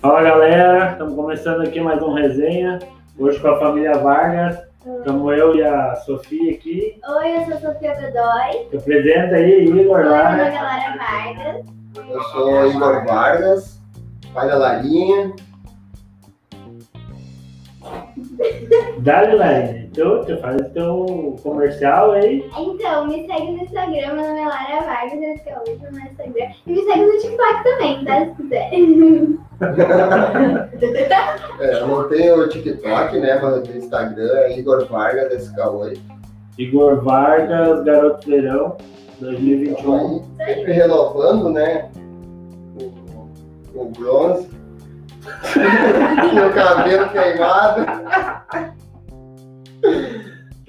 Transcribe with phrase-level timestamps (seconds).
[0.00, 2.78] Fala galera, estamos começando aqui mais um resenha.
[3.18, 4.58] Hoje com a família Vargas.
[4.98, 7.00] Estamos eu e a Sofia aqui.
[7.04, 8.68] Oi, eu sou a Sofia Godoy.
[8.70, 10.36] Se apresenta aí, Igor Oi, lá.
[10.36, 11.66] nome é Lara Vargas.
[12.08, 13.80] Eu sou Igor Vargas,
[14.32, 15.32] pai da Larinha.
[19.00, 19.88] Dale, Laine.
[19.90, 22.44] Então, tu faz teu comercial aí.
[22.56, 26.54] Então, me segue no Instagram, meu nome é Lara Vargas, eu escrevo no Instagram.
[26.66, 28.26] E me segue no TikTok também, tá?
[28.26, 28.70] Se quiser.
[31.60, 33.38] É, eu não tenho TikTok, né?
[33.40, 36.00] Mas tenho Instagram, é Igor Vargas SK8.
[36.58, 38.76] Igor Vargas, Garoto Verão,
[39.20, 40.24] 2021.
[40.40, 41.88] Aí, sempre renovando, né?
[42.80, 44.50] O, o bronze.
[45.22, 48.41] o cabelo queimado.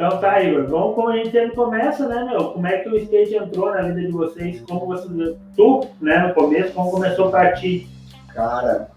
[0.06, 0.68] Então tá, Igor.
[0.68, 2.50] Vamos como a gente sempre começa, né, meu?
[2.50, 4.62] Como é que o skate entrou na vida de vocês?
[4.68, 5.08] Como você.
[5.56, 7.88] Tu, né, no começo, como começou pra ti?
[8.34, 8.90] Cara,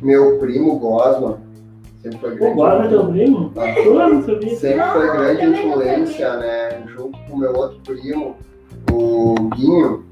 [0.00, 1.40] meu primo Gosma
[2.00, 2.54] sempre foi grande.
[2.54, 3.52] bora teu primo?
[3.54, 4.56] Não sabia?
[4.56, 6.82] Sempre foi grande influência, né?
[6.86, 8.36] Junto com o meu outro primo,
[8.92, 10.04] o Guinho.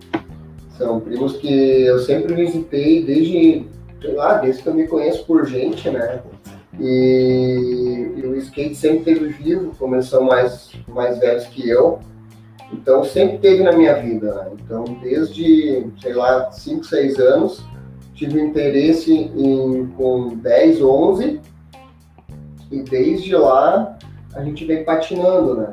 [0.76, 3.66] São primos que eu sempre visitei desde,
[4.00, 6.22] sei lá, desde que eu me conheço por gente, né?
[6.80, 12.00] E, e o skate sempre teve vivo, como são mais, mais velhos que eu.
[12.72, 14.50] Então sempre teve na minha vida, né?
[14.64, 17.64] Então desde, sei lá, 5, 6 anos,
[18.14, 21.40] tive interesse em, com 10, 11
[22.70, 23.98] e desde lá
[24.34, 25.72] a gente vem patinando, né?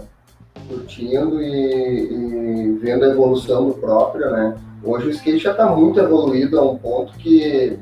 [0.67, 4.57] Curtindo e, e vendo a evolução do próprio, né?
[4.83, 7.77] Hoje o skate já está muito evoluído a um ponto que,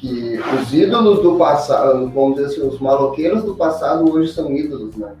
[0.00, 4.96] que os ídolos do passado, vamos dizer assim, os maloqueiros do passado hoje são ídolos,
[4.96, 5.12] né?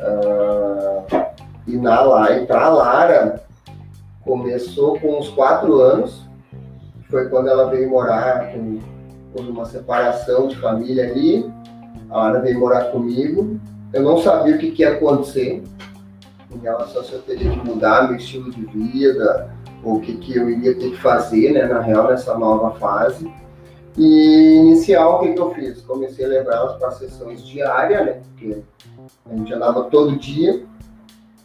[0.00, 1.30] Ah,
[1.66, 3.42] e na La- e pra Lara
[4.24, 6.26] começou com uns quatro anos,
[7.10, 8.78] foi quando ela veio morar com,
[9.34, 11.50] por uma separação de família ali.
[12.10, 13.58] A Lara veio morar comigo.
[13.92, 15.62] Eu não sabia o que, que ia acontecer
[16.54, 19.50] em relação se eu teria que mudar meu estilo de vida,
[19.82, 23.30] ou o que, que eu iria ter que fazer, né, na real, nessa nova fase.
[23.98, 25.80] E inicial, o que, que eu fiz?
[25.80, 28.62] Comecei a levar elas para sessões diárias, né, porque
[29.26, 30.62] a gente andava todo dia,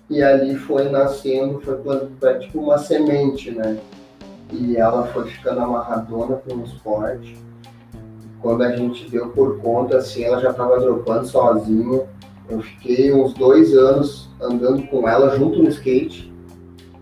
[0.08, 3.80] e ali foi nascendo, foi plantando, tipo uma semente, né,
[4.52, 7.36] e ela foi ficando amarradona um esporte.
[8.40, 12.04] Quando a gente deu por conta, assim, ela já estava dropando sozinha.
[12.50, 16.32] Eu fiquei uns dois anos andando com ela junto no skate,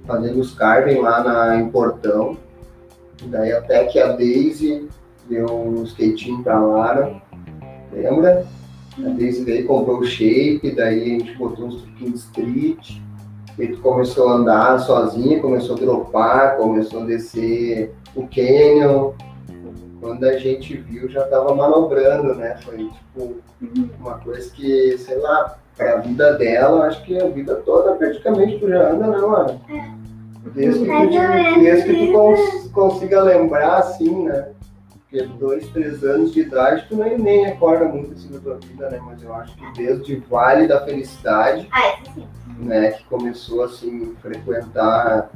[0.06, 2.38] fazendo os carving lá na, em Portão.
[3.26, 4.88] Daí até que a Daisy
[5.32, 7.16] deu um skatinho pra Lara,
[7.92, 8.46] lembra?
[9.00, 12.98] A Daisy e comprou o shape, daí a gente botou uns truquinhos street.
[13.58, 19.12] E tu começou a andar sozinha, começou a dropar, começou a descer o canyon.
[20.02, 22.58] Quando a gente viu, já tava manobrando, né?
[22.64, 23.36] Foi tipo
[24.00, 28.68] uma coisa que, sei lá, pra vida dela, acho que a vida toda praticamente tu
[28.68, 29.62] já anda, não, Ana?
[30.56, 34.50] Desde que tu, desde que tu cons- consiga lembrar, assim, né?
[35.12, 38.90] Porque dois, três anos de idade, tu nem, nem recorda muito assim da tua vida,
[38.90, 38.98] né?
[39.06, 41.98] Mas eu acho que desde o Vale da Felicidade, Ah,
[42.58, 45.30] né, que começou assim frequentar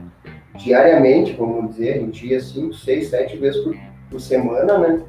[0.56, 3.75] diariamente, vamos dizer, a gente ia cinco, seis, sete vezes por,
[4.12, 5.02] por semana, né?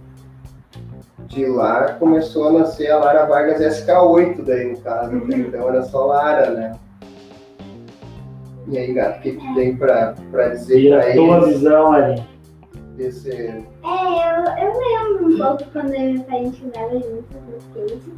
[1.27, 5.37] De lá começou a nascer a Lara Vargas SK8 daí no caso, né?
[5.39, 6.77] então era só Lara, né?
[8.67, 11.49] E aí, gato, o que que tem pra, pra dizer E pra a tua eles
[11.59, 12.36] visão ali.
[12.97, 13.31] Desse...
[13.31, 17.37] É, eu, eu lembro um pouco quando eu e meu pai a gente andava juntos
[17.49, 18.13] no skate.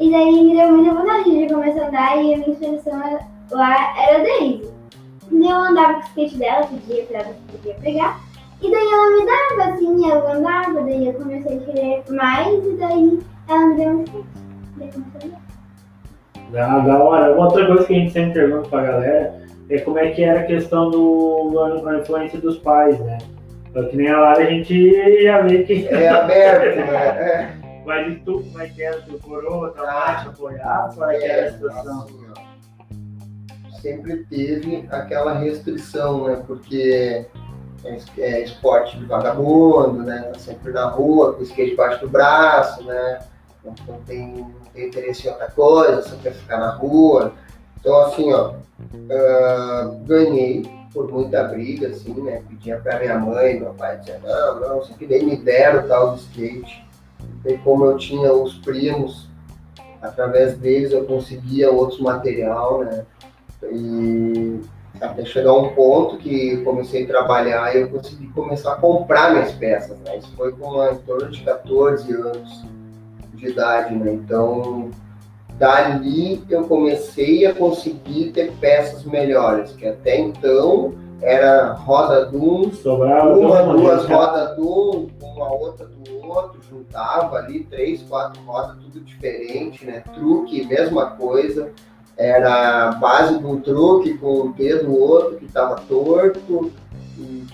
[0.00, 3.18] E daí me deu muita vontade de começar a andar e a minha inspiração
[3.50, 4.70] lá era a Daisy.
[5.30, 8.20] Daí eu andava com o skate dela, pedia pra ela se podia pegar.
[8.60, 12.72] E daí ela me dava, assim, eu andava, daí eu comecei a querer mais e
[12.76, 13.18] daí
[13.48, 14.28] ela me deu um skate.
[14.76, 15.48] Daí comecei a andar.
[16.50, 17.34] Da, da hora.
[17.34, 20.40] Uma outra coisa que a gente sempre pergunta pra galera é como é que era
[20.40, 21.50] a questão do,
[21.84, 23.18] da influência dos pais, né?
[23.78, 25.86] Só que nem a Lara a gente já vê que.
[25.86, 26.96] É aberto, né?
[26.96, 27.58] É.
[27.86, 29.00] Mas e tu, como é que era?
[29.02, 30.92] Tu coroa, tua mãe te apoiava?
[30.92, 32.02] Como é que era a situação?
[32.02, 36.42] assim, ó, sempre teve aquela restrição, né?
[36.44, 37.24] Porque
[37.84, 40.22] é, é esporte de vagabundo, né?
[40.32, 43.20] Tá sempre na rua, com o skate debaixo do braço, né?
[43.64, 47.32] Não, não tem, não tem interesse em outra coisa, só quer ficar na rua.
[47.78, 48.54] Então, assim, ó,
[49.08, 52.42] ah, ganhei por muita briga, assim, né?
[52.48, 56.16] Pedia pra minha mãe, meu pai dizia, não, não, isso aqui nem me deram tal
[56.16, 56.84] de skate.
[57.44, 59.28] E como eu tinha os primos
[60.02, 63.06] através deles eu conseguia outros material, né?
[63.62, 64.60] E
[65.00, 69.52] até chegar um ponto que comecei a trabalhar e eu consegui começar a comprar minhas
[69.52, 70.18] peças, né?
[70.18, 72.64] Isso foi com em torno de 14 anos
[73.34, 74.14] de idade, né?
[74.14, 74.90] Então,
[75.58, 82.70] dali eu comecei a conseguir ter peças melhores, que até então era roda de um,
[82.72, 88.76] Sobrava uma, duas rodas de um, uma outra do outro, juntava ali três, quatro rodas,
[88.78, 90.04] tudo diferente, né?
[90.14, 91.70] Truque, mesma coisa.
[92.16, 96.70] Era a base de um truque com o P do outro que estava torto,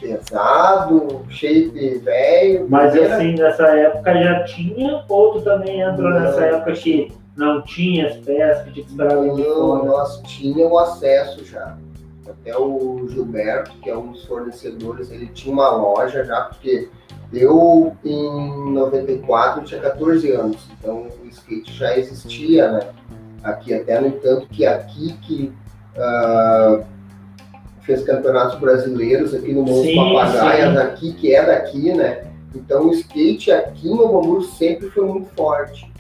[0.01, 2.67] pesado, shape velho.
[2.69, 6.21] Mas Era- assim, nessa época já tinha, ou tu também entrou Não.
[6.21, 9.85] nessa época que não tinha as peças, que tinha que esperar vir de Não, fora?
[9.85, 11.77] nós tínhamos acesso já.
[12.29, 16.89] Até o Gilberto, que é um dos fornecedores, ele tinha uma loja já, porque
[17.33, 22.81] eu em 94 tinha 14 anos, então o skate já existia, né?
[23.43, 25.53] Aqui, até no entanto que aqui que
[25.99, 26.81] ah,
[27.83, 30.79] fez campeonatos brasileiros aqui no Sim, Papagaias, sim.
[30.79, 32.27] aqui que é daqui, né?
[32.55, 35.93] Então o skate aqui Novo Hamburgo sempre foi muito forte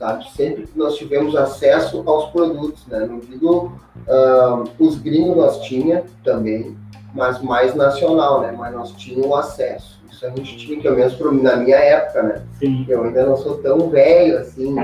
[0.00, 0.28] sabe?
[0.32, 3.00] Sempre que nós tivemos acesso aos produtos, né?
[3.00, 3.72] Não digo
[4.08, 6.76] ah, os gringos nós tinha também,
[7.14, 8.52] mas mais nacional, né?
[8.56, 10.00] Mas nós tínhamos acesso.
[10.10, 12.42] Isso a gente tinha, pelo menos pra mim, na minha época, né?
[12.58, 12.84] Sim.
[12.88, 14.74] Eu ainda não sou tão velho assim.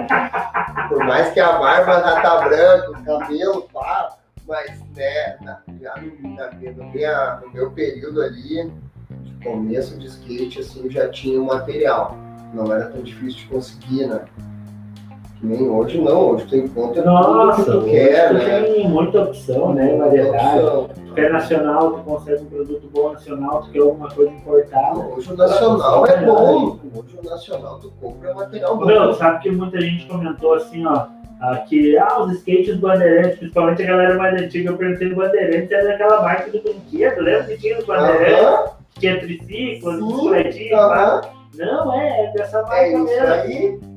[0.88, 4.16] Por mais que a barba já tá branca, o cabelo pá,
[4.46, 8.70] mas né, na- já no, na- no minha- no meu período ali,
[9.22, 12.16] de começo de skate, assim, já tinha o material.
[12.54, 14.20] Não era tão difícil de conseguir, né?
[15.38, 18.60] Que nem hoje não, hoje tu encontra Nossa, tudo que tu hoje quer, tu né?
[18.62, 19.84] tem muita opção, né?
[19.84, 20.58] Muita Variedade.
[20.60, 20.88] opção.
[21.06, 24.98] Tu quer nacional, tu consegue um produto bom nacional, tu quer alguma coisa importada.
[24.98, 26.78] Hoje o nacional é bom.
[26.94, 28.86] Hoje o nacional tu compra material bom.
[28.86, 31.06] Meu, sabe que muita gente comentou assim, ó,
[31.42, 35.70] ah, que ah, os skates bandeirantes, principalmente a galera mais antiga, eu perguntei do bandeirantes,
[35.70, 41.20] é daquela marca do brinquedo, lembra que tinha os bandeirantes, Aham, que tinha triciclo, bicicletinha.
[41.58, 43.26] Não, é, é dessa marca É mesmo.
[43.26, 43.95] aí.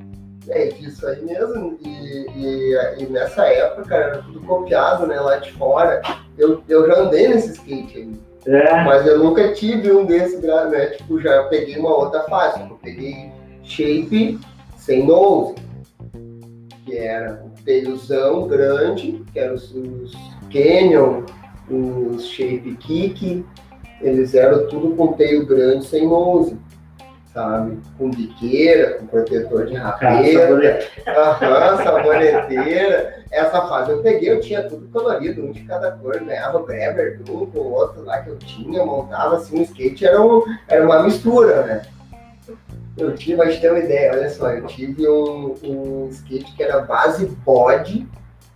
[0.50, 1.78] É disso aí mesmo.
[1.82, 5.20] E, e, e nessa época, cara, era tudo copiado, né?
[5.20, 6.02] Lá de fora.
[6.38, 8.30] Eu, eu já andei nesse skate aí.
[8.46, 10.86] É, Mas eu nunca tive um desses, né?
[10.88, 12.62] Tipo, já peguei uma outra fase.
[12.62, 13.32] Eu peguei
[13.64, 14.40] shape
[14.78, 15.56] sem nose.
[16.86, 20.14] Que era um telhozão grande, que eram os, os
[20.52, 21.24] Canyon,
[21.70, 23.46] os shape kick.
[24.02, 26.58] Eles eram tudo com teio grande sem nose.
[27.34, 27.78] Sabe?
[27.98, 30.90] Com biqueira, com protetor de rapeta.
[31.08, 33.20] Aham, saboneteira.
[33.32, 37.60] Essa fase eu peguei, eu tinha tudo colorido, um de cada cor, ganhava um com
[37.60, 41.62] o outro lá que eu tinha, montava assim, o skate era, um, era uma mistura,
[41.64, 41.82] né?
[42.98, 46.82] Eu tive, mas ter uma ideia, olha só, eu tive um, um skate que era
[46.82, 48.08] base body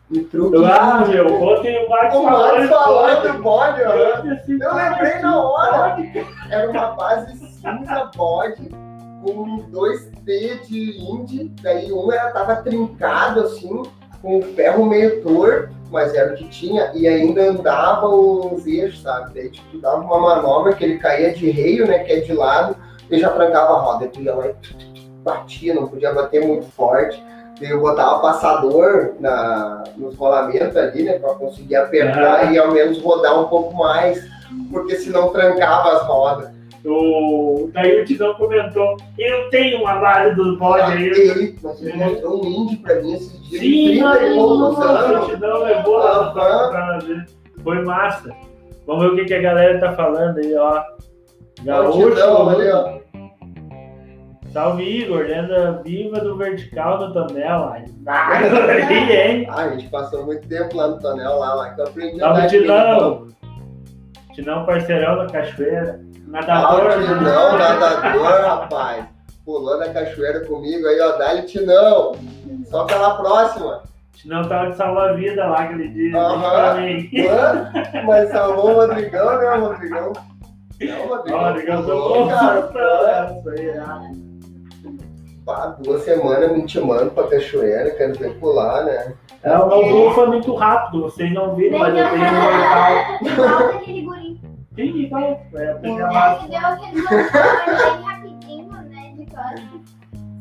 [0.09, 0.57] e truque.
[0.65, 4.39] Ah, meu, ontem o Marcos O Marcos falando falando, do body, aham.
[4.47, 5.97] Eu Eu lembrei na hora.
[6.49, 8.69] Era uma base cinza body
[9.24, 13.83] com dois T de indie, daí um era, tava trincado assim,
[14.21, 19.01] com o ferro meio torto, mas era o que tinha, e ainda andava os eixos,
[19.01, 19.33] sabe?
[19.33, 22.00] Daí tipo, dava uma manobra que ele caía de reio, né?
[22.00, 22.75] Que é de lado,
[23.10, 24.56] e já trancava a roda, tu ia lá e
[25.24, 27.24] batia, não podia bater muito forte.
[27.60, 31.19] Daí eu botava passador na, nos rolamentos ali, né?
[31.19, 34.22] Pra conseguir apertar e ao menos rodar um pouco mais,
[34.72, 36.50] porque senão trancava as rodas.
[36.85, 37.69] O,
[38.05, 41.05] Tidão comentou, eu tenho uma base do bode aí.
[41.05, 44.81] Ele, mas ele mostrou um indie pra mim esses dias, Sim, 30 e poucos nossa,
[44.81, 45.27] o anos.
[45.27, 47.25] Tidão levou lá pra, pra ver.
[47.63, 48.35] Foi massa.
[48.85, 50.83] Vamos ver o que, que a galera tá falando aí, ó.
[51.63, 52.99] Gaúcho, ó.
[54.51, 57.69] salve Igor, lenda viva do vertical no Tonel.
[57.73, 57.85] Aí,
[59.15, 59.47] hein?
[59.49, 62.41] Ah, a gente passou muito tempo lá no Tonel, lá, lá que eu aprendi Salve
[62.41, 63.27] de Tidão.
[64.33, 66.01] Tidão parceirão da cachoeira.
[66.33, 66.91] Nadador.
[66.93, 69.05] Tinão, nadador, rapaz.
[69.45, 71.11] Pulou na cachoeira comigo aí, ó.
[71.17, 72.13] Dá-lhe Tinão.
[72.65, 73.83] Só pela próxima.
[74.13, 76.17] Tidão tava de salva-vida lá aquele dia.
[76.17, 76.77] Aham.
[78.05, 80.13] Mas salvou o Rodrigão, né, Rodrigão?
[80.81, 81.39] Não, Rodrigão.
[81.39, 82.27] Ó, Rodrigão, bom.
[82.29, 83.35] cara.
[83.37, 84.01] Isso aí, ah.
[85.45, 89.13] Pá, duas semanas me intimando pra cachoeira, quero ver pular, né?
[89.43, 93.83] É, o meu grupo foi muito rápido, vocês não viram, mas eu tenho um mortal.
[94.75, 95.32] Sim, então, é
[95.72, 96.44] a primeira É, massa.
[96.44, 99.82] que deu aquele mortal bem rapidinho, né, de costas.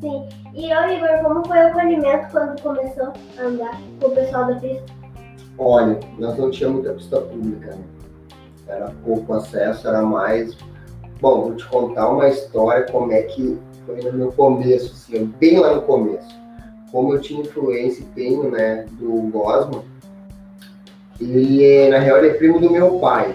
[0.01, 0.29] Sim.
[0.55, 4.55] E eu, Igor, como foi o acolhimento quando começou a andar com o pessoal da
[4.57, 4.85] pista?
[5.59, 7.83] Olha, nós não tínhamos muita pista pública, né?
[8.67, 10.57] Era pouco acesso, era mais.
[11.21, 15.59] Bom, vou te contar uma história como é que foi no meu começo, assim, bem
[15.59, 16.41] lá no começo.
[16.91, 19.83] como eu tinha influência e tenho, né, do Gosma,
[21.21, 23.35] ele, na real, ele é primo do meu pai.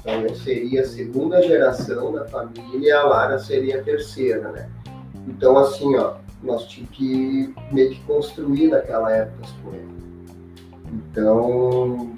[0.00, 4.70] Então, eu seria a segunda geração da família e a Lara seria a terceira, né?
[5.28, 9.90] Então, assim, ó, nós tínhamos que meio que construir naquela época as coisas.
[10.90, 12.16] Então,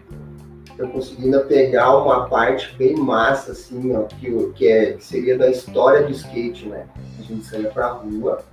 [0.78, 5.36] eu consegui ainda pegar uma parte bem massa, assim, ó, que, que, é, que seria
[5.36, 6.86] da história do skate, né?
[7.18, 8.44] A gente saía pra rua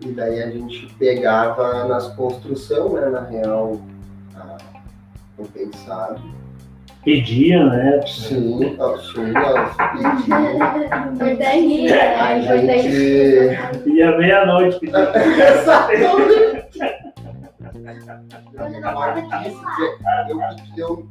[0.00, 3.80] e daí a gente pegava nas construções, né, na real,
[4.34, 4.58] a,
[5.36, 6.41] compensado
[7.04, 8.00] Pedia, né?
[8.06, 10.54] Sim, ó, sim, nós pedíamos.
[11.14, 12.16] Importante, né?
[12.16, 12.90] A Importante.
[12.92, 13.88] gente.
[13.90, 14.94] Ia meia-noite pedir.
[14.96, 16.62] Aqui,
[20.28, 20.38] Eu,
[20.76, 21.06] eu,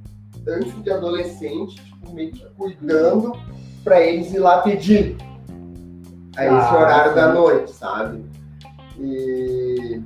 [0.48, 3.34] antes de adolescente, tipo, meio que cuidando
[3.84, 5.18] pra eles ir lá pedir.
[6.38, 7.16] Aí esse Ah, horário sim.
[7.16, 8.24] da noite, sabe?
[9.00, 10.02] E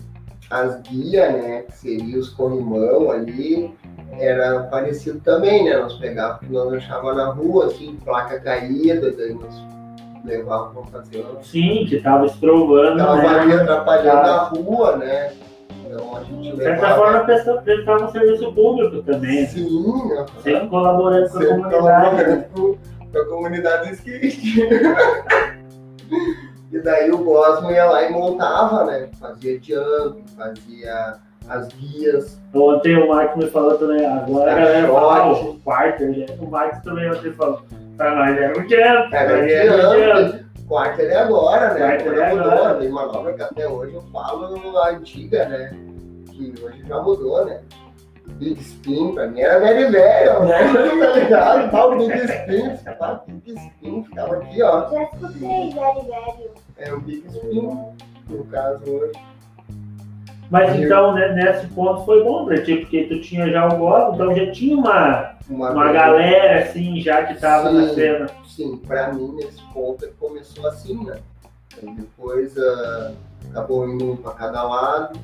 [0.50, 3.72] as guias, né, que seriam os corrimão ali,
[4.12, 5.78] era parecido também, né?
[5.78, 9.56] Nós pegávamos, porque nós achávamos na rua, assim, placa caída, daí nós
[10.24, 13.28] levávamos pra fazer uma Sim, que tava estrovando, Tava né?
[13.40, 14.36] ali atrapalhando Tá.
[14.36, 15.32] a rua, né?
[15.86, 16.96] Então a gente De certa levava.
[16.96, 19.48] forma, a pessoa prestava um serviço público também, né?
[19.48, 20.26] Sim, né?
[20.42, 21.76] sempre colaborando com a comunidade.
[21.78, 22.78] colaborando com,
[23.12, 24.62] com a comunidade do skate.
[26.72, 29.10] e daí o Gosmo ia lá e montava, né?
[29.20, 31.18] Fazia jump, fazia
[31.50, 32.40] as guias.
[32.54, 36.46] Ontem o Marcos me falou também, agora a Tá galera fala o quarto, ele- o
[36.50, 37.62] Marcos também ontem falou,
[37.98, 40.32] pra nós um jump, Era nós era um jump.
[40.32, 40.46] jump.
[40.68, 41.80] Quarto ele é agora, né?
[41.80, 42.52] Quarto ele é Agora mudou.
[42.66, 42.76] agora.
[42.80, 44.46] Tem manobra que até hoje eu falo
[44.80, 45.72] a antiga, né?
[46.32, 47.62] Que hoje já mudou, né?
[48.40, 50.58] Big Spin, pra mim era velho velho, né?
[51.00, 51.70] tá ligado?
[51.70, 54.90] Tal Big Spin, ficava Big Spin, ficava aqui, ó.
[54.90, 56.52] Já escutei, velho, velho.
[56.78, 57.78] É o Big Spin,
[58.28, 59.12] no caso hoje.
[60.50, 63.68] Mas E eu- então, né, nesse ponto foi bom pra ti, porque tu tinha já
[63.68, 67.96] o gosto, então já tinha uma, Uma, uma galera assim, já que tava na Sim.
[67.96, 68.28] cena.
[68.48, 71.18] Sim, pra mim, nesse ponto, começou assim, né?
[71.78, 73.12] Então, depois ah,
[73.50, 75.20] acabou indo um pra cada lado.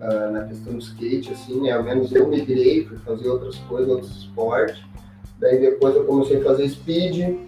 [0.00, 1.72] ah, na questão do skate, assim, né?
[1.72, 4.78] Ao menos eu migrei, fui fazer outras coisas, outros esportes.
[5.38, 7.38] Daí depois eu comecei a fazer speed,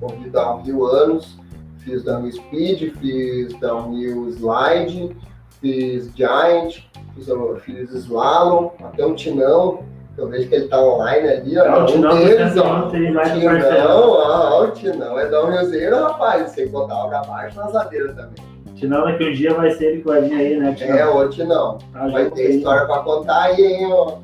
[0.00, 1.38] corri downhill anos,
[1.78, 5.14] fiz downhill speed, fiz downhill slide,
[5.60, 6.78] fiz giant,
[7.14, 7.28] fiz,
[7.64, 9.80] fiz slalom, até um tinão,
[10.14, 11.64] que eu vejo que ele tá online ali, ó.
[11.64, 12.90] Ah, o um Tinão tá deles, sempre ó.
[12.90, 18.56] Tinão, ó, o Tinão é downhillzeiro, rapaz, sem botar pra baixo na ladeira também.
[18.78, 20.74] Senão daqui um dia vai ser ele que vai vir aí, né?
[20.74, 20.96] Tinão?
[20.96, 21.78] É, o Tinão.
[21.92, 22.56] Tá, já vai ter contei.
[22.56, 24.18] história pra contar aí, hein, ó.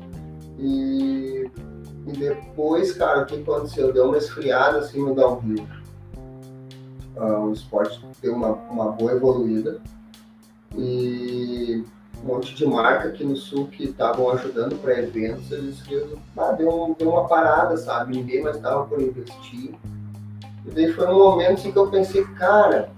[0.59, 1.49] E,
[2.07, 3.91] e depois, cara, o que aconteceu?
[3.91, 5.65] Deu uma esfriada assim no downhill.
[7.17, 9.79] Ah, o esporte deu uma, uma boa evoluída.
[10.75, 11.83] E
[12.23, 16.51] um monte de marca aqui no sul que estavam ajudando para eventos, eles viram, ah,
[16.51, 18.17] deu, deu uma parada, sabe?
[18.17, 19.75] Ninguém mais estava por investir.
[20.65, 22.89] E daí foi um momento assim, que eu pensei, cara,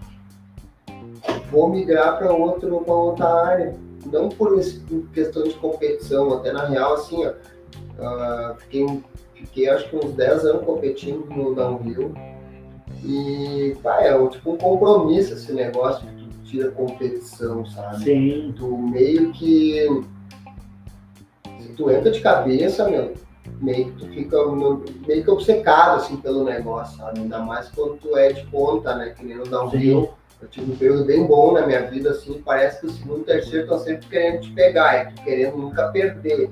[1.51, 4.49] vou migrar para outro, outra área não por
[4.87, 7.33] por questão de competição, até na real, assim, ó,
[7.99, 9.03] ah, fiquei,
[9.33, 12.13] fiquei acho que uns 10 anos competindo no downhill
[13.03, 16.07] e, pá, é tipo um compromisso esse negócio
[16.55, 18.03] que tu tira competição, sabe?
[18.03, 19.87] Sim, Tu meio que,
[21.59, 23.13] se tu entra de cabeça, meu,
[23.61, 24.37] meio que tu fica
[25.07, 27.19] meio que obcecado, assim, pelo negócio, sabe?
[27.19, 30.13] Ainda mais quando tu é de ponta, né, que nem no downhill.
[30.41, 33.21] Eu tive um período bem bom na minha vida, assim, parece que o segundo e
[33.21, 36.51] o terceiro estão sempre querendo te pegar, tu querendo nunca perder.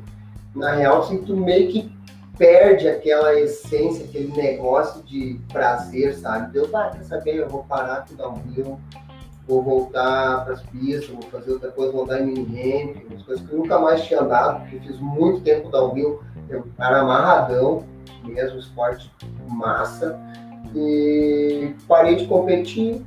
[0.55, 1.91] Na real, assim, tu meio que
[2.37, 6.53] perde aquela essência, aquele negócio de prazer, sabe?
[6.53, 8.79] Deu, ah, quer saber, eu vou parar aqui dar um rio,
[9.47, 13.45] vou voltar para as pistas, vou fazer outra coisa, vou andar em mini umas coisas
[13.45, 17.83] que eu nunca mais tinha andado, porque fiz muito tempo downhill, eu era amarradão,
[18.23, 19.11] mesmo esporte
[19.49, 20.17] massa,
[20.75, 23.01] e parei de competir,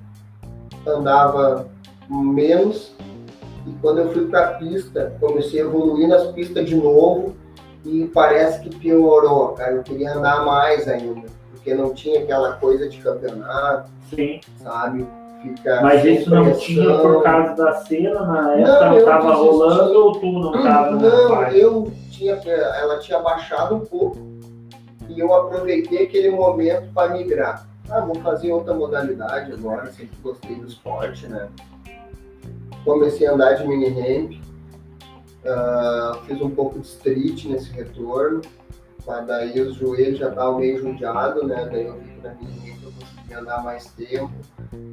[0.87, 1.69] andava
[2.09, 2.95] menos
[3.67, 7.35] e quando eu fui para a pista comecei a evoluir nas pistas de novo
[7.85, 9.73] e parece que piorou, cara.
[9.73, 14.41] Eu queria andar mais ainda, porque não tinha aquela coisa de campeonato, sim.
[14.57, 15.07] sabe?
[15.55, 16.61] Fica Mas isso não pressão.
[16.61, 19.47] tinha por causa da cena na época, Não, não, eu tava desisti.
[19.47, 24.19] rolando ou tu não tava na Não, eu tinha, ela tinha baixado um pouco
[25.09, 27.67] e eu aproveitei aquele momento para migrar.
[27.89, 31.49] Ah, vou fazer outra modalidade agora, sempre gostei do esporte, né?
[32.85, 34.33] Comecei a andar de mini ramp,
[35.47, 38.41] ah, fiz um pouco de street nesse retorno,
[39.07, 41.69] mas daí os joelhos já estavam meio judiados, né?
[41.71, 44.33] Daí eu vi que na mini ramp eu conseguia andar mais tempo.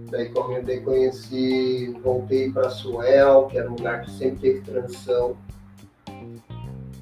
[0.10, 0.32] Daí,
[0.64, 5.36] daí conheci, voltei para Suel, que era um lugar que sempre teve transição.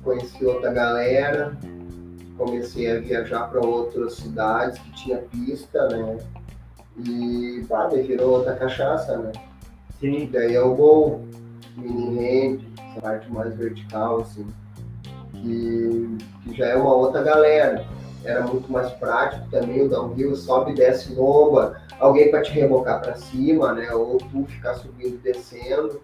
[0.03, 1.57] Conheci outra galera,
[2.37, 6.17] comecei a viajar para outras cidades que tinha pista, né?
[6.97, 9.31] E pá, daí virou outra cachaça, né?
[9.99, 10.29] Sim.
[10.31, 11.21] Daí é o gol,
[11.77, 12.61] mini ramp,
[12.91, 14.47] essa parte mais vertical, assim,
[15.33, 17.85] que, que já é uma outra galera.
[18.23, 23.01] Era muito mais prático também, o downhill sobe e desce lomba, alguém para te rebocar
[23.01, 23.91] para cima, né?
[23.93, 26.01] Ou tu ficar subindo e descendo.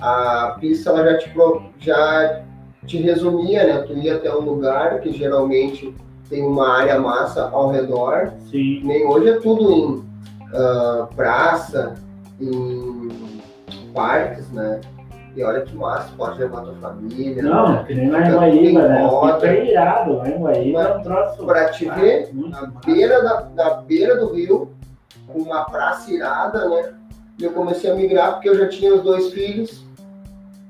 [0.00, 1.32] A pista ela já te,
[1.78, 2.42] já
[2.86, 3.82] te resumia, né?
[3.82, 5.94] Tu ia até um lugar que geralmente
[6.28, 8.32] tem uma área massa ao redor.
[8.50, 8.80] Sim.
[8.84, 9.84] Nem hoje é tudo em
[10.52, 11.94] uh, praça,
[12.40, 13.40] em
[13.92, 14.80] parques, né?
[15.40, 17.42] E olha que massa, pode levar tua família.
[17.42, 17.84] Não, né?
[17.86, 19.06] que nem lá em Guaíba, né?
[19.06, 19.40] Roda.
[19.40, 21.46] Fica irado, lá em Guaíba é um troço.
[21.46, 22.72] Pra te Ah, ver, na massa.
[22.84, 24.70] beira, da, na beira do rio,
[25.26, 26.92] com uma praça irada, né?
[27.38, 29.82] E eu comecei a migrar porque eu já tinha os dois filhos.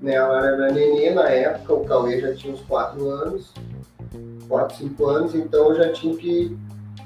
[0.00, 0.14] Né?
[0.14, 3.52] Ela era nenê na época, o Cauê já tinha uns 4 anos,
[4.48, 6.56] 4, 5 anos, então eu já tinha que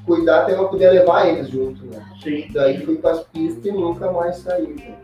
[0.05, 2.05] cuidar até eu poder levar eles junto, né?
[2.23, 2.47] Sim.
[2.53, 4.67] Daí fui para as pistas e nunca mais saí.
[4.67, 4.95] Né?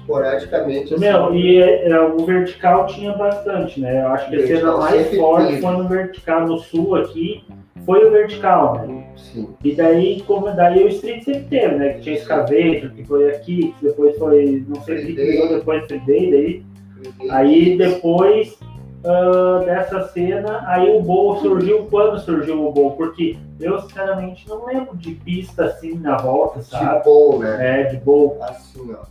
[0.00, 0.94] Esporadicamente.
[0.94, 4.02] assim, Meu, e é, o vertical tinha bastante, né?
[4.02, 7.44] Eu acho que a cena mais forte foi no vertical, no sul aqui,
[7.84, 9.06] foi o vertical, né?
[9.16, 9.48] Sim.
[9.64, 11.88] E daí, como daí o street sempre teve, né?
[11.94, 15.48] Que tinha escaveiro, que foi aqui, que depois foi, não sei o que Free criou
[15.48, 15.56] Day.
[15.58, 17.30] depois Free Day, daí.
[17.30, 18.58] Aí depois
[19.02, 22.92] ah, dessa cena, aí o Bowl surgiu, quando surgiu o Bowl?
[22.92, 26.98] Porque eu sinceramente não lembro de pista assim na volta, sabe?
[26.98, 27.80] Tipo, né?
[27.80, 28.36] É, de Bowl.
[28.42, 29.04] Assim, ó.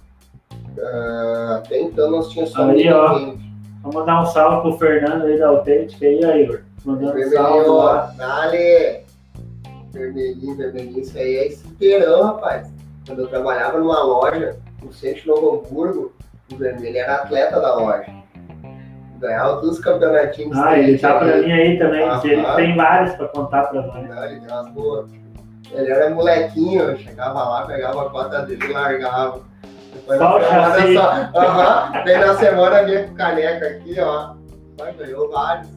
[0.77, 3.33] Ah, até então nós tínhamos só Aí, ó.
[3.81, 6.61] Vamos mandar um salve pro Fernando aí da Autêntica aí, ó, Igor.
[6.85, 7.83] Mandando um salve Vermelhinho, ó.
[7.85, 8.13] lá.
[8.17, 9.03] Dale!
[9.91, 10.99] Vermelhinho, vermelhinho.
[10.99, 12.71] Isso aí é esqueirão, rapaz.
[13.07, 16.13] Quando eu trabalhava numa loja no centro de Novo Hamburgo,
[16.51, 18.05] o vermelho era atleta da loja.
[19.19, 20.57] Ganhava todos os campeonatinhos.
[20.57, 22.03] Ah, ele tá pra mim aí também.
[22.03, 22.55] Ah, ele ah.
[22.55, 24.07] tem vários pra contar pra nós.
[24.07, 25.09] Não, ele tem umas boas.
[25.71, 29.41] Ele era molequinho, chegava lá, pegava a cota dele e largava.
[30.17, 30.93] Semana chassi.
[30.95, 31.39] só.
[31.39, 31.91] Aham.
[32.05, 34.33] Daí na semana vinha com caneca aqui, ó.
[34.77, 35.67] Vai, ganhou vários.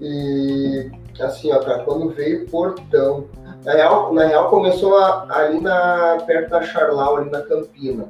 [0.00, 3.26] E assim, ó, cara, quando veio o portão.
[3.64, 8.08] Na real, na real começou a- ali na, perto da Charlau, ali na Campina.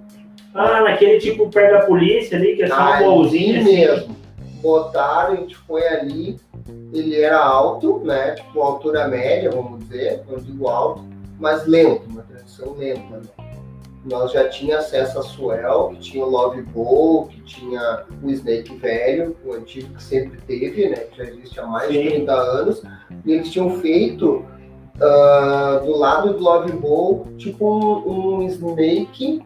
[0.54, 3.72] Ah, naquele tipo perto da polícia ali, que é só um bolzinho assim.
[3.76, 4.16] mesmo.
[4.62, 6.38] Botaram, a gente foi ali.
[6.92, 8.32] Ele era alto, né?
[8.32, 10.22] Tipo, altura média, vamos dizer.
[10.28, 11.02] Não digo alto,
[11.38, 13.00] mas lento, uma transição lenta.
[13.16, 13.22] Né?
[14.04, 18.74] Nós já tinha acesso a Suel, que tinha o Love Bowl, que tinha o Snake
[18.76, 20.96] velho, o antigo que sempre teve, né?
[20.96, 22.02] Que já existe há mais Sim.
[22.02, 22.82] de 30 anos.
[23.26, 24.42] E eles tinham feito
[25.02, 29.42] ah, do lado do Love Bowl, tipo um, um Snake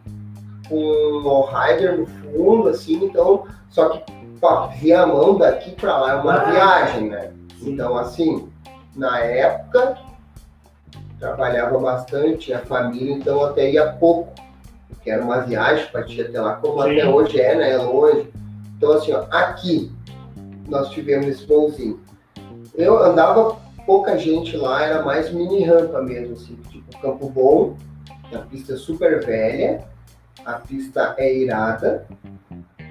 [0.69, 4.03] com um all-rider no fundo, assim, então, só que
[4.41, 6.51] pô, via a mão daqui pra lá é uma Ah.
[6.51, 7.31] viagem, né?
[7.59, 7.73] Sim.
[7.73, 8.49] Então, assim,
[8.95, 9.97] na época,
[11.19, 14.33] trabalhava bastante, a família, então até ia pouco,
[15.05, 16.99] porque era uma viagem para ir até lá, como Sim.
[16.99, 17.71] até hoje é, né?
[17.73, 18.27] É longe.
[18.75, 19.91] Então, assim, ó, aqui
[20.67, 22.01] nós tivemos esse voozinho.
[22.73, 27.77] Eu andava pouca gente lá, era mais mini rampa mesmo, assim, tipo Campo Bom,
[28.27, 29.85] que a pista é super velha,
[30.43, 32.07] a pista é irada,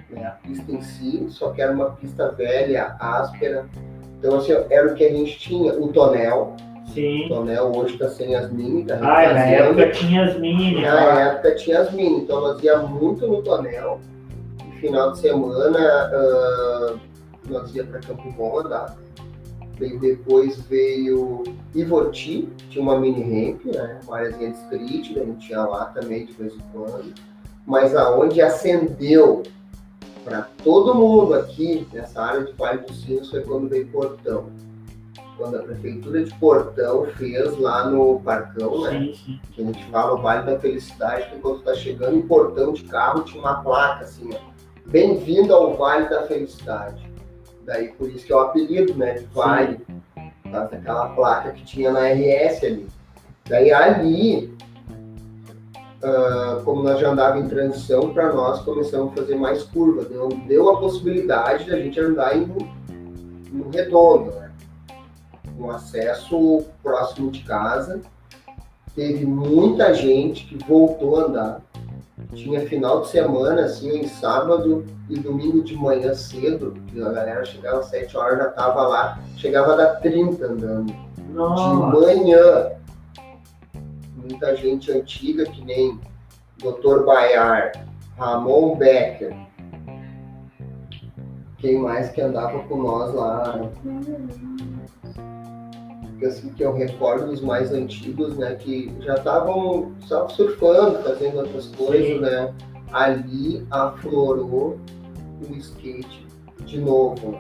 [0.09, 3.67] né, a pista em si, só que era uma pista velha, áspera.
[4.19, 6.55] Então, assim, era o que a gente tinha, o tonel.
[6.95, 7.27] Sim.
[7.29, 10.81] tonel hoje está sem as mini, tá Ah, na época tinha as mini.
[10.81, 11.21] Na lá.
[11.21, 14.01] época tinha as mini, então nós ia muito no tonel.
[14.65, 16.95] No final de semana ah,
[17.49, 18.97] nós ia para Campo Bom andar.
[19.79, 21.43] Daí depois veio
[21.75, 23.99] Ivoti, tinha uma mini ramp, né?
[24.07, 27.13] Uma áreazinha de street, a gente ia lá também de vez em quando.
[27.67, 29.43] Mas aonde acendeu
[30.25, 34.47] para todo mundo aqui nessa área de Vale dos Sinos foi quando veio Portão.
[35.37, 38.91] Quando a prefeitura de Portão fez lá no Parcão, né?
[38.91, 39.41] Sim, sim.
[39.53, 42.85] que a gente fala o Vale da Felicidade, que quando tá chegando em portão de
[42.85, 44.39] carro tinha uma placa assim, ó.
[44.87, 47.11] Bem-vindo ao Vale da Felicidade.
[47.65, 49.81] Daí por isso que é o apelido, né, de Vale.
[50.55, 52.89] Causa daquela placa que tinha na RS ali.
[53.49, 54.57] Daí ali,
[56.03, 60.05] ah, como nós já andava em transição, para nós começamos a fazer mais curva.
[60.05, 62.47] Deu, deu a possibilidade da gente andar em,
[63.51, 64.44] no redondo, né?
[65.59, 68.01] Um acesso próximo de casa
[68.95, 71.61] teve muita gente que voltou a andar.
[72.33, 77.45] Tinha final de semana, assim, em sábado e domingo de manhã cedo, que a galera
[77.45, 80.93] chegava às 7 horas, já tava lá, chegava a dar 30 andando.
[81.17, 81.99] De Nossa.
[81.99, 82.73] manhã.
[84.17, 86.01] Muita gente antiga, que nem
[86.59, 87.05] Dr.
[87.05, 87.73] Baiar,
[88.17, 89.37] Ramon Becker.
[91.59, 93.71] Quem mais que andava com nós lá?
[96.27, 98.55] Assim que eu recordo dos mais antigos, né?
[98.55, 102.53] Que já estavam só surfando, fazendo outras coisas, né?
[102.93, 104.79] Ali aflorou
[105.49, 106.27] o skate
[106.65, 107.39] de novo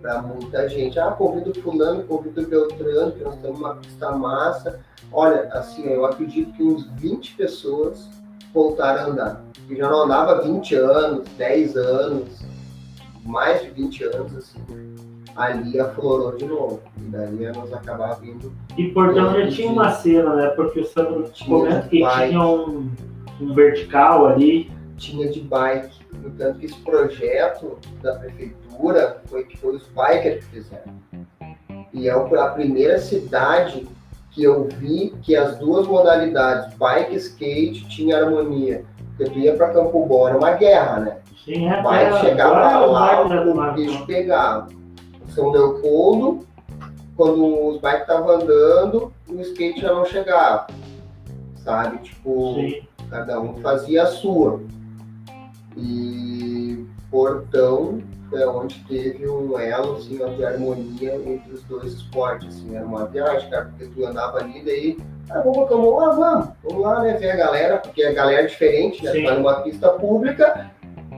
[0.00, 0.98] para muita gente.
[0.98, 4.80] Ah, convido fulano, convido Beltrano, que nós temos uma pista massa.
[5.12, 8.08] Olha, assim, eu acredito que uns 20 pessoas
[8.52, 9.44] voltaram a andar.
[9.66, 12.44] Que já não andava há 20 anos, 10 anos,
[13.24, 14.93] mais de 20 anos, assim.
[15.36, 16.80] Ali aflorou de novo.
[16.98, 20.46] E daí nós acabava vindo E Portão já tinha uma cena, né?
[20.48, 22.28] Porque o Sandro Tinha comenta que bike.
[22.28, 22.90] tinha um,
[23.40, 24.70] um vertical ali.
[24.96, 25.94] tinha de bike.
[26.22, 30.94] No tanto que esse projeto da prefeitura foi que foi os bikers que fizeram.
[31.92, 33.86] E é a primeira cidade
[34.30, 38.84] que eu vi que as duas modalidades, bike e skate, tinha harmonia.
[39.16, 41.16] Porque tu ia para Campo Bom, era uma guerra, né?
[41.44, 44.68] Sim, é bike até chegava agora lá, o bicho pegava.
[45.34, 46.46] São Leopoldo,
[47.16, 50.66] quando os bikes estavam andando, o skate já não chegava.
[51.56, 51.98] Sabe?
[51.98, 52.82] Tipo, Sim.
[53.10, 54.60] cada um fazia a sua.
[55.76, 62.48] E Portão foi onde teve um elo assim, de harmonia entre os dois esportes.
[62.48, 64.98] Assim, era uma viagem, cara, porque tu andava ali, daí,
[65.30, 68.46] ah, vamos, vamos lá, vamos, vamos lá, né, ver a galera, porque a galera é
[68.46, 69.12] diferente, né?
[69.12, 69.24] Sim.
[69.24, 70.70] vai numa pista pública,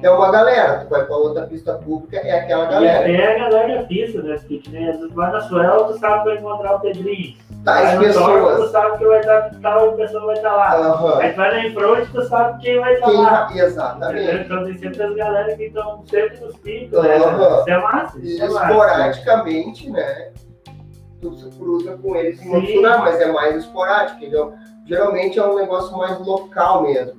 [0.02, 3.00] é uma galera, tu vai pra outra pista pública, é aquela E galera.
[3.00, 4.36] até a galera da pista, né?
[4.36, 7.36] Porque tu vai na Suela, tu sabe que vai encontrar o Pedrinho.
[7.64, 8.70] Tais vai no Torque, tu pessoas.
[8.70, 10.74] sabe que vai estar, tal pessoa vai estar lá.
[10.76, 11.18] Aham.
[11.20, 13.48] Aí tu vai na Infront, tu sabe quem vai estar Quem lá.
[13.54, 14.22] Exatamente.
[14.22, 14.42] Entendeu?
[14.44, 17.16] Então tem sempre as galera que estão sempre nos picos, né?
[17.16, 18.66] Isso é massa, E isso é massa.
[18.70, 20.32] esporadicamente, né?
[21.20, 24.52] Tu se cruza com eles em lugares, mas é mais esporádico, entendeu?
[24.86, 27.14] Geralmente é um negócio mais local mesmo.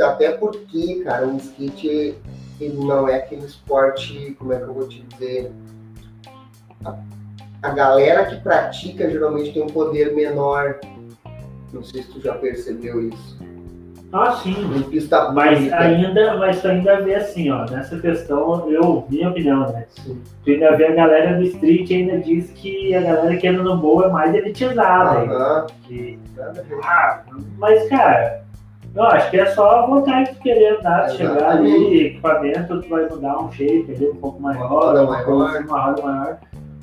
[0.00, 2.16] Até porque, cara, o skate
[2.60, 5.52] ele não é aquele esporte, como é que eu vou te dizer?
[6.84, 6.94] A,
[7.62, 10.78] a galera que pratica geralmente tem um poder menor.
[11.72, 13.38] Não sei se tu já percebeu isso.
[14.12, 14.54] Ah, sim.
[14.76, 19.72] Em pista Mas ainda, mas tu ainda vê assim, ó, nessa questão, eu, minha opinião,
[19.72, 19.86] né?
[20.44, 23.76] Tu ainda vê a galera do street ainda diz que a galera que anda no
[23.76, 25.18] boa é mais elitizada.
[25.18, 25.66] Aham.
[25.82, 26.16] Que,
[26.84, 27.24] ah,
[27.58, 28.43] mas, cara,
[28.94, 32.88] eu acho que é só a vontade de querer andar, de chegar ali, equipamento, tu
[32.88, 35.64] vai mudar um shape ali um pouco maior, roda uma, coisa maior.
[35.64, 36.38] uma roda maior.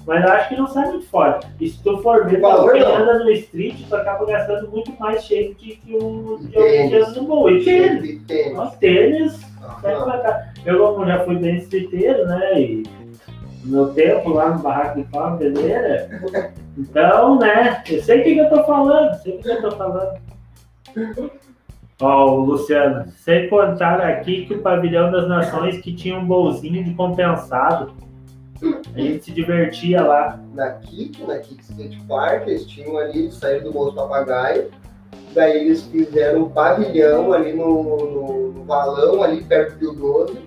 [0.06, 1.39] Mas acho que não sai muito fora.
[1.60, 2.95] E se tu for ver, Valor quem não.
[2.95, 6.02] anda no street, tu acaba gastando muito mais shape que, que Tênis.
[6.02, 7.52] o que anda no boa.
[7.52, 8.02] E tênis.
[8.02, 8.54] De tênis.
[8.56, 9.39] Nós tênis,
[9.82, 10.54] colocar.
[10.65, 12.60] Eu como já fui bem streeteiro, né?
[12.60, 12.84] E
[13.63, 16.10] no meu tempo lá no barraco de pau, beleza?
[16.78, 17.84] Então, né?
[17.88, 20.19] Eu sei o que, que eu tô falando, sei o que, que eu tô falando.
[22.02, 26.84] Ó, o Luciano, sem contar aqui que o pavilhão das nações que tinha um bolzinho
[26.84, 27.94] de compensado.
[28.96, 30.40] A gente se divertia lá.
[30.54, 34.70] na Kik, na Kik Skate Park, eles tinham ali, eles saíram do Moço Papagaio,
[35.34, 40.40] daí eles fizeram um pavilhão ali no, no, no valão, ali perto do 12,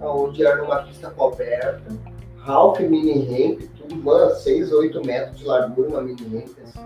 [0.00, 1.82] onde era uma pista coberta,
[2.38, 6.80] Ralph mini ramp, tudo, mano, 6 ou 8 metros de largura, uma mini ramp, assim.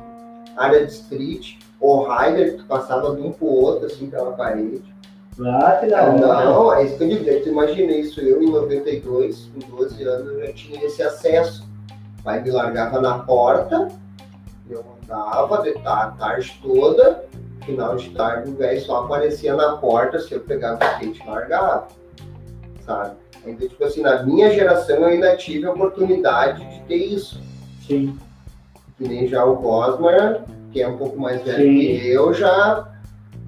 [0.56, 4.82] área de street, o rider, que tu passava de um pro outro, assim, pela parede.
[5.38, 6.44] Lá, que da Não, hora.
[6.44, 10.26] não, é isso que eu digo, tu imagina isso, eu em 92, com 12 anos,
[10.32, 11.66] eu já tinha esse acesso.
[12.18, 13.88] O pai me largava na porta,
[14.68, 17.24] eu andava de ta- a tarde toda,
[17.64, 21.26] final de tarde o velho só aparecia na porta se eu pegava o skate e
[21.30, 21.88] largava,
[22.84, 23.16] sabe?
[23.46, 27.40] Então, tipo assim, na minha geração eu ainda tive a oportunidade de ter isso.
[27.86, 28.18] Sim.
[28.98, 31.78] Que nem já o Cosmer, que é um pouco mais velho Sim.
[32.00, 32.88] que eu, já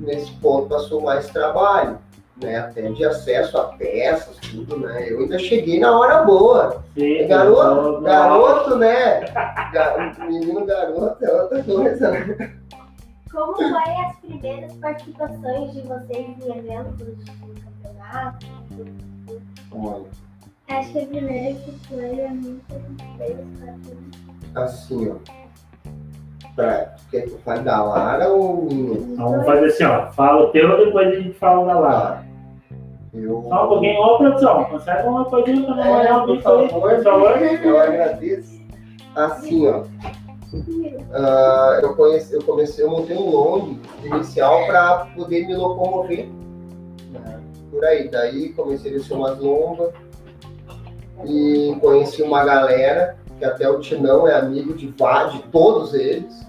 [0.01, 1.99] nesse ponto passou mais trabalho,
[2.43, 2.59] né?
[2.59, 5.07] Até de acesso a peças, tudo, né?
[5.11, 6.83] Eu ainda cheguei na hora boa.
[6.95, 7.27] Sim.
[7.29, 9.21] Garoto, Não, garoto, né?
[9.73, 12.53] Ga- Menino garoto é outra coisa, né?
[13.31, 13.67] Como foi
[14.05, 17.33] as primeiras participações de vocês em eventos de
[17.63, 18.47] campeonato?
[19.71, 20.05] Olha,
[20.69, 22.61] Acho que a primeira que foi a minha
[23.17, 23.37] foi
[24.55, 25.42] assim, ó.
[26.57, 28.99] Quer que eu fale da Lara ou minha?
[28.99, 30.07] Então, vamos fazer assim, ó.
[30.13, 32.25] Fala o teu, depois a gente fala da lá.
[33.15, 33.45] Eu...
[33.49, 36.43] Só um pouquinho, ô produção, consegue uma coisinha pra não É, molhar o por aí,
[36.43, 37.43] favor, por favor?
[37.43, 38.61] eu agradeço.
[39.15, 39.83] Assim, ó.
[41.13, 46.29] Ah, eu, conheci, eu comecei, eu montei um long inicial para poder me locomover
[47.11, 48.09] né, por aí.
[48.09, 49.91] Daí comecei a descer umas lombas
[51.27, 56.47] e conheci uma galera, que até o Tinão é amigo de, de todos eles.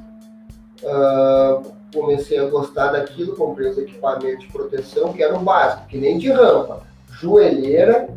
[0.85, 1.59] Ah,
[1.91, 6.19] comecei a gostar daquilo, comprei os equipamentos de proteção, que era o básico, que nem
[6.19, 6.83] de rampa.
[7.09, 8.09] Joelheira,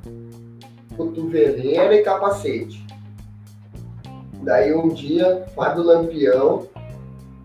[0.95, 2.87] cotoveleira e capacete.
[4.43, 6.67] Daí um dia, Fábio Lampião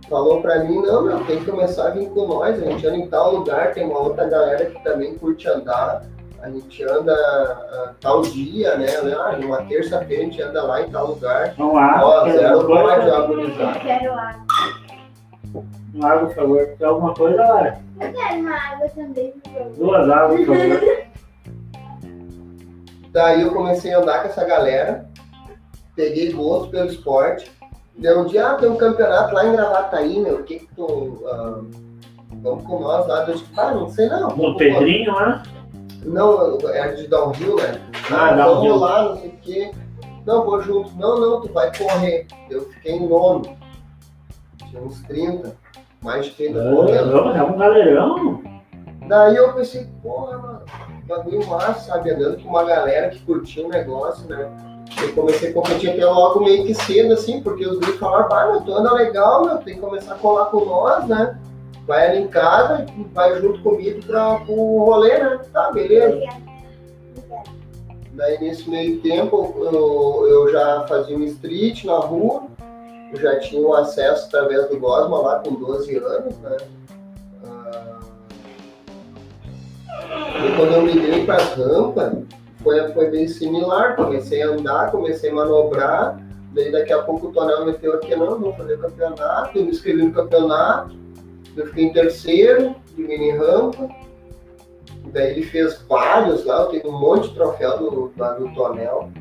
[0.10, 2.98] falou pra mim, não, meu, tem que começar a vir com nós, a gente anda
[2.98, 6.06] em tal lugar, tem uma outra galera que também curte andar,
[6.42, 8.88] a gente anda uh, tal dia, né?
[9.18, 11.54] Ah, numa terça-feira a gente anda lá em tal lugar.
[11.58, 12.04] Não há.
[12.04, 13.82] Ó, zero pode Eu agonizar.
[13.82, 14.46] quero água.
[15.94, 16.68] Uma água, por favor.
[16.78, 17.80] Quer alguma coisa, Lara?
[18.00, 19.72] Eu quero uma água também, por favor.
[19.78, 21.02] Duas águas, por favor.
[23.12, 25.06] Daí eu comecei a andar com essa galera,
[25.96, 27.52] peguei gosto pelo esporte.
[27.98, 31.22] Deu um dia, ah, tem um campeonato lá em Gravataí, meu, o que que tu...
[31.28, 31.60] ah,
[32.42, 33.26] vamos com nós lá.
[33.28, 34.30] Eu disse, ah, não sei não.
[34.30, 35.44] No Pedrinho lá.
[36.04, 37.82] Não, era de downhill, né?
[38.12, 38.76] Ah, vamos downhill.
[38.78, 39.72] lá, não sei o quê.
[40.26, 40.92] Não, vou junto.
[40.98, 42.28] Não, não, tu vai correr.
[42.50, 43.42] Eu fiquei em nono.
[44.70, 45.56] Tinha uns 30,
[46.02, 47.12] mais de 30 correndo.
[47.12, 48.42] Vamos, é um galerão.
[49.08, 50.62] Daí eu pensei, porra, mano,
[51.06, 52.12] bagulho massa, sabe?
[52.12, 54.50] Andando com uma galera que curtia o negócio, né?
[55.02, 58.48] Eu comecei a competir até logo meio que cedo, assim, porque os gringos falaram, pá,
[58.48, 61.40] meu, tu anda legal, meu, tem que começar a colar com nós, né?
[61.88, 65.40] Vai ali em casa, vai junto comigo pra, pro rolê, né?
[65.52, 66.16] Tá, beleza.
[66.16, 66.42] Obrigada.
[67.18, 67.62] Obrigada.
[68.14, 72.44] Daí nesse meio tempo eu, eu já fazia um street na rua,
[73.14, 76.58] eu já tinha o acesso através do Gosma lá com 12 anos, né?
[77.46, 78.00] Ah,
[80.46, 82.14] E quando eu migrei para as rampas,
[82.62, 86.22] foi, foi bem similar, comecei a andar, comecei a manobrar,
[86.54, 90.04] daí daqui a pouco o Tonel meteu aqui, não, vou fazer campeonato, eu me inscrevi
[90.04, 90.96] no campeonato,
[91.56, 93.90] eu fiquei em terceiro de mini rampa,
[95.12, 99.12] Daí ele fez vários lá, eu tenho um monte de troféu do, lá do Tonel.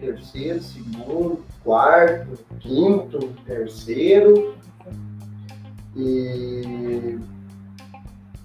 [0.00, 4.54] Terceiro, segundo, quarto, quinto, terceiro.
[5.96, 7.18] E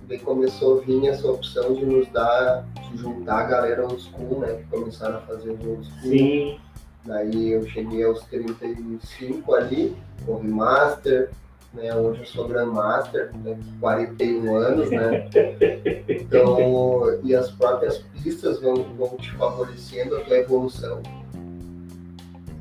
[0.07, 4.39] daí começou a vir essa opção de nos dar, de juntar a galera old school,
[4.39, 4.53] né?
[4.55, 6.11] Que começaram a fazer o old school.
[6.11, 6.59] Sim.
[7.05, 11.31] Daí eu cheguei aos 35 ali, corri master,
[11.73, 11.95] né?
[11.95, 13.57] Hoje eu sou grandmaster, né?
[13.79, 15.29] 41 anos, né?
[16.09, 21.01] Então, e as próprias pistas vão, vão te favorecendo a tua evolução.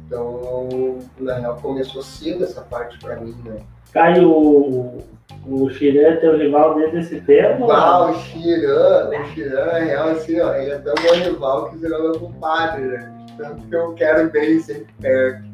[0.07, 3.59] Então, na real, começou cedo essa parte pra mim, né?
[3.93, 4.99] Cai o,
[5.47, 7.71] o é teu rival desde esse tempo?
[7.71, 11.77] Ah, o Xiran, o Xiran, na real, assim, ó, ele é tão meu rival que
[11.77, 13.27] virou meu compadre, né?
[13.37, 15.45] Tanto que eu quero ele sempre perto.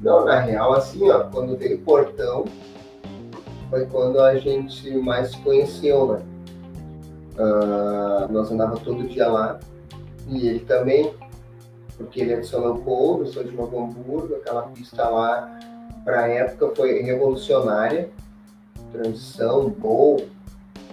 [0.00, 2.44] Não, na real, assim, ó, quando veio o portão,
[3.72, 6.22] foi quando a gente mais se conheceu, né?
[7.38, 9.58] Ah, nós andava todo dia lá,
[10.28, 11.14] e ele também,
[11.96, 15.58] porque ele é de Leopoldo, eu sou de Novo Hamburgo, aquela pista lá,
[16.04, 18.10] pra época, foi revolucionária,
[18.92, 20.20] transição, gol,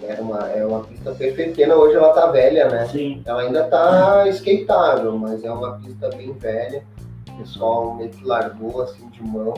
[0.02, 2.86] era uma, é uma pista perfeita, hoje ela tá velha, né?
[2.86, 3.20] Sim.
[3.26, 6.82] Ela ainda tá skateável, mas é uma pista bem velha.
[7.28, 9.52] O pessoal meio que largou assim de mão.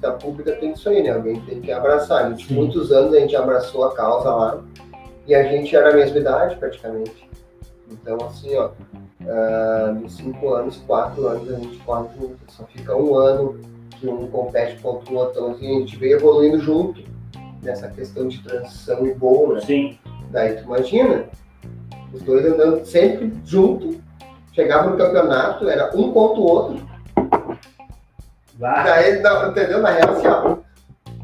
[0.00, 1.10] Pista pública tem isso aí, né?
[1.10, 2.30] Alguém tem que abraçar.
[2.30, 4.62] Gente, muitos anos a gente abraçou a causa lá.
[5.26, 7.28] E a gente era a mesma idade, praticamente.
[7.90, 8.70] Então, assim, ó,
[9.92, 12.38] nos cinco anos, quatro anos a gente corre junto.
[12.48, 13.60] Só fica um ano
[13.90, 15.38] que um compete contra o outro.
[15.38, 17.04] Então, assim, a gente veio evoluindo junto
[17.62, 19.60] nessa questão de transição e voo, né?
[19.60, 19.98] Sim.
[20.30, 21.26] Daí tu imagina,
[22.14, 24.00] os dois andando sempre junto,
[24.54, 26.89] chegava no campeonato, era um contra o outro.
[28.60, 28.84] Vai.
[28.84, 29.80] Daí, não, entendeu?
[29.80, 30.56] Na real, assim, ó,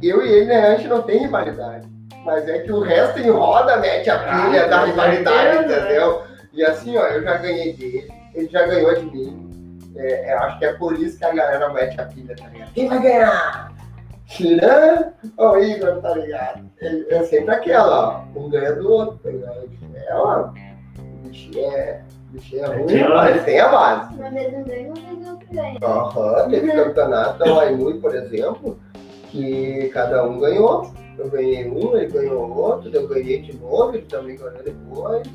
[0.03, 1.87] eu e ele, né, a gente não tem rivalidade.
[2.25, 6.22] Mas é que o resto em roda mete a pilha Ah, da rivalidade, certeza, entendeu?
[6.53, 9.79] E assim, ó, eu já ganhei dele, ele já ganhou de mim.
[9.96, 12.72] É, eu acho que é por isso que a galera mete a pilha, tá ligado?
[12.72, 13.72] Quem vai ganhar?
[14.27, 16.64] Tirando ou Igor, tá ligado?
[16.81, 18.38] É, é sempre aquela, ó.
[18.38, 19.68] Um ganha do outro, tá ligado?
[19.94, 20.49] É, ó.
[20.99, 24.14] O bichinho é, o bichinho é ruim, Tem mas tem a base.
[24.16, 25.36] Uma vez um ganha, uma vez.
[25.83, 28.79] Aham, teve campeonato da Waimui, por exemplo,
[29.31, 30.91] que cada um ganhou.
[31.19, 35.27] Eu ganhei um, ele ganhou outro, eu ganhei de novo, ele também ganhou depois.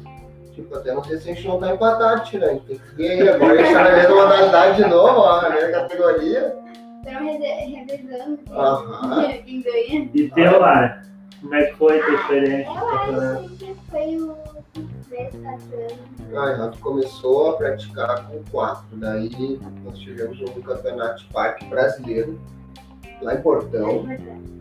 [0.53, 2.61] Tipo, até não sei se a gente não tá empatado, tirando.
[2.61, 3.29] Tem que aí.
[3.29, 6.55] Agora a gente tá na mesma modalidade de novo, ó, na mesma categoria.
[7.03, 9.33] Estão revezando Aham.
[9.45, 10.09] quem ganha.
[10.13, 11.01] E teu, Lara?
[11.41, 12.71] Como é que foi a tua experiência?
[12.71, 14.37] Eu acho que foi o
[15.29, 16.37] 3, 4 anos.
[16.37, 18.97] Aí nós começou a praticar com quatro.
[18.97, 22.39] Daí nós tivemos um campeonato de parque brasileiro,
[23.21, 24.05] lá em Portão.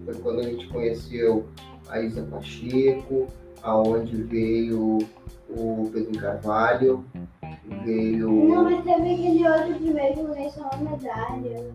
[0.05, 1.47] Foi quando a gente conheceu
[1.89, 3.29] a Isa Pacheco,
[3.63, 4.99] aonde veio
[5.49, 7.05] o Pedro Carvalho,
[7.85, 8.31] veio.
[8.31, 11.67] Não, mas teve aquele outro primeiro que ganhou só uma medalha.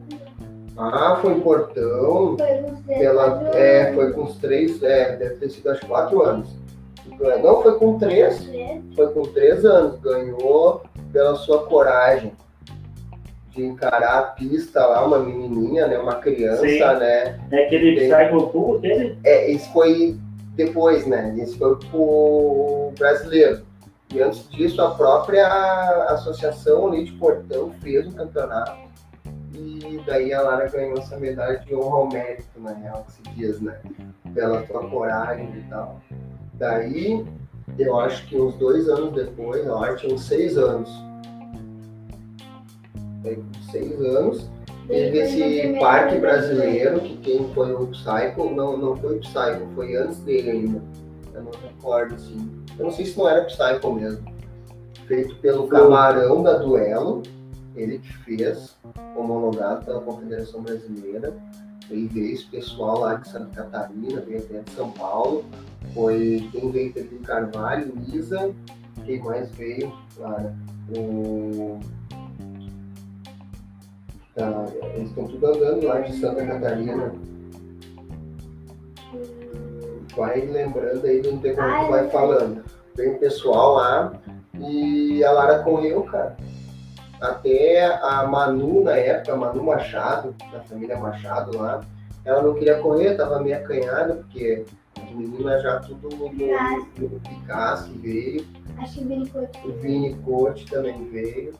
[0.78, 2.38] Ah, foi em Portão.
[2.38, 5.88] Foi uns três, Pela, é, foi com uns três, é, deve ter sido acho que
[5.88, 6.50] quatro anos.
[7.42, 8.50] Não, foi com três.
[8.96, 10.00] Foi com três anos.
[10.00, 12.34] Ganhou pela sua coragem
[13.56, 15.98] de encarar a pista lá, uma menininha, né?
[15.98, 16.80] Uma criança, Sim.
[16.80, 17.40] né?
[17.52, 17.96] É aquele.
[17.96, 19.18] Psycho Pool dele?
[19.24, 20.18] É, esse foi
[20.56, 21.34] depois, né?
[21.38, 23.64] Esse foi pro brasileiro.
[24.14, 25.48] E antes disso, a própria
[26.10, 28.86] associação ali de Portão fez um campeonato.
[29.54, 33.22] E daí a Lara ganhou essa medalha de honra ao mérito, na real, que se
[33.36, 33.80] diz, né?
[34.34, 36.02] Pela sua coragem e tal.
[36.58, 37.26] Daí,
[37.78, 40.90] eu acho que uns dois anos depois, a Lara tinha uns seis anos.
[43.24, 44.50] Com seis anos,
[44.88, 49.96] Teve esse parque brasileiro, que quem foi o Psycho, não, não foi o Psycho, foi
[49.96, 50.82] antes dele ainda.
[51.34, 52.64] Eu não recordo, assim.
[52.78, 54.24] Eu não sei se não era Psycho mesmo.
[55.08, 57.24] Feito pelo Camarão da Duelo,
[57.76, 58.76] ele que fez,
[59.16, 61.36] homologado pela Confederação Brasileira.
[61.90, 65.46] Aí veio esse pessoal lá de Santa Catarina, veio até de São Paulo.
[65.96, 68.54] Foi quem veio Pedro Carvalho, Isa,
[69.06, 70.54] quem mais veio, Clara?
[70.96, 71.80] O
[74.36, 77.14] Tá, eles estão tudo andando lá de Santa Catarina.
[80.18, 82.62] Vai lembrando aí do tempo que vai falando.
[82.96, 84.14] Tem um pessoal lá
[84.60, 86.36] e a Lara correu, cara.
[87.22, 91.80] Até a Manu, na época, a Manu Machado, da família Machado lá,
[92.26, 94.66] ela não queria correr, tava meio acanhada, porque
[95.06, 98.46] as meninas já tudo no, no Picasso veio,
[98.78, 101.54] Acho que o Vini Cote também veio.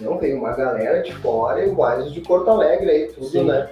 [0.00, 3.44] Não, veio uma galera de fora e vários de Porto Alegre aí, tudo, Sim.
[3.44, 3.70] né?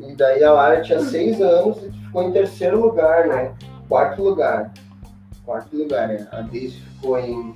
[0.00, 3.54] E daí a Lara tinha seis anos e ficou em terceiro lugar, né?
[3.88, 4.72] Quarto lugar.
[5.44, 6.26] Quarto lugar, né?
[6.32, 7.54] A Daisy ficou em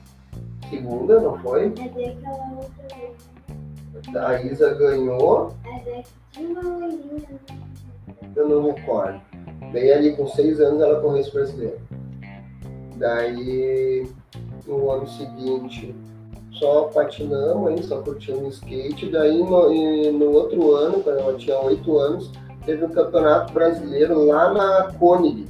[0.69, 1.73] segunda, não foi?
[4.15, 4.19] É.
[4.19, 7.41] A Isa ganhou, É daqui tinha uma loirinha.
[8.37, 9.21] eu não recordo.
[9.75, 11.81] Daí ali com seis anos ela correu esse brasileiro.
[12.97, 14.09] Daí
[14.67, 15.95] no ano seguinte
[16.53, 19.11] só patinamos aí, só curtimos skate.
[19.11, 22.31] Daí no, no outro ano, quando ela tinha oito anos,
[22.65, 25.49] teve um campeonato brasileiro lá na Koenig,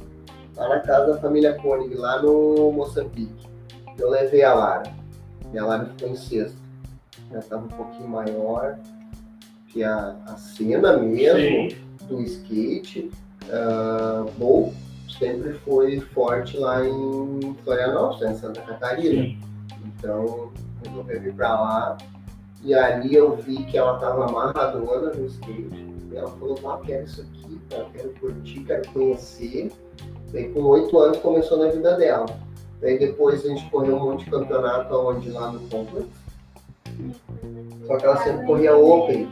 [0.57, 3.47] lá na casa da família Koenig, lá no Moçambique.
[3.99, 4.91] Eu levei a Lara.
[5.53, 6.57] E a Lara ficou em sexto.
[7.31, 8.79] Já estava um pouquinho maior
[9.67, 11.77] que a, a cena mesmo Sim.
[12.07, 13.11] do skate.
[13.49, 14.73] Uh, Bol
[15.19, 19.23] sempre foi forte lá em Florianópolis, em Santa Catarina.
[19.23, 19.39] Sim.
[19.85, 20.51] Então,
[20.83, 21.97] resolvi vir pra lá.
[22.63, 25.95] E ali eu vi que ela tava amarradona no skate.
[26.11, 29.71] E ela falou, ah, quero isso aqui, cara, quero curtir, quero conhecer.
[30.31, 32.25] Daí com oito anos começou na vida dela.
[32.81, 36.07] Daí depois a gente correu um monte de campeonato onde lá no Complex.
[37.87, 39.31] Só que ela sempre corria open,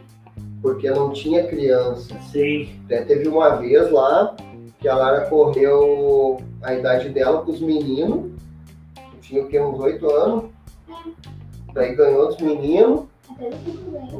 [0.64, 2.18] porque não tinha criança.
[2.32, 2.70] Sim.
[2.86, 4.36] Até teve uma vez lá
[4.80, 8.32] que a Lara correu a idade dela com os meninos.
[9.22, 10.46] Tinha o que, uns oito anos.
[11.74, 13.02] Daí ganhou dos meninos,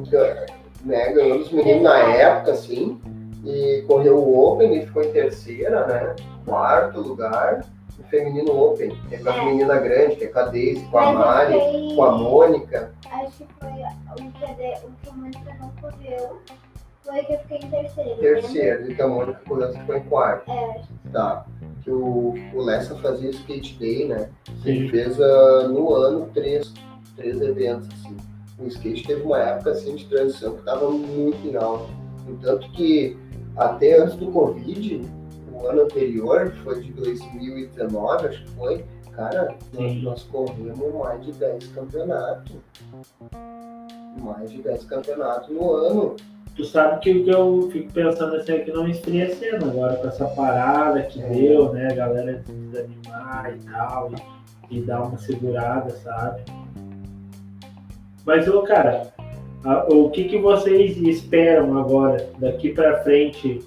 [0.10, 0.46] ga-
[0.84, 1.12] né?
[1.14, 3.00] Ganhou dos meninos na época, assim.
[3.46, 6.16] E correu o Open e ficou em terceira, né?
[6.46, 7.66] Quarto lugar.
[8.10, 9.46] Feminino Open, que é com as É.
[9.46, 12.94] meninas grandes, que é com a Daisy, com a Mari, fiquei- com a Mônica.
[13.12, 16.42] Acho que foi o que a, de, o que a Mônica não correu.
[17.04, 18.20] Foi que eu fiquei em terceiro.
[18.20, 20.50] Terceira, e que a Mônica correu ficou em quarto.
[20.52, 21.46] É, acho Tá.
[21.84, 24.30] Que o, o Lessa fazia skate day, né?
[24.66, 26.74] Ele fez ah, no ano três,
[27.18, 28.16] três eventos, assim.
[28.58, 31.90] O skate teve uma época assim de transição que estava muito em alta.
[32.42, 33.18] Tanto que
[33.58, 35.02] até antes do Covid,
[35.54, 40.02] o ano anterior, foi de 2019, acho que foi, cara, nós, Sim.
[40.02, 42.56] nós corremos mais de 10 campeonatos.
[44.22, 46.16] Mais de 10 campeonatos no ano.
[46.56, 49.66] Tu sabe que o que eu fico pensando assim é que não esfria a cena
[49.66, 51.28] agora com essa parada que É.
[51.28, 51.88] deu, né?
[51.92, 54.12] A galera desanimar e tal,
[54.70, 56.44] e, e dar uma segurada, sabe?
[58.24, 59.08] Mas, ô, cara,
[59.66, 63.60] a- o que, que vocês esperam agora, daqui pra frente,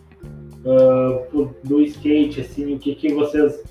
[0.66, 3.62] ah, pro- do skate, assim, o que, que vocês.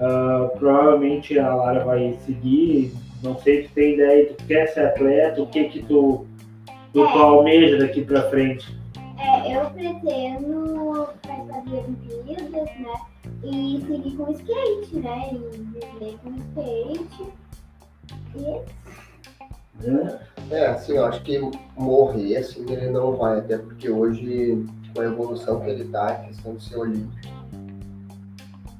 [0.00, 4.80] ah, provavelmente a Lara vai seguir, não sei se tu tem ideia, tu quer ser
[4.86, 6.26] atleta, o que que tu,
[6.92, 7.18] tu, tu É.
[7.18, 8.76] almeja daqui pra frente?
[9.18, 12.94] É, eu pretendo participar de Olimpíadas, né?
[13.44, 15.30] E seguir com skate, né?
[15.32, 17.32] E viver com skate.
[18.36, 20.18] E Né?
[20.50, 21.40] É, assim, eu acho que
[21.76, 24.64] morrer, assim, ele não vai, até porque hoje,
[24.94, 27.34] com a evolução que ele tá, a questão de ser olímpico,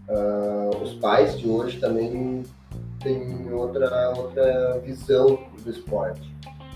[0.09, 2.43] ah, os pais de hoje também
[3.03, 6.35] têm outra, outra visão do esporte.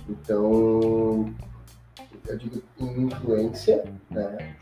[0.08, 1.32] Então,
[2.26, 4.56] eu digo em influência, né?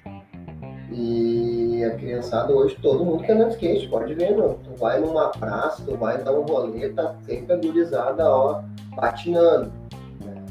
[0.91, 4.59] E a criançada hoje, todo mundo quer andar de skate, pode ver, meu.
[4.64, 8.62] Tu vai numa praça, tu vai dar um rolê, tá sempre agorizada, ó,
[8.95, 9.72] patinando.
[10.24, 10.45] Né?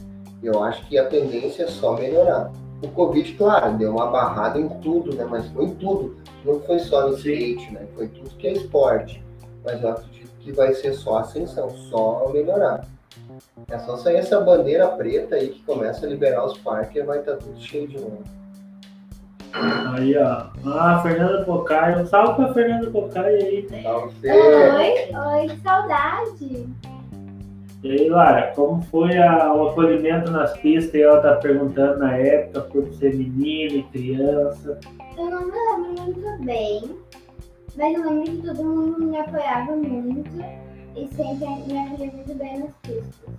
[0.43, 2.51] Eu acho que a tendência é só melhorar.
[2.85, 5.25] O Covid, claro, deu uma barrada em tudo, né?
[5.27, 6.17] Mas foi em tudo.
[6.43, 7.87] Não foi só no skate, né?
[7.95, 9.23] Foi tudo que é esporte.
[9.63, 12.85] Mas eu acredito que vai ser só ascensão, só melhorar.
[13.69, 17.19] É só sair essa bandeira preta aí que começa a liberar os parques e vai
[17.19, 18.23] estar tá tudo cheio de novo.
[19.53, 20.47] Aí, ó.
[20.65, 21.99] Ah, Fernanda Pocai.
[21.99, 23.67] Um salve pra Fernanda Pocai aí.
[23.81, 24.29] Salve.
[24.29, 26.69] Oi, oi, que saudade.
[27.85, 30.95] E aí, Lara, como foi a, o acolhimento nas pistas?
[30.95, 34.79] E ela tá perguntando na época por ser menina e criança.
[35.15, 36.81] Eu não me lembro muito bem,
[37.75, 40.31] mas eu lembro que todo mundo me apoiava muito
[40.95, 43.29] e sempre me acolhia muito bem nas pistas.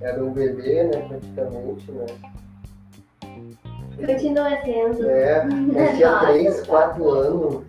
[0.00, 2.06] Era um bebê, né, praticamente, né?
[4.04, 5.08] Continua sendo.
[5.08, 7.64] É, eu tinha 3, 4 anos.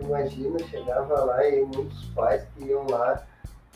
[0.00, 3.22] Imagina, chegava lá e muitos pais que iam lá,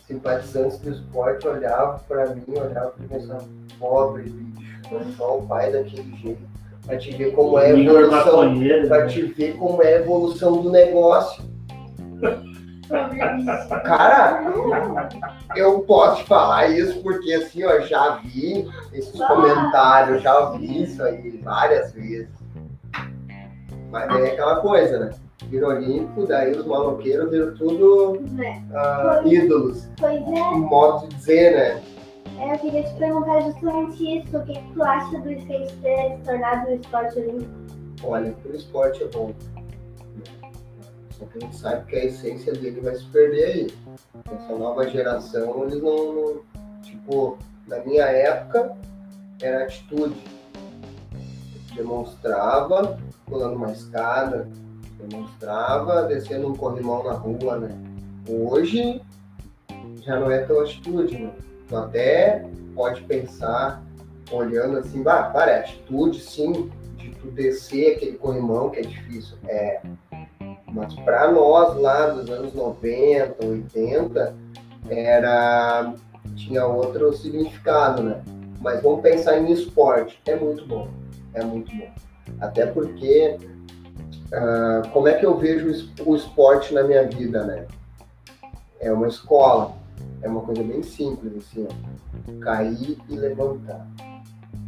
[0.06, 3.44] simpatizantes do esporte, olhavam para mim, olhavam para mim pensava,
[3.78, 6.42] pobre bicho, só o pai daquele jeito.
[6.84, 8.54] Pra te ver como é a evolução.
[8.88, 11.44] Pra te ver como é a evolução do negócio.
[13.84, 14.40] Cara,
[15.54, 21.38] eu posso falar isso porque assim, eu já vi esses comentários, já vi isso aí
[21.42, 22.30] várias vezes.
[23.90, 25.10] Mas é aquela coisa, né?
[25.46, 29.88] Virou limpo, daí os maloqueiros viram tudo uh, ídolos.
[29.98, 30.50] Pois é.
[30.56, 31.82] modo de dizer, né?
[32.38, 34.36] É, eu queria te perguntar justamente isso.
[34.36, 37.50] O que, que tu acha do skate ter se tornado um esporte olímpico?
[38.04, 39.32] Olha, o esporte é bom.
[41.10, 43.74] Só que a gente sabe que a essência dele vai se perder aí.
[44.32, 46.40] Essa nova geração, eles não, não.
[46.82, 48.76] Tipo, na minha época,
[49.42, 50.16] era atitude.
[51.74, 54.48] Demonstrava pulando uma escada,
[54.98, 57.70] demonstrava descendo um corrimão na rua, né?
[58.28, 59.00] Hoje
[60.02, 61.32] já não é tão atitude, né?
[61.68, 63.82] Tu até pode pensar,
[64.30, 69.36] olhando assim, bah, para, é atitude sim, de tu descer aquele corrimão que é difícil.
[69.46, 69.80] É,
[70.72, 74.34] mas para nós lá dos anos 90, 80,
[74.88, 75.94] era
[76.36, 78.22] tinha outro significado, né?
[78.60, 80.88] Mas vamos pensar em esporte, é muito bom,
[81.34, 81.90] é muito bom.
[82.40, 83.36] Até porque
[84.32, 87.66] uh, como é que eu vejo o esporte na minha vida, né?
[88.80, 89.72] É uma escola,
[90.22, 92.44] é uma coisa bem simples assim, ó.
[92.44, 93.86] cair e levantar.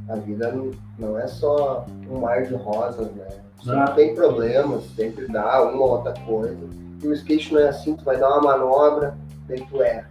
[0.09, 0.53] A vida
[0.99, 3.29] não é só um mar de rosas, né?
[3.63, 6.59] Sempre tem problemas, sempre dá uma ou outra coisa.
[7.03, 10.11] E o skate não é assim, tu vai dar uma manobra, daí tu erra.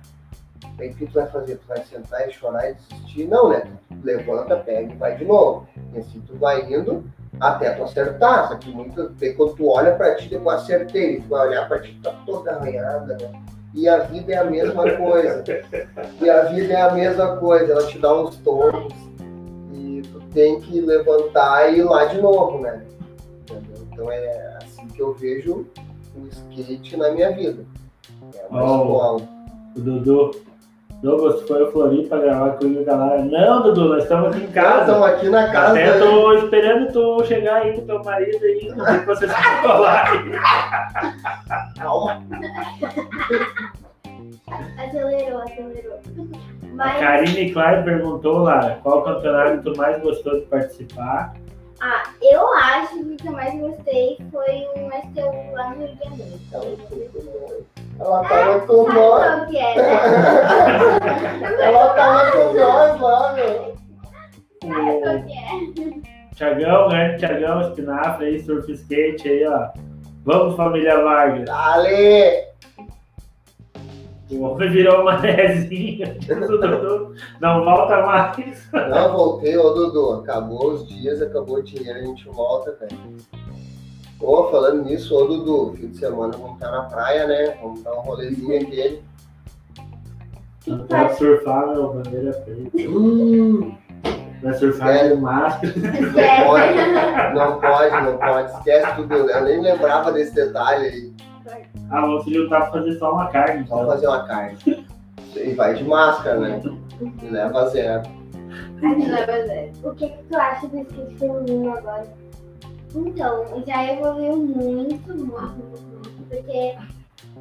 [0.78, 1.58] Daí o que tu vai fazer?
[1.58, 3.28] Tu vai sentar e chorar e desistir?
[3.28, 3.64] Não, né?
[3.90, 5.68] Tu levanta, pega e vai de novo.
[5.94, 7.04] E assim tu vai indo
[7.40, 8.50] até tu acertar.
[8.50, 11.22] Só que vezes quando tu olha pra ti, depois acertei.
[11.22, 13.42] Tu vai olhar pra ti, tá toda arranhada, né?
[13.74, 15.44] E a vida é a mesma coisa.
[16.22, 18.94] E a vida é a mesma coisa, ela te dá uns tombos.
[19.74, 22.84] E tu tem que levantar e ir lá de novo, né?
[23.92, 25.68] Então é assim que eu vejo
[26.16, 27.64] o skate na minha vida.
[28.34, 29.22] É uma oh, escola.
[29.76, 30.49] O Dudu.
[31.02, 33.24] Douglas foi o Floripa gravar comigo galera.
[33.24, 34.82] Não, Dudu, nós estamos aqui em casa.
[34.82, 35.72] Estamos aqui na casa.
[35.72, 38.68] Até tô esperando tu chegar aí com teu marido aí.
[38.76, 41.74] Não sei que você se colar aí.
[41.78, 42.22] Calma.
[44.78, 46.00] Acelerou, acelerou.
[46.74, 46.98] Mas...
[46.98, 51.34] A Karine Klein perguntou, Lara, qual campeonato tu mais gostou de participar?
[51.82, 55.96] Ah, eu acho que o que eu mais gostei foi um STU lá no Rio
[55.96, 57.66] de Janeiro.
[58.00, 59.54] Ela tava com nós.
[59.54, 59.84] É, né?
[61.62, 63.80] Ela tava com nós lá, meu.
[64.66, 65.30] É?
[66.36, 69.70] Tiagão, grande Tiagão, espinafre aí, surf skate aí, ó.
[70.24, 71.46] Vamos, família Vargas.
[71.46, 72.50] Dale!
[74.32, 76.16] O homem virou uma rezinha.
[77.42, 78.70] Não volta mais.
[78.72, 80.22] Não, voltei, ô Dudu.
[80.22, 83.18] Acabou os dias, acabou o dinheiro, a gente volta, velho.
[84.22, 87.58] Ô, falando nisso, ô Dudu, fim de semana vamos estar na praia, né?
[87.62, 89.02] Vamos dar um rolezinho aqui.
[90.68, 92.90] Não pode surfar, meu, bandeira preta.
[92.90, 93.76] Hum.
[94.44, 95.10] Vai surfar é.
[95.10, 95.74] com máscara.
[95.74, 98.52] Não pode, não pode, não pode.
[98.52, 99.14] Esquece tudo.
[99.16, 101.14] Eu nem lembrava desse detalhe aí.
[101.90, 103.68] Ah, vamos se juntar pra fazer só uma carne.
[103.68, 103.88] Só então.
[103.88, 104.58] fazer uma carne.
[105.36, 106.62] E vai de máscara, né?
[107.22, 108.04] E leva zero.
[108.82, 109.72] leva zero.
[109.84, 112.19] O que, que tu acha do skate feminino agora?
[112.96, 116.24] Então, já evoluiu muito, muito, muito, muito.
[116.28, 116.78] Porque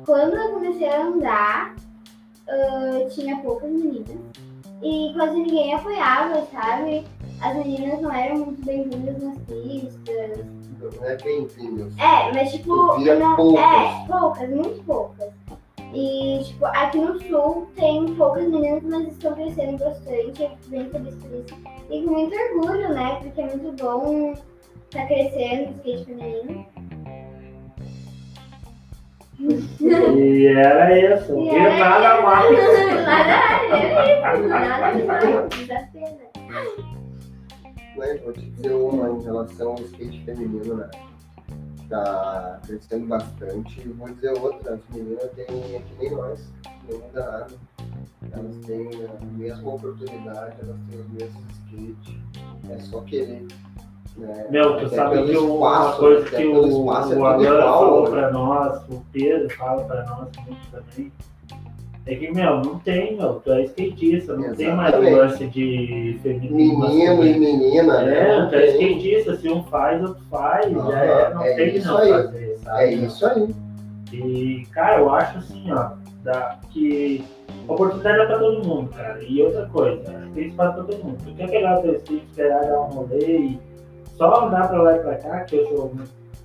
[0.04, 4.16] quando eu comecei a andar, uh, tinha poucas meninas.
[4.82, 7.04] E quase ninguém apoiava, sabe?
[7.40, 10.44] as meninas não eram muito bem-vindas nas pistas.
[10.80, 11.96] Não é bem-vindos.
[11.98, 12.98] É, mas tipo.
[12.98, 13.64] Não- poucas.
[13.64, 15.28] É, poucas, muito poucas.
[15.94, 20.42] E, tipo, aqui no sul tem poucas meninas, mas estão crescendo bastante.
[20.42, 21.54] Eu fico bem feliz por isso.
[21.90, 23.18] E com muito orgulho, né?
[23.22, 24.34] Porque é muito bom
[24.90, 26.66] tá crescendo o skate feminino.
[29.40, 31.32] E era isso.
[31.38, 32.50] E E era nada mais.
[33.08, 35.48] Nada, isso, nada demais.
[35.50, 36.18] Desafio,
[37.96, 40.90] Mas vou te dizer uma em relação ao skate feminino, né?
[41.88, 43.80] Tá crescendo bastante.
[43.80, 46.52] E vou dizer outra, as meninas têm, é que nem nós,
[46.88, 47.54] não muda nada.
[48.32, 52.14] Elas têm a mesma oportunidade, elas têm os mesmos skates.
[52.70, 53.46] É só querer.
[54.18, 54.46] Né?
[54.50, 57.16] Meu, tu Até sabe que o- uma espaço, coisa até que pelo o, espaço é
[57.16, 58.10] o tudo Alan igual, falou né?
[58.10, 61.12] pra nós, o Pedro fala pra nós muito também,
[62.06, 65.14] é que, meu, não tem, meu, tu é skatista, não tem mais o Exatamente.
[65.14, 66.78] lance de feminino.
[66.88, 68.18] Menino e menina, né?
[68.30, 71.70] É, Não tu é skatista, se um faz, outro faz, já é, não é tem
[71.70, 72.10] que isso não aí.
[72.10, 72.82] fazer, sabe?
[72.82, 73.54] É isso aí.
[74.12, 75.90] E, cara, eu acho assim, ó,
[76.24, 77.22] da, que
[77.68, 79.22] a oportunidade é pra todo mundo, cara.
[79.22, 81.18] E outra coisa, acho que tem espaço pra todo mundo.
[81.26, 83.60] Tu quer pegar o teu skate, esperar dar um rolê e
[84.18, 85.92] só andar pra lá e pra cá, que eu sou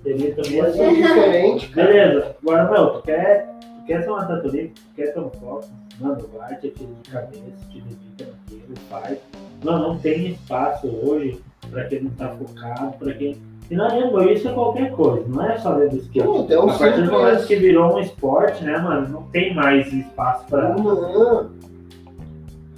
[0.02, 1.02] delito Mas é mesmo.
[1.02, 1.86] diferente, cara.
[1.88, 5.64] Beleza, agora, meu, tu quer, tu quer ser uma tatuadora, tu quer ter um foco,
[6.00, 9.18] mano, vai, te tira de cabeça, te dedica naquilo, faz.
[9.64, 13.36] Não, não tem espaço hoje pra quem não tá focado, pra quem.
[13.70, 16.26] E não adianta, isso é qualquer coisa, não é só dentro do skate.
[16.26, 17.46] Não, tem A partir do momento simples.
[17.46, 20.68] que virou um esporte, né, mano, não tem mais espaço pra.
[20.76, 21.50] Não,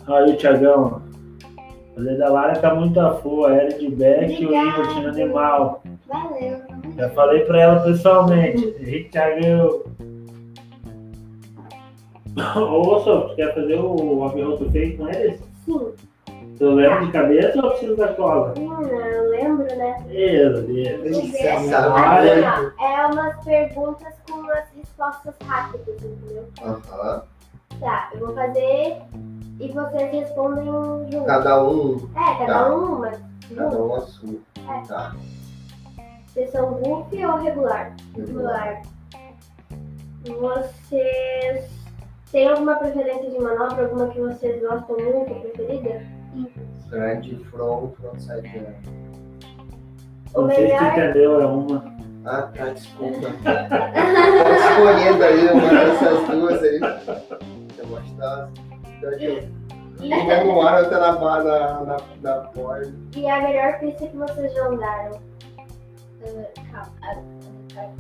[0.07, 0.37] Aí o
[1.97, 5.09] Thiagão, o Zé da Lara tá muito a full, a de Beck e o Tino
[5.09, 5.83] Animal.
[6.07, 6.61] Valeu.
[6.97, 9.09] Já falei pra ela pessoalmente.
[9.11, 9.83] Thiagão.
[12.55, 15.41] Ô, Sô, tu quer fazer o abirroto feio com eles?
[15.65, 15.93] Sim.
[16.59, 18.55] Tu lembra de cabeça ou precisa da cola?
[18.59, 20.05] Não, eu lembro, né?
[20.07, 21.35] Meu Deus.
[21.35, 21.53] É.
[21.53, 26.45] Assim, ó, É umas perguntas com umas respostas rápidas, entendeu?
[26.63, 27.23] Aham.
[27.81, 28.97] Tá, eu vou fazer
[29.59, 31.27] e vocês respondem juntos.
[31.27, 32.75] Cada um, É, cada Tá.
[32.75, 33.13] um uma.
[33.57, 34.35] cada um a sua.
[34.57, 34.87] É.
[34.87, 35.17] Tá.
[36.27, 37.95] Vocês são goofy ou regular?
[38.15, 38.83] Regular.
[40.25, 41.71] Vocês
[42.33, 43.85] têm alguma preferência de manobra?
[43.85, 46.03] Alguma que vocês gostam muito, preferida?
[46.91, 48.67] Grande front, frontside.
[50.35, 51.97] O Não sei se tu melhor, entendeu, é uma.
[52.27, 53.21] Ah, tá, desculpa.
[53.21, 56.81] Tô escolhendo aí uma dessas duas aí.
[57.79, 58.51] Eu gosto das.
[59.03, 62.93] Uma no ar, outra na, ba- na, na, na borda.
[63.17, 65.21] e a melhor pista que vocês já andaram?
[66.71, 67.95] Calma.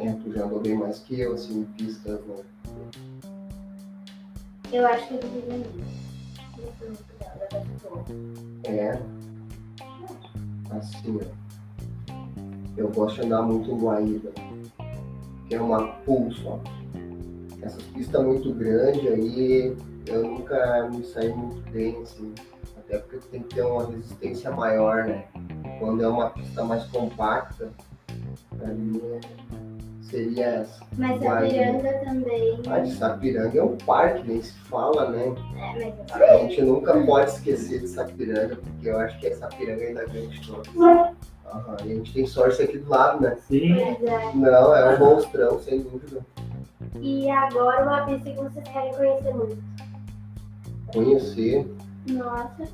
[0.00, 2.36] É, tu já andou bem mais que eu, assim, em pistas, né?
[4.72, 5.84] Eu acho que eu devia ir.
[6.58, 8.04] Não foi muito legal, ela boa.
[8.64, 9.00] É.
[10.76, 12.12] Assim, ó.
[12.76, 14.30] Eu gosto de andar muito em Guaíba.
[15.48, 16.60] Que é uma pool só.
[17.62, 22.34] Essas pistas muito grandes aí, eu nunca me saí muito bem, assim.
[22.78, 25.24] Até porque tem que ter uma resistência maior, né?
[25.78, 27.68] Quando é uma pista mais compacta,
[28.56, 29.20] pra mim é-
[30.02, 30.82] seria essa.
[30.96, 31.48] Mas a Guaíba.
[31.48, 32.62] piranga também.
[32.66, 35.34] A de Sapiranga é um parque, nem se fala, né?
[35.76, 39.46] É, mas eu A gente nunca pode esquecer de Sapiranga, porque eu acho que essa
[39.48, 40.74] piranga ainda ganha de todos.
[40.76, 43.36] Aham, E a gente tem sorte aqui do lado, né?
[43.48, 43.78] Sim.
[43.78, 44.32] É.
[44.34, 46.24] Não, é um monstrão, sem dúvida.
[47.00, 49.58] E agora uma pista que vocês querem conhecer muito.
[50.92, 51.66] Conhecer
[52.10, 52.68] Nossa.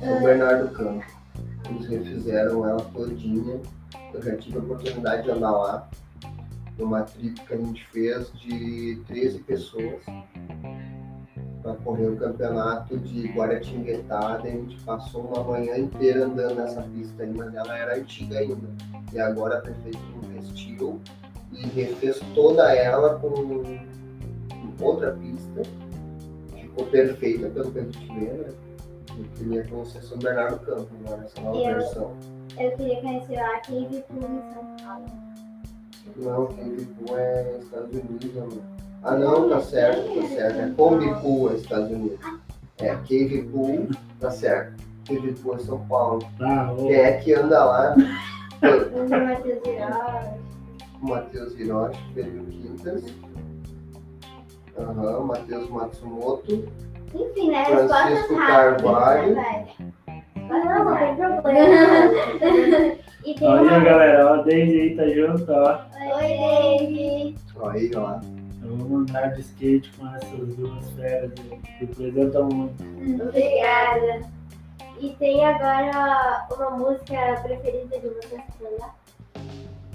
[0.00, 1.04] São Bernardo do Campo.
[1.68, 3.60] Eles refizeram ela todinha.
[4.12, 5.88] Eu já tive a oportunidade de andar lá.
[6.78, 10.02] Numa trip que a gente fez de 13 pessoas.
[11.62, 14.34] Para correr o campeonato de Guaratinguetá.
[14.34, 18.68] A gente passou uma manhã inteira andando nessa pista aí, mas ela era antiga ainda.
[19.12, 21.00] E agora a prefeitura investiu
[21.62, 23.78] e refez toda ela com
[24.80, 25.62] outra pista.
[26.60, 28.48] Ficou perfeita pelo que a gente vê, né?
[29.18, 32.12] Eu queria conhecer São Bernardo do Campo agora, essa nova Eu- versão.
[32.58, 35.06] Eu queria conhecer lá Cave Pool em São Paulo.
[36.16, 38.62] Não, Cave Pool é Estados Unidos, amor.
[39.04, 40.58] Ah não, tá certo, tá certo.
[40.60, 42.18] É Combi Pool é Estados Unidos.
[42.78, 43.88] É, Cave Pool,
[44.20, 44.82] tá certo.
[45.06, 46.22] Cave Pool é São Paulo.
[46.38, 46.74] Tá.
[46.76, 47.94] Quem é que anda lá?
[48.62, 49.58] O Matheus
[51.02, 51.10] Hiroshi.
[51.10, 53.04] Matheus Hiroshi, Pedro Quintas.
[54.78, 56.64] Aham, Matheus Matsumoto.
[57.14, 57.64] Enfim, né?
[57.66, 58.46] Francisco Respostas.
[58.46, 59.34] Carvalho.
[59.34, 59.66] Né?
[60.48, 62.96] Não, não tem problema.
[63.24, 63.80] e tem Olha, uma...
[63.80, 65.80] galera, ó, a Daisy aí tá junto, ó.
[66.16, 67.38] Oi, David.
[67.56, 68.18] Ó, Aí, ó.
[68.64, 71.32] Vamos andar de skate com essas duas feras.
[71.38, 71.60] aí.
[71.80, 72.82] Representam muito.
[73.28, 74.20] Obrigada.
[75.00, 79.01] E tem agora uma música preferida de vocês pra mandar?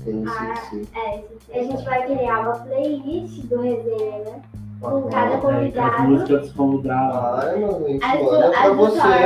[0.08, 0.88] Tem Ah, sim, sim.
[0.96, 4.42] É, a gente vai criar uma playlist do resenha, né?
[4.80, 6.02] Com cada É, As convidado.
[6.04, 7.44] músicas dos convidados.
[7.44, 8.64] Ai, mas a gente As do- manda pra as.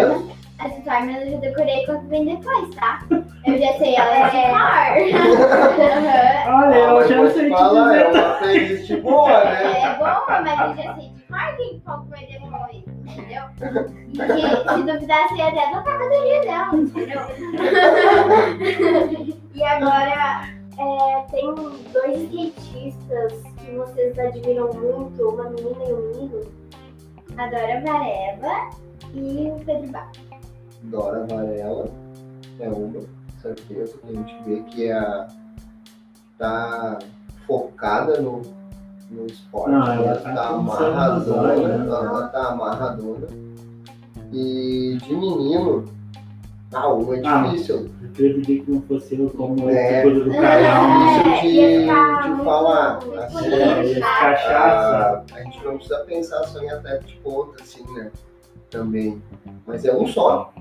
[0.07, 2.99] Torma, as Torma eu já decorei quando vem depois, tá?
[3.45, 4.57] Eu já sei elas de cor.
[6.55, 9.82] Olha, eu já sei te falar, é uma playlist boa, né?
[9.84, 13.43] É boa, mas eu já sei de cor quem qual vai depois, entendeu?
[14.07, 17.21] E que, se duvidar, sei até tocar a bateria dela, entendeu?
[19.53, 20.43] E agora
[20.82, 21.53] é, tem
[21.93, 26.39] dois skatistas que vocês admiram muito, uma menina e um menino.
[27.38, 28.69] A Dora Varela
[29.13, 30.11] e o Pedro Bar.
[30.84, 31.86] Dora Varela
[32.59, 32.99] é uma,
[33.41, 35.27] certeza, que a gente vê que é a,
[36.38, 36.99] tá
[37.45, 38.41] focada no,
[39.11, 40.19] no esporte, Não, ela né?
[40.21, 41.86] tá tá amarradona, né?
[41.86, 43.27] ela tá amarradona.
[44.34, 45.86] E de menino,
[46.74, 49.99] ah, uma é Ah, difícil, Eu pedi que não fosse eu como É.
[49.99, 50.01] é.
[50.03, 51.34] coisa do canal.
[51.34, 52.97] difícil de, falar.
[52.97, 53.53] Assim.
[53.53, 55.34] É, ia ficar chato.
[55.34, 58.11] a, a gente não precisa pensar só em atleta de ponta, assim, né?
[58.69, 59.22] Também.
[59.67, 60.53] Mas é um só,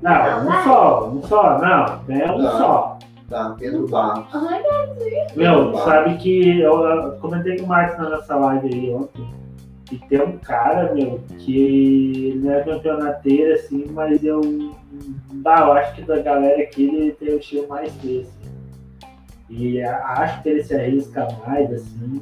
[0.00, 2.50] Não, um só, um só, não, é um Tá.
[2.52, 2.98] só.
[3.28, 3.54] tá?
[3.58, 4.26] Pedro Barros.
[5.36, 9.28] Meu, sabe que eu, eu comentei com o Marcos na nossa live aí ontem.
[9.90, 14.40] E tem um cara, meu, que ele não é campeonateiro, assim, mas eu.
[15.34, 18.30] Bah, eu acho que da galera aqui ele tem o estilo mais desse.
[19.48, 22.20] E acho que ele se arrisca mais, assim,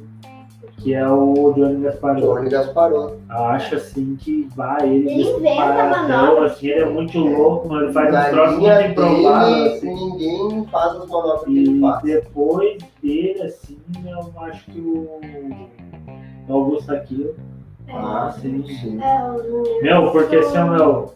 [0.77, 2.25] que é o Johnny Gasparotto.
[2.25, 3.17] Johnny Gasparotto.
[3.29, 6.45] Eu acho assim que vai, ele Ele inventa manobra.
[6.45, 9.93] assim, ele é muito louco, mano, ele faz uns Da troços muito improváveis, assim.
[9.93, 12.03] ninguém faz as manobras que ele E faz.
[12.03, 15.19] depois dele, assim, eu acho que o
[16.49, 17.33] o Augusto Aquino.
[17.93, 18.63] Ah, sim.
[18.67, 18.99] sim.
[19.01, 19.81] É.
[19.81, 21.13] Meu, porque assim, ó, meu.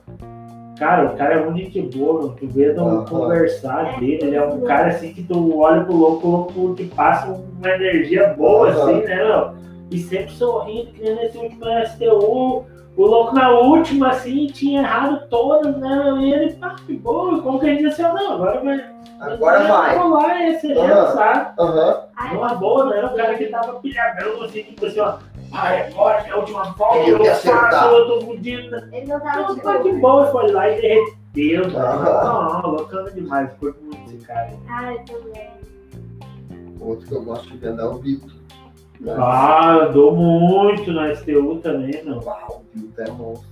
[0.78, 2.30] Cara, o cara é muito gente boa, meu.
[2.30, 3.06] tu vê no Aham.
[3.06, 6.86] conversar dele, ele é um cara assim que tu olha pro louco, o louco te
[6.86, 9.54] passa uma energia boa, assim, né, meu?
[9.92, 12.66] E sempre sorrindo, que nem nesse último STU.
[12.98, 16.16] O louco na última, assim, tinha errado todas, né?
[16.20, 18.86] E ele, pá, que boa, como que a gente disse, ó, não, agora vai.
[19.20, 19.98] Agora vai.
[19.98, 21.52] rolar esse evento, sabe?
[21.60, 22.02] Aham.
[22.16, 25.18] Ai, Numa boa, era o cara que tava pilhadão, assim, tipo assim, ó.
[25.54, 27.72] Ai, agora que é a última volta, eu acertar.
[27.72, 28.76] faço, eu tô fudido.
[28.92, 30.26] Ele não tava Não, de foi que boa.
[30.28, 31.78] foi lá e derreteu, velho.
[31.78, 32.62] Aham.
[32.64, 34.50] Não, bacana demais, curto muito esse cara.
[34.70, 35.52] Ah, eu também.
[36.80, 38.32] Outro que eu gosto de vender é o Vitor.
[39.18, 42.20] Ah, eu dou muito na STU também, não.
[42.24, 43.52] Uau, o Vitor é monstro.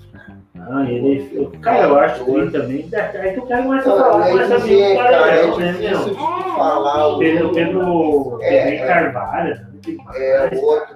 [0.62, 1.48] Ah, ele.
[1.62, 2.90] Cara, eu acho que ele também.
[2.94, 4.98] Aí que o cara começa a Não, falar, é começa a vir dizer, com o
[5.04, 6.04] cara, cara, é né, difícil meu?
[6.06, 8.88] de É, falar o Pedro, Pedro, É, Pedro é.
[8.88, 9.68] Carvalho, né?
[10.16, 10.96] É outro.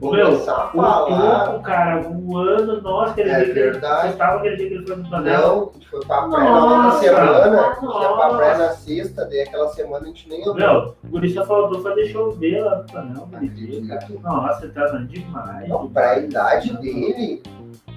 [0.00, 3.80] Meu, O topo, cara, voando, nossa, aquele É dia que.
[3.80, 5.40] Você estava aquele dia que ele foi no panel.
[5.40, 8.68] não, a gente foi pra praia na outra semana, a gente ia pra praia na
[8.70, 10.54] sexta, daí aquela semana a gente nem andou.
[10.54, 13.82] Meu, o Gurista faltou fazer chover lá no panel, aquele Acredito.
[13.86, 14.06] dia, cara.
[14.22, 15.68] Nossa, você tá andando demais.
[15.68, 17.42] Não, pra idade dele,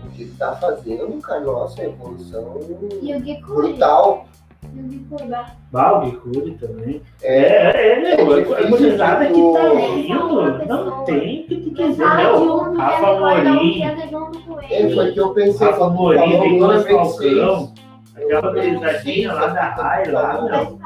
[0.05, 2.59] o que ele tá fazendo, cara, nossa, é evolução
[3.01, 4.25] E brutal.
[4.73, 7.01] E o Gicuri também.
[7.21, 11.71] É, É, é, é, É a gurizada que de tá vindo, não tem o que
[11.71, 13.81] tu Rafa já recorda um Morim,
[14.69, 15.67] é, foi que eu pensei.
[15.67, 17.37] Rafa Morim, Nicolas Lula 26.
[17.39, 17.73] Falcão,
[18.15, 20.79] aquela gurizadinha lá da Raia, lá, Ah, meu.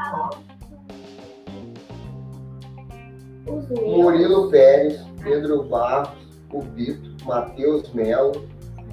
[3.86, 6.10] Murilo Pérez, Pedro Barros,
[6.52, 8.46] o Vitor, Matheus Melo,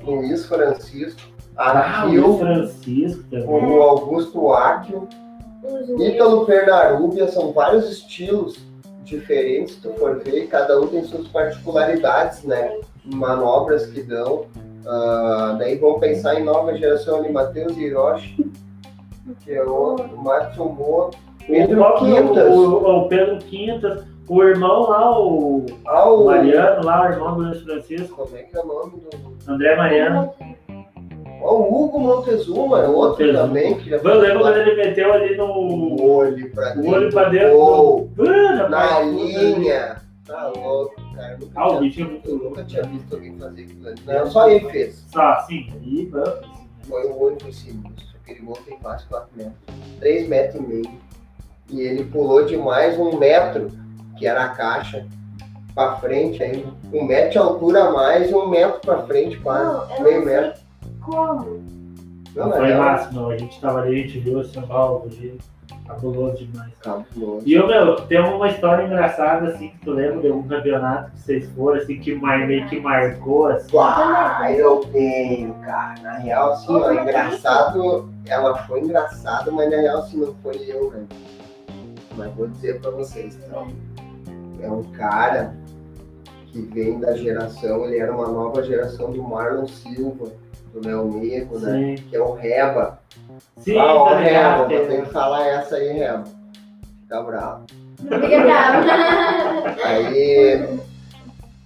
[0.05, 1.21] Luiz Francisco,
[1.57, 1.77] Ah, o
[2.07, 5.09] Arquil, Francisco o Augusto meus.
[6.01, 8.59] Ítalo Pernarúbia, são vários estilos
[9.05, 12.77] diferentes, se tu for ver, cada um tem suas particularidades, né?
[13.05, 14.47] Manobras que dão.
[14.87, 18.51] Ah, daí vamos pensar em nova geração ali, Matheus Hiroshi,
[19.45, 24.89] que é outro, Matson Moa, O Pedro próprio- Quintas, O, o Pedro Quintas, o irmão
[24.89, 28.61] lá, o ah, o- Mariano lá, o irmão do Luiz Francisco, como é que é
[28.61, 29.53] o nome do...
[29.53, 30.31] André Mariano.
[31.45, 33.39] O Hugo Montezuma, é outro Montezuma.
[33.47, 35.45] também, que já Eu lembro quando ele meteu ali no.
[35.47, 37.57] o olho pra O dentro, olho pra dentro.
[37.57, 42.29] gol, do- Ah, na linha, tá louco, cara, nunca Ah, o tinha bicho é muito
[42.31, 43.97] Eu nunca tinha visto alguém fazer aquilo ali.
[44.07, 45.05] Não, só ele fez.
[45.13, 46.53] Só, sim, aí, vamos.
[46.89, 48.13] Foi o único sinistro.
[48.23, 49.55] Aquele gol tem quase 4 metros.
[50.01, 50.91] 3 metros e meio.
[51.71, 53.69] E ele pulou de mais um metro,
[54.19, 55.07] que era a caixa,
[55.75, 56.69] pra frente ainda.
[56.93, 59.65] Um metro de altura a mais e um metro pra frente, quase.
[59.91, 60.62] Não, eu meio metro.
[61.05, 61.63] Como.
[62.35, 63.29] Não, Não foi é, massa, não.
[63.31, 65.37] A gente tava ali, a gente viu assim, ó, hoje.
[65.87, 66.73] Cabuloso demais.
[66.81, 67.47] Cabuloso.
[67.47, 71.21] E eu, meu, tem uma história engraçada, assim, que tu lembra de algum campeonato que
[71.21, 73.77] vocês foram, assim, que mar- meio que marcou, assim.
[73.79, 75.95] Ah, eu tenho, cara.
[76.03, 80.91] Na real, assim, ó, engraçado, ela foi engraçada, mas na real, assim, não foi eu,
[80.91, 81.05] né?
[82.17, 83.69] Mas vou dizer pra vocês, então.
[84.61, 85.55] É um cara
[86.47, 90.27] que vem da geração, ele era uma nova geração do Marlon Silva,
[90.73, 91.97] do Léo Negro, né?
[92.09, 92.99] Que é o Reba.
[93.59, 94.59] sim, ah, ó, tá Reba, ligado?
[94.59, 96.25] vou ter que falar essa aí, Reba.
[97.03, 97.67] Fica bravo.
[97.99, 98.89] Fica bravo.
[99.85, 100.81] Aí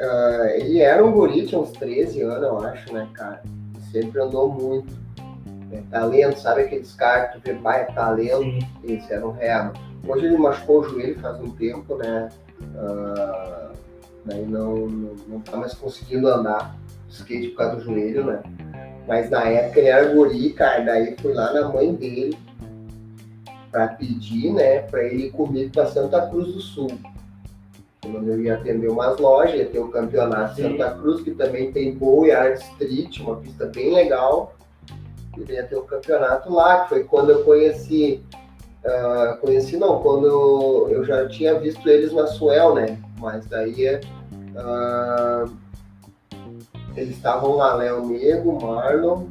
[0.01, 3.43] ah, ele era um guri, tinha uns 13 anos, eu acho, né, cara?
[3.91, 4.93] Sempre andou muito.
[5.73, 8.43] É, talento, sabe aqueles caras que tu vê, pai, é talento?
[8.43, 8.59] Sim.
[8.85, 9.73] Esse era um real.
[10.07, 12.29] Hoje ele machucou o joelho faz um tempo, né?
[12.77, 13.73] Ah,
[14.25, 16.77] daí não, não, não tá mais conseguindo andar
[17.09, 18.43] skate por causa do joelho, né?
[19.07, 22.37] Mas na época ele era guri, cara, daí fui lá na mãe dele
[23.71, 26.91] pra pedir, né, pra ele ir comigo pra Santa Cruz do Sul.
[28.03, 30.71] Quando eu ia atender umas lojas, ia ter o campeonato de Sim.
[30.71, 34.55] Santa Cruz, que também tem boa e art street, uma pista bem legal.
[35.37, 38.23] E ia ter o campeonato lá, que foi quando eu conheci
[38.87, 42.99] ah, conheci não, quando eu, eu já tinha visto eles na Suel, né?
[43.19, 44.01] Mas daí
[44.57, 45.45] ah,
[46.97, 49.27] eles estavam lá, Léo Nego, Marlon,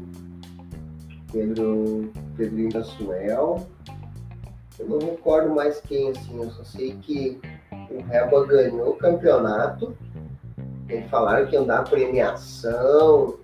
[1.32, 3.66] Pedro, Pedrinho da Suel.
[4.78, 7.39] Eu não recordo mais quem, assim, eu só sei que
[7.89, 9.97] o Reba ganhou o campeonato.
[10.88, 13.36] Eles falaram que iam dar premiação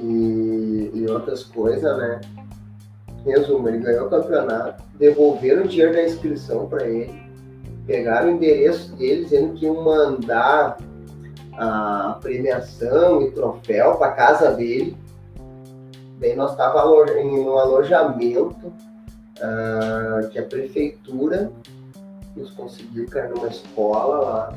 [0.00, 2.20] e, e outras coisas, né?
[3.26, 7.12] Resumo, ele ganhou o campeonato, devolveram o dinheiro da inscrição para ele,
[7.86, 10.78] pegaram o endereço dele dizendo que iam mandar
[11.58, 14.96] a premiação e troféu para casa dele.
[16.18, 18.72] Daí nós estávamos em um alojamento
[19.40, 21.50] ah, que a prefeitura
[22.36, 24.54] nos conseguiu cair numa escola lá.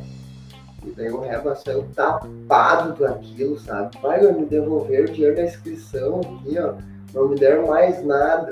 [0.86, 3.98] E daí o Reba saiu tapado daquilo, sabe?
[4.02, 6.76] Vai, me devolver o dinheiro da inscrição aqui, ó
[7.14, 8.50] não me deram mais nada.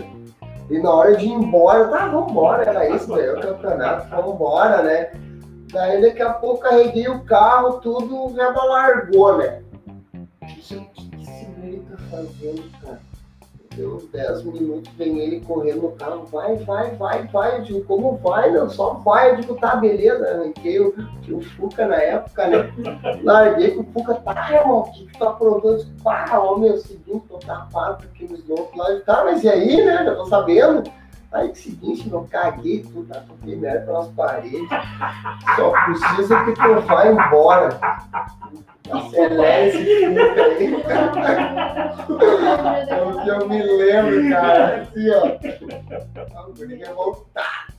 [0.69, 5.11] E na hora de ir embora, tá, vambora, era isso, ganhou o campeonato, vambora, né?
[5.75, 9.61] Daí daqui a pouco carreguei o carro, tudo, o Reba largou, né?
[10.41, 13.01] O que esse guri tá fazendo, cara?
[13.75, 17.57] Deu uns 10 minutos, vem ele correndo no carro, vai, vai, vai, vai.
[17.57, 18.69] Eu digo, como vai, meu?
[18.69, 19.31] Só vai.
[19.31, 20.25] Eu digo, tá, beleza.
[20.25, 20.95] Arranquei o,
[21.29, 22.73] o Fuca na época, né?
[23.21, 25.73] Larguei com o Fuca, tá, irmão, o que tu aprontando?
[25.73, 28.97] Eu disse, Pá, ó, meu, seguinte, tô tapado com aqueles loucos lá.
[29.01, 30.05] Tá, mas e aí, né?
[30.05, 30.89] Já tô sabendo.
[31.35, 33.19] Aí, seguinte, não caguei tudo, tá?
[33.27, 34.69] Toquei merda pelas paredes.
[35.57, 37.77] Só precisa que tu vá embora.
[38.89, 40.05] Acelera esse
[42.07, 42.89] Fuca aí.
[42.89, 44.81] É o que eu me lembro, cara.
[44.83, 46.47] Assim, ó.
[46.47, 47.75] O guri revoltado.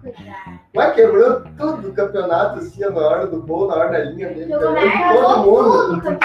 [0.00, 0.60] Cuidado.
[0.74, 4.46] Mas quebrou tudo o campeonato, assim, na hora do gol, na hora da linha dele.
[4.46, 6.18] Quebrou todo mundo.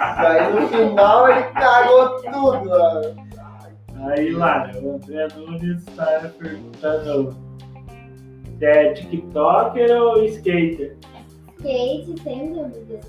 [0.00, 2.68] Aí no final ele cagou tudo.
[2.72, 3.29] ó.
[4.02, 7.50] Aí lá, o André Nunes está perguntando
[8.60, 10.96] é TikToker ou skater?
[11.58, 13.00] Skate, sem dúvida.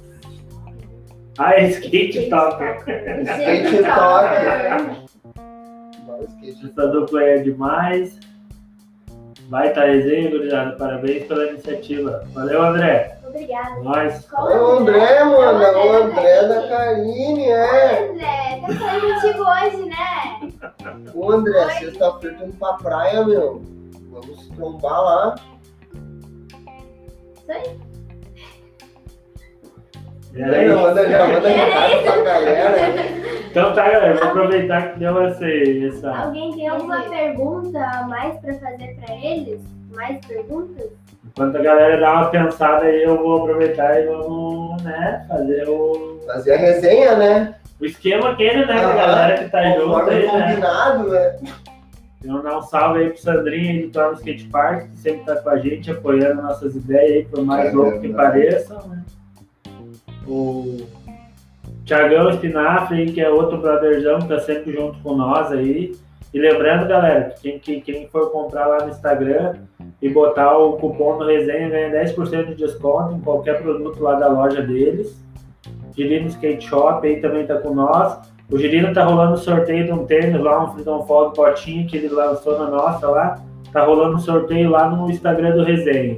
[1.37, 2.77] Ah, é skate toker.
[3.23, 5.01] Skate toker.
[6.43, 8.17] Essa dupla aí é demais.
[9.49, 10.77] Vai tá resenha, gurizada.
[10.77, 12.23] Parabéns pela iniciativa.
[12.33, 13.17] Valeu, André.
[13.31, 13.81] Obrigada.
[14.29, 15.63] Qual É o André, mano.
[15.63, 18.09] É o André da Karine, é.
[18.09, 21.11] André, tá falando contigo hoje, né?
[21.15, 23.61] Ô André, sexta-feira tô indo pra praia, meu.
[24.11, 25.35] Vamos trombar lá.
[27.37, 27.79] Isso aí.
[30.33, 30.69] E Já aí?
[30.69, 32.77] manda, já manda recado pra galera.
[33.49, 34.13] Então tá, galera.
[34.15, 36.15] Vou aproveitar que deu essa, essa.
[36.17, 39.61] Alguém tem alguma pergunta a mais pra fazer pra eles?
[39.93, 40.89] Mais perguntas?
[41.25, 46.19] Enquanto a galera dá uma pensada aí, eu vou aproveitar e vamos, né, fazer o,
[46.25, 47.55] Fazer a resenha, né?
[47.79, 48.95] o esquema aquele, né, da Aham.
[48.95, 50.31] galera que tá junto aí, né?
[50.49, 51.35] combinado, né?
[52.23, 55.49] Eu dar um salve aí pro Sandrinho do Torno Skate Park, que sempre tá com
[55.49, 59.03] a gente, apoiando nossas ideias aí, por mais É louco que pareçam, né?
[60.27, 60.85] O
[61.85, 65.95] Thiagão Espinafre, aí, que é outro brotherzão que tá sempre junto com nós aí.
[66.31, 69.55] E lembrando, galera, que quem, que- quem for comprar lá no Instagram
[70.01, 74.27] e botar o cupom no resenha ganha 10% de desconto em qualquer produto lá da
[74.27, 75.15] loja deles.
[75.95, 78.17] Girino Skate Shop aí também tá com nós.
[78.49, 82.09] O Girino tá rolando sorteio de um tênis lá, um Freedom Fog potinho que ele
[82.09, 83.39] lançou na nossa lá.
[83.71, 86.17] Tá rolando um sorteio lá no Instagram do Resenha.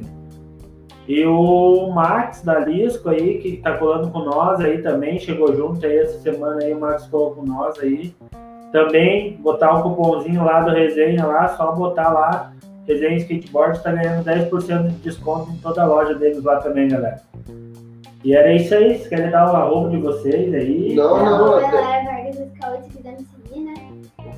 [1.07, 5.85] E o Max da Lisco aí, que tá colando com nós aí também, chegou junto
[5.85, 8.15] aí essa semana aí, o Max colou com nós aí.
[8.71, 12.53] Também botar o cupomzinho lá do resenha lá, só botar lá
[12.87, 17.21] Resenha Skateboard está ganhando 10% de desconto em toda a loja deles lá também, galera.
[18.23, 20.93] E era isso aí, vocês querem dar o arroba de vocês aí?
[20.95, 21.25] Não, não,
[21.55, 23.73] Arroba até- Lara Vargas Escola, se quiser me seguir, né?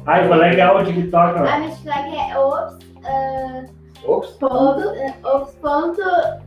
[0.07, 1.43] Ai, foi legal o TikTok, ó.
[1.47, 3.63] A minha flag é ops, ah,
[4.07, 4.83] Ops, ponto,
[5.23, 6.01] ah, ops, ponto,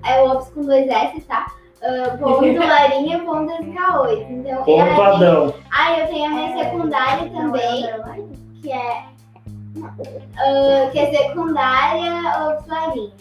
[0.05, 1.47] é ops com dois S, tá?
[1.83, 4.27] Ah, ponto Larinha, ponto SK8.
[4.31, 5.55] Então, aí- Pontuadão.
[5.71, 7.87] Ah, eu tenho a minha secundária também,
[8.63, 9.03] que é,
[9.77, 13.13] ah, que é secundária ops Larinha.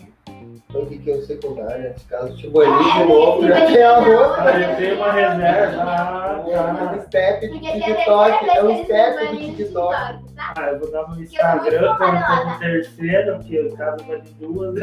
[0.74, 1.84] o que que é o secundário?
[1.84, 4.44] Nesse caso, tipo, ali de É, novo, já tem a outra.
[4.44, 5.84] Ah, eu tenho uma reserva.
[5.84, 7.02] Ah, É um tá.
[7.02, 9.92] step tem TikTok, terceira é um step de TikTok.
[10.36, 10.54] tá?
[10.58, 12.58] Ah, eu vou dar no Instagram como, como tá?
[12.60, 14.76] terceiro, porque o caso vai de duas.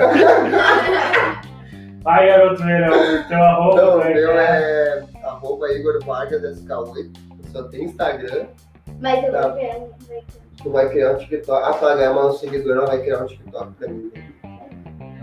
[2.02, 3.76] Vai, garoto verão, teu arroba.
[3.82, 4.42] Não, o vai, meu cara.
[4.42, 7.10] é arroba Igor Vargas SK8.
[7.50, 8.46] Só tem Instagram.
[9.00, 9.48] Mas eu Tá.
[9.48, 10.24] vou ver, vou ver.
[10.64, 11.62] Tu vai criar um TikTok.
[11.62, 14.10] Ah, pra ganhar mais um seguidor, ela vai criar um TikTok pra mim.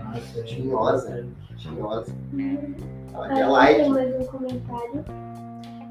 [0.04, 1.26] Nossa, Tinhosa.
[1.58, 2.14] Tinhosa.
[3.12, 3.88] Ela Ah, quer tem like.
[3.90, 5.04] mais um comentário.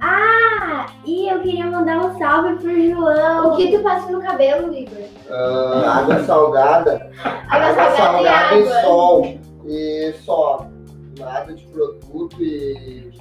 [0.03, 3.53] Ah, e eu queria mandar um salve pro João.
[3.53, 5.03] O que tu passa no cabelo, Igor?
[5.29, 7.11] Ah, água salgada.
[7.49, 8.81] Água salgada e água.
[8.81, 9.37] sol.
[9.67, 10.65] E só.
[11.19, 13.11] Nada de produto e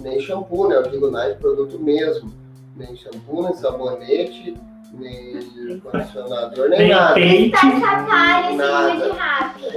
[0.00, 0.76] nem shampoo, né?
[0.76, 2.32] Eu digo nada de produto mesmo.
[2.74, 4.56] Nem shampoo, nem sabonete,
[4.92, 7.14] nem condicionador, nem Tem nada.
[7.14, 7.52] peito.
[7.52, 8.96] Tá safari, assim, Nada.
[8.96, 9.68] de rápido.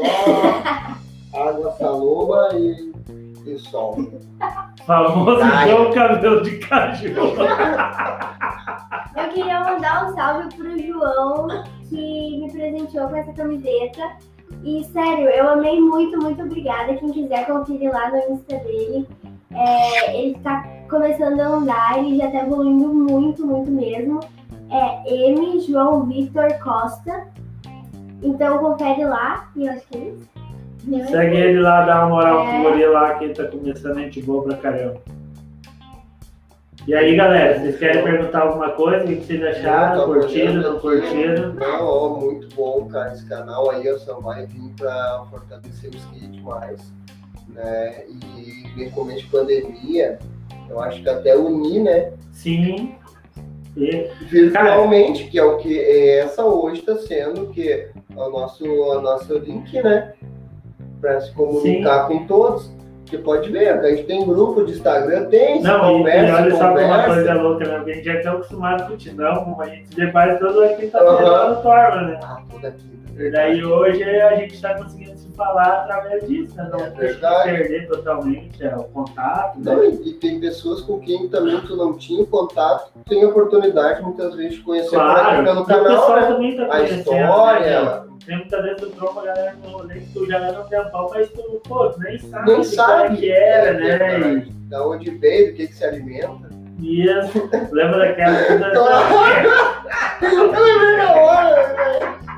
[1.32, 2.92] Só água saloma e,
[3.46, 3.98] e sol.
[4.86, 5.70] Famoso Ai.
[5.70, 7.08] João Cabelo de Caju.
[9.16, 11.48] Eu queria mandar um salve pro João,
[11.90, 14.02] que me presenteou com essa camiseta.
[14.64, 16.96] E sério, eu amei muito, muito obrigada.
[16.96, 19.08] Quem quiser conferir lá no Insta dele.
[19.52, 24.20] É, ele tá começando a andar, ele já tá evoluindo muito, muito mesmo.
[24.72, 27.28] É M João Victor Costa.
[28.22, 29.50] Então confere lá.
[29.56, 30.30] E eu acho que é isso.
[31.12, 32.62] Segue ele lá, dá uma moral É.
[32.62, 35.02] pro guri lá, que ele tá começando a gente boa pra caramba.
[36.88, 39.04] E aí, galera, vocês querem perguntar alguma coisa?
[39.04, 40.00] O que vocês acharam?
[40.00, 41.54] Tá Curtiram, bom, não curtiram?
[41.54, 43.14] Não, ó, muito bom, cara.
[43.14, 46.92] Esse canal aí ó, só vai vir pra fortalecer o skate mais.
[47.50, 48.06] Né?
[48.08, 50.18] E principalmente pandemia,
[50.70, 52.14] eu acho que até unir, né?
[52.32, 52.96] Sim.
[53.78, 59.02] E, Virtualmente, que é o que essa hoje está sendo que é o nosso, o
[59.02, 60.14] nosso link, né?
[61.00, 62.72] Para se comunicar com todos.
[63.10, 66.52] Você pode ver, a gente tem grupo de Instagram, tem, não, e, e conversa, olha
[66.52, 67.06] só uma conversa.
[67.08, 67.76] coisa louca, né?
[67.78, 71.32] A gente já tá acostumado com o como a gente vê quase toda quinta-feira Aham.
[71.32, 72.20] lá no Torma, né?
[72.22, 72.99] Ah, toda quinta.
[73.20, 76.70] E daí hoje a gente tá conseguindo se falar através disso, né?
[76.72, 79.74] Não É tem perder totalmente é, o contato, né?
[79.74, 84.34] Não, e, e tem pessoas com quem também tu não tinha contato, tem oportunidade muitas
[84.36, 86.28] vezes de conhecer Claro, pelo canal, né?
[86.28, 87.82] também tá A conhecendo, história.
[87.82, 88.04] né?
[88.26, 91.08] Tem muitas vezes tu tromba a galera no rolê que tu já era um tempão,
[91.14, 93.14] mas tu, pô, tu nem sabe, Nem como sabe.
[93.16, 94.46] é que era, É né?
[94.70, 96.48] Da onde veio, do que, que se alimenta.
[96.82, 98.38] Isso, lembra daquela
[100.22, 102.29] Eu lembrei na hora, velho.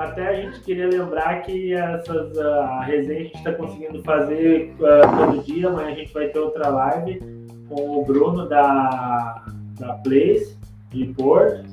[0.00, 4.74] Até a gente queria lembrar que essas ah, a resenha a gente está conseguindo fazer
[4.82, 7.20] ah, todo dia, amanhã a gente vai ter outra live
[7.68, 9.44] com o Bruno da,
[9.78, 10.56] da Place
[10.88, 11.66] de Porto.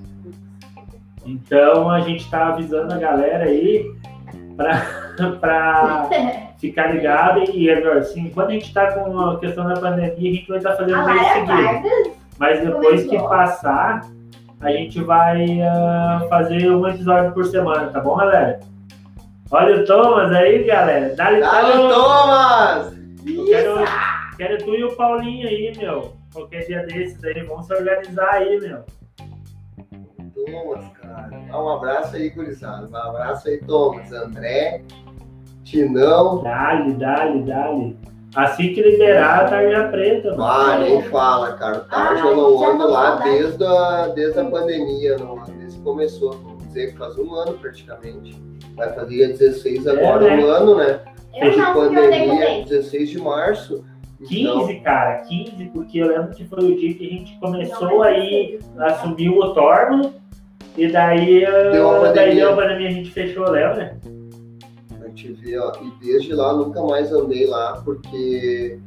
[1.25, 3.89] Então a gente está avisando a galera aí
[4.57, 6.09] para
[6.59, 10.33] ficar ligado e Eduardo, assim, quando a gente está com a questão da pandemia, a
[10.33, 12.17] gente vai estar fazendo A mês Lara seguido.
[12.37, 14.05] Mas depois que passar,
[14.59, 18.59] a gente vai ah, fazer um episódio por semana, tá bom, galera?
[19.51, 21.15] Olha o Thomas aí, galera.
[21.15, 22.85] Dá-lhe Dale, Thomas!
[22.85, 22.97] Thomas!
[23.25, 23.75] Eu Quero,
[24.37, 26.13] quero tu e o Paulinho aí, meu.
[26.33, 28.83] Qualquer dia desses aí, vamos se organizar aí, meu.
[30.33, 31.29] Thomas, cara.
[31.29, 32.87] Dá um abraço aí, gurizada.
[32.89, 34.11] Um abraço aí, Thomas.
[34.11, 34.81] André,
[35.63, 36.43] Tinão.
[36.43, 37.97] Dá-lhe, dá-lhe, dá-lhe.
[38.37, 40.43] Assim que liberar a tarja preta, mano.
[40.43, 41.77] Ah, nem fala, cara.
[41.77, 45.83] O Tarja eu não já ando lá desde a, desde a pandemia, não, desde que
[45.83, 46.33] começou.
[46.33, 48.39] Vamos dizer que faz um ano praticamente.
[48.75, 50.37] Vai fazer dia 16 agora, né?
[50.37, 50.99] um ano, né?
[51.35, 52.65] Eu de pandemia, ele.
[52.65, 53.83] 16 de março.
[54.21, 58.03] Então, 15, cara, 15, porque eu lembro que foi o dia que a gente começou
[58.03, 60.13] aí a subir o Torno.
[60.77, 63.97] E daí, ah, Deu a daí deu a pandemia, a gente fechou, lembra?
[64.05, 64.16] A
[65.33, 68.79] vê, ó, e desde lá nunca mais andei lá, porque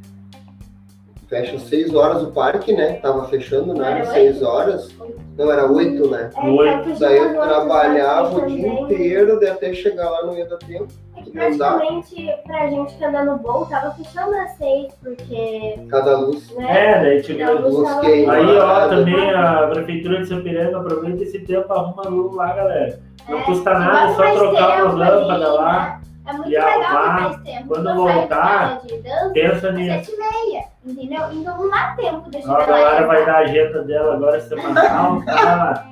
[1.27, 2.93] fecha às 6 horas o parque, né?
[2.95, 3.89] Tava fechando, né?
[3.91, 4.89] Era Às 6 horas.
[5.37, 6.29] Não, era 8, né?
[6.35, 6.69] É, Oi.
[6.69, 8.83] tava fechando Daí eu trabalhava o dia também.
[8.83, 10.87] inteiro, daí até chegar lá não ia dar tempo.
[11.15, 16.17] É que praticamente pra gente que anda no voo, tava fechando às seis, porque, Cada
[16.17, 16.51] luz.
[16.55, 16.65] né?
[16.97, 17.41] É, daí tipo.
[17.43, 17.87] a luz.
[18.03, 22.99] Aí, ó, também a Prefeitura de Sapiranga aproveita esse tempo, arruma luz lá, galera.
[23.29, 26.01] Não É, custa nada, bota só trocar umas lâmpadas ali, lá.
[26.25, 26.87] É muito e legal ter
[27.21, 27.67] mais tempo.
[27.67, 30.05] Quando voltar, aula de dança Pensa nisso.
[30.07, 31.21] sete e meia, entendeu?
[31.31, 32.65] Então não dá tempo de a chegar lá.
[32.65, 33.31] galera vai andar.
[33.31, 35.21] dar a agenda dela agora semanal.
[35.25, 35.87] tá?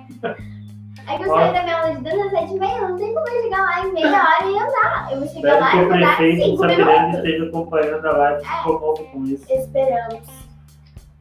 [1.07, 3.13] É que eu saio da minha aula de dança às sete e meia, não tem
[3.15, 5.07] como eu chegar lá em meia hora e andar.
[5.11, 7.15] Eu vou chegar Espero lá que e o vou dar prefeito de cinco Sapiranga minutos.
[7.17, 9.45] esteja acompanhando a live, se comove com isso.
[9.51, 10.19] Esperamos.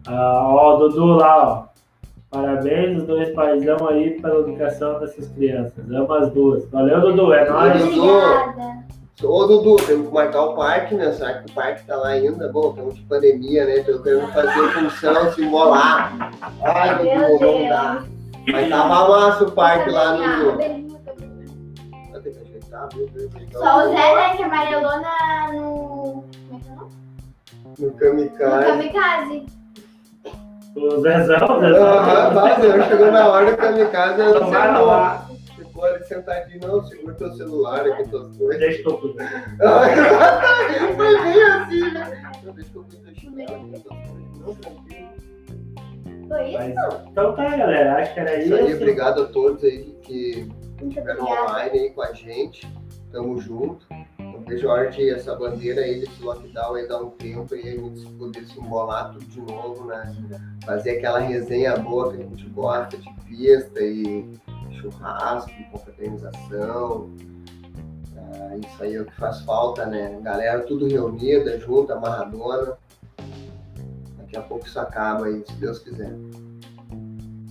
[0.06, 1.68] Ah, ó, Dudu lá, ó.
[2.30, 5.90] Parabéns os dois paizão aí pela educação dessas crianças.
[5.90, 6.68] Amo as duas.
[6.70, 7.32] Valeu, Dudu.
[7.32, 7.82] É nóis.
[7.82, 8.87] Obrigada.
[9.22, 11.10] Ô Dudu, temos que marcar o parque, né?
[11.12, 12.52] Será que o parque tá lá ainda?
[12.52, 13.80] Bom, estamos de pandemia, né?
[13.82, 16.30] Tô querendo fazer função, se embolar.
[16.62, 17.68] Ai, Meu Dudu, vamos Deus.
[17.68, 18.04] dar.
[18.52, 20.56] Mas tava massa o parque lá, Dudu.
[20.56, 20.88] legal.
[23.52, 26.24] Só o Zé, né, que amarelou na, no...
[26.48, 26.90] Como é que é o nome?
[27.78, 28.66] No No kamikaze.
[28.66, 29.46] kamikaze.
[30.76, 32.34] O Zezão, o Aham, Zezão.
[32.34, 35.27] vai, eu chegou na hora do kamikaze, Então sei lá.
[35.84, 38.58] Ali sentadinho, não, segura teu celular aqui, tuas coisas.
[38.58, 39.16] Deixa eu cuido.
[39.62, 42.32] Ai, Foi bem assim, né?
[42.44, 43.08] Não, deixa eu coisas.
[44.38, 45.28] Não, tranquilo.
[46.28, 46.58] Foi isso?
[46.58, 47.96] Mas, então tá, galera.
[47.96, 48.76] Acho que era Isso aí, isso.
[48.76, 50.48] obrigado a todos aí que
[50.82, 52.70] estiveram online aí com a gente.
[53.10, 53.86] Tamo junto.
[54.18, 57.60] Não vejo a hora de essa bandeira aí desse lockdown aí dar um tempo e
[57.60, 60.14] a gente poder se embolar tudo de novo, né?
[60.64, 64.28] Fazer aquela resenha boa que a gente gosta de pista e
[64.78, 67.10] churrasco, confraternização.
[68.16, 70.18] Ah, isso aí é o que faz falta, né?
[70.22, 72.76] Galera tudo reunida, junto, amarradona.
[74.18, 76.14] Daqui a pouco isso acaba aí, se Deus quiser.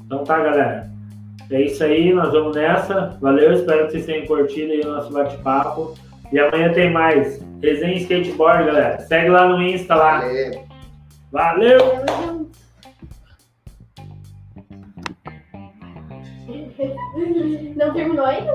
[0.05, 0.89] Então tá, galera.
[1.49, 3.17] É isso aí, nós vamos nessa.
[3.21, 5.95] Valeu, espero que vocês tenham curtido aí o nosso bate-papo.
[6.32, 7.41] E amanhã tem mais.
[7.61, 8.99] Resenha Skateboard, galera.
[8.99, 10.19] Segue lá no Insta lá.
[10.19, 10.67] Valeu!
[11.32, 12.37] Valeu!
[17.78, 18.51] Não terminou ainda?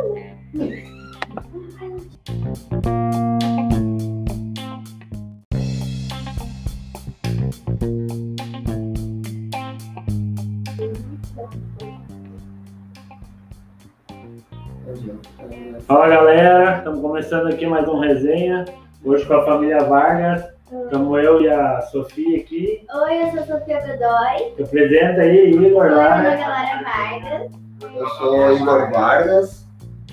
[15.87, 18.65] Fala galera, estamos começando aqui mais um resenha.
[19.05, 20.45] Hoje com a família Vargas.
[20.85, 22.85] Estamos eu e a Sofia aqui.
[22.93, 24.57] Oi, eu sou a Sofia Godoy.
[24.57, 26.27] Se apresenta aí, Igor Oi, lá.
[26.27, 27.62] é Lara Vargas.
[27.83, 29.67] Eu sou Igor Vargas,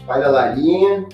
[0.08, 1.08] pai da Larinha.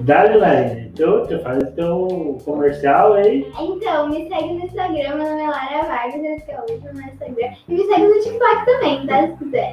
[0.00, 0.92] Dale, Laine.
[0.96, 3.46] Tu, tu faz o teu comercial aí.
[3.60, 6.92] Então, me segue no Instagram, meu nome é Lara Vargas, esse que é o Igor
[6.92, 7.48] no Instagram.
[7.68, 9.28] E me segue no TikTok também, tá?
[9.28, 9.72] Se quiser.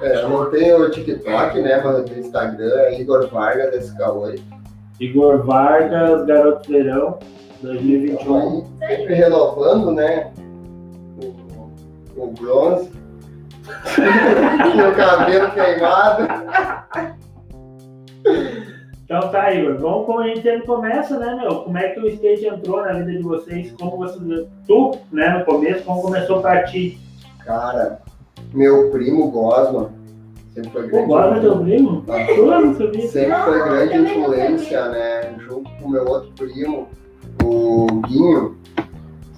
[0.00, 1.80] É, eu não tenho TikTok, né?
[1.82, 4.40] Mas eu tenho Instagram, é Igor Vargas SK8.
[5.00, 8.64] Igor Vargas, Garoto Verão, Então, 2021.
[8.80, 10.32] aí, sempre renovando, né?
[11.22, 12.90] O, o bronze.
[14.76, 16.28] e o cabelo queimado.
[19.04, 19.78] Então tá, Igor.
[19.78, 21.62] Vamos como a gente sempre começa, né, meu?
[21.62, 23.72] Como é que o skate entrou na vida de vocês?
[23.72, 24.18] Como você.
[24.66, 26.98] Tu, né, no começo, como começou pra ti?
[27.44, 28.00] Cara,
[28.52, 29.90] meu primo Gosma
[30.54, 31.04] sempre foi grande.
[31.04, 32.04] agora é teu primo?
[32.06, 33.08] Sabia.
[33.08, 35.34] Sempre foi Não, grande influência, né?
[35.38, 36.88] Junto com o meu outro primo,
[37.48, 38.56] o Guinho.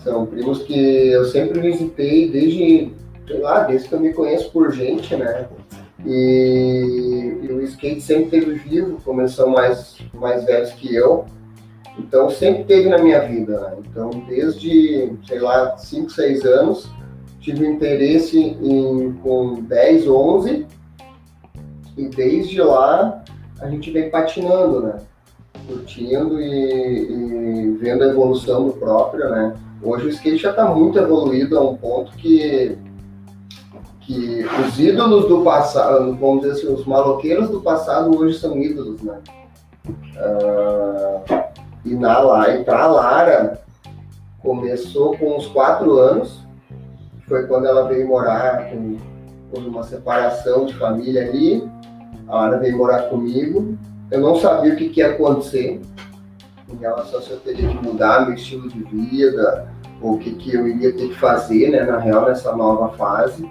[0.02, 2.92] São primos que eu sempre visitei desde,
[3.26, 5.46] sei lá, desde que eu me conheço por gente, né?
[6.06, 11.26] E, e o skate sempre teve vivo, como eles são mais, mais velhos que eu.
[11.98, 13.76] Então sempre teve na minha vida, né?
[13.86, 16.90] Então desde, sei lá, 5, 6 anos,
[17.40, 20.66] tive interesse em, com 10, 11
[21.96, 23.22] e desde lá
[23.60, 24.96] a gente vem patinando, né?
[25.70, 29.54] Curtindo e, e vendo a evolução do próprio, né?
[29.82, 32.76] Hoje o skate já está muito evoluído a um ponto que,
[34.00, 39.00] que os ídolos do passado, vamos dizer assim, os maloqueiros do passado hoje são ídolos,
[39.02, 39.18] né?
[40.18, 41.50] Ah,
[41.84, 43.62] e na lá, e pra Lara
[44.42, 46.40] começou com uns quatro anos,
[47.26, 48.96] foi quando ela veio morar com,
[49.52, 51.66] houve uma separação de família ali,
[52.28, 53.78] a Lara veio morar comigo.
[54.10, 55.80] Eu não sabia o que, que ia acontecer
[56.68, 60.54] em relação se eu teria que mudar meu estilo de vida, ou o que, que
[60.54, 63.48] eu iria ter que fazer, né, na real, nessa nova fase.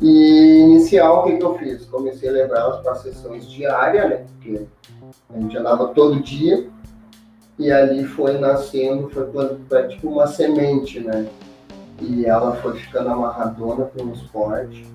[0.00, 1.84] E inicial, o que, que eu fiz?
[1.86, 4.66] Comecei a levar elas para sessões diárias, né, porque
[5.34, 6.68] a gente andava todo dia,
[7.58, 9.26] E ali foi nascendo, foi,
[9.68, 11.26] foi tipo uma semente, né?
[12.00, 14.86] E ela foi ficando amarradona com o esporte.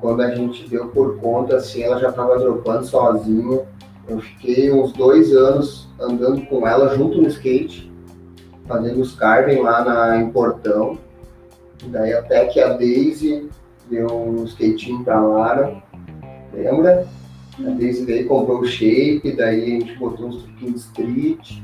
[0.00, 3.66] Quando a gente deu por conta, assim, ela já estava dropando sozinha.
[4.08, 7.92] Eu fiquei uns dois anos andando com ela junto no skate,
[8.66, 10.98] fazendo os carving lá na, em Portão.
[11.86, 13.48] Daí até que a Daisy
[13.90, 15.82] deu um skatinho pra Lara,
[16.52, 17.06] lembra?
[17.58, 21.60] A Daisy veio comprou o shape, daí a gente botou uns truquinhos street,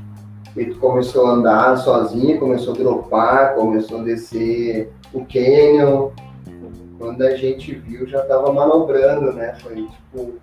[0.55, 6.09] e tu começou a andar sozinha, começou a dropar, começou a descer o canyon.
[6.97, 9.55] Quando a gente viu, já tava manobrando, né?
[9.61, 10.35] Foi tipo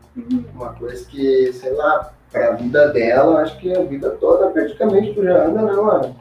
[0.54, 5.22] uma coisa que, sei lá, pra vida dela, acho que a vida toda praticamente tu
[5.22, 6.16] já anda, né, mano?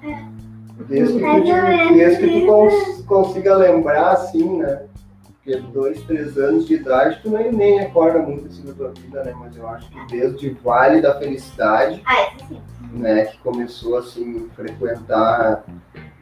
[0.87, 4.83] Desde que tu, desde que tu cons, consiga lembrar, assim, né?
[5.25, 9.23] Porque dois, três anos de idade, tu nem, nem acorda muito assim da tua vida,
[9.23, 9.33] né?
[9.39, 12.61] Mas eu acho que desde Vale da Felicidade, Ah, isso sim.
[12.93, 15.63] né, que começou assim, frequentar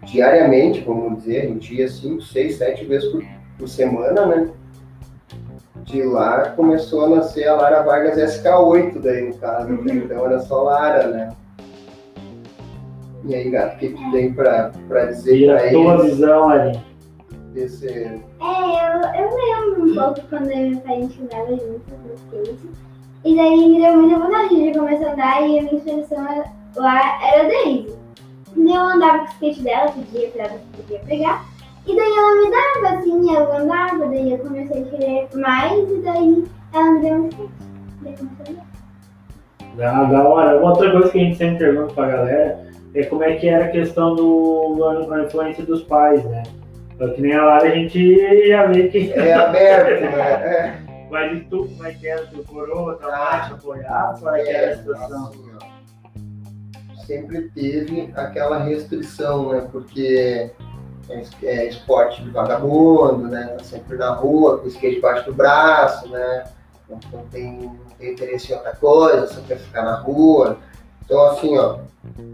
[0.03, 3.24] diariamente, vamos dizer, a gente ia cinco, seis, sete vezes por,
[3.58, 4.49] por semana, né?
[5.84, 10.39] De lá começou a nascer a Lara Vargas SK8 daí no caso, até então era
[10.39, 11.30] só Lara, né?
[13.26, 16.05] E aí, gato, o que tu tem pra, pra dizer E pra a tua eles
[16.16, 16.80] visão ali.
[17.53, 17.88] desse...
[17.88, 21.93] É, eu, eu lembro um pouco quando eu e meu pai a gente andava juntos
[22.05, 22.70] no skate.
[23.26, 26.43] E daí me deu muita vontade de começar a andar e a minha inspiração
[26.76, 27.95] lá era a Daisy.
[28.55, 31.45] Daí eu andava com o skate dela, pedia pra ela se podia pegar.
[31.88, 36.01] E daí ela me dava, assim, eu andava, daí eu comecei a querer mais e
[36.01, 37.49] daí ela me deu um skate.
[38.01, 38.67] Daí comecei a andar.
[39.77, 40.59] Da, da hora.
[40.59, 43.65] Uma outra coisa que a gente sempre pergunta pra galera é como é que era
[43.65, 46.43] a questão do a influência dos pais, né?
[46.93, 49.13] Então, Que nem a Lara, a gente já vê que.
[49.13, 50.77] É aberto, né?
[50.88, 50.88] É.
[51.09, 52.25] Mas e tu, como é que era?
[52.25, 54.19] Tu coroa, tua mãe te apoiava?
[54.19, 55.27] Qual é que era a situação?
[55.27, 59.67] assim, ó, sempre teve aquela restrição, né?
[59.71, 60.51] Porque
[61.10, 63.55] é, es- esporte de vagabundo, né?
[63.58, 66.45] Tá sempre na rua, com o skate debaixo do braço, né?
[66.89, 66.97] Não,
[67.32, 70.58] tem, não tem interesse em outra coisa, só quer ficar na rua.
[71.05, 71.80] Então, assim, ó,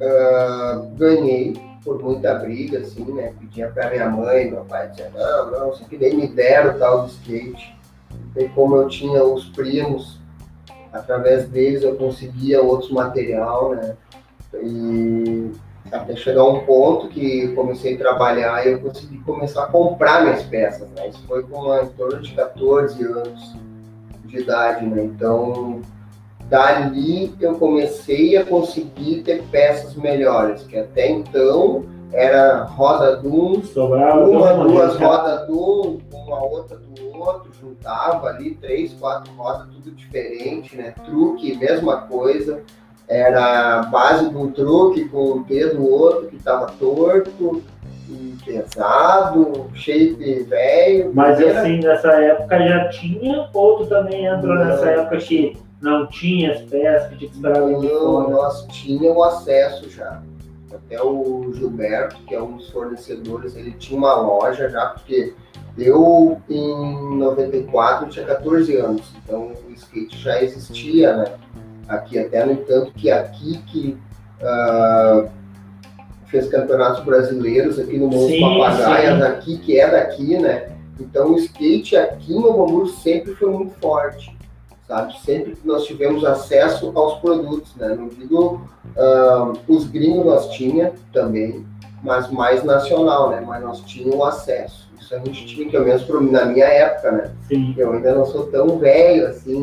[0.01, 1.53] ah, ganhei
[1.83, 3.33] por muita briga, assim, né?
[3.39, 7.01] Pedia pra minha mãe, meu pai dizia, não, não, isso aqui nem me deram tal
[7.01, 7.75] do skate.
[8.35, 10.19] E como eu tinha os primos,
[10.91, 13.95] através deles eu conseguia outros material, né?
[14.55, 15.51] E
[15.93, 20.23] até chegar um ponto que eu comecei a trabalhar e eu consegui começar a comprar
[20.23, 21.09] minhas peças, né?
[21.09, 23.55] Isso foi com em torno de 14 anos
[24.25, 25.03] de idade, né?
[25.03, 25.81] Então,
[26.49, 34.27] dali eu comecei a conseguir ter peças melhores, que até então era roda Doom, Sobrava
[34.27, 35.05] uma, duas né?
[35.05, 40.93] rodas um, uma outra do outro, juntava ali três, quatro rodas, tudo diferente, né?
[41.05, 42.61] Truque, mesma coisa.
[43.07, 47.61] Era a base de um truque com o pé do outro que estava torto,
[48.45, 51.11] pesado, shape velho.
[51.13, 54.65] Mas Era- assim, nessa época já tinha, ou tu também entrou Não.
[54.65, 58.29] nessa época que não tinha as peças, que tinha que esperar Não, fora?
[58.29, 60.21] nós tínhamos acesso já.
[60.73, 65.33] Até o Gilberto, que é um dos fornecedores, ele tinha uma loja já, porque
[65.77, 71.25] eu em 94 tinha 14 anos, então o skate já existia, né?
[71.87, 73.97] Aqui, até no entanto que aqui que
[74.41, 75.25] ah,
[76.27, 79.23] fez campeonatos brasileiros aqui no Morro Papagaias, sim.
[79.23, 80.71] aqui que é daqui, né?
[80.99, 84.33] Então o skate aqui Novo Hamburgo sempre foi muito forte
[84.87, 85.17] sabe?
[85.19, 87.95] Sempre que nós tivemos acesso aos produtos, né?
[87.95, 88.61] Não digo
[88.97, 91.65] ah, os gringos nós tinha também,
[92.03, 93.41] mas mais nacional, né?
[93.45, 94.91] Mas nós tínhamos acesso.
[95.03, 97.31] Isso a gente tinha, pelo menos na minha época, né?
[97.45, 97.75] Sim.
[97.77, 99.61] Eu ainda não sou tão velho assim.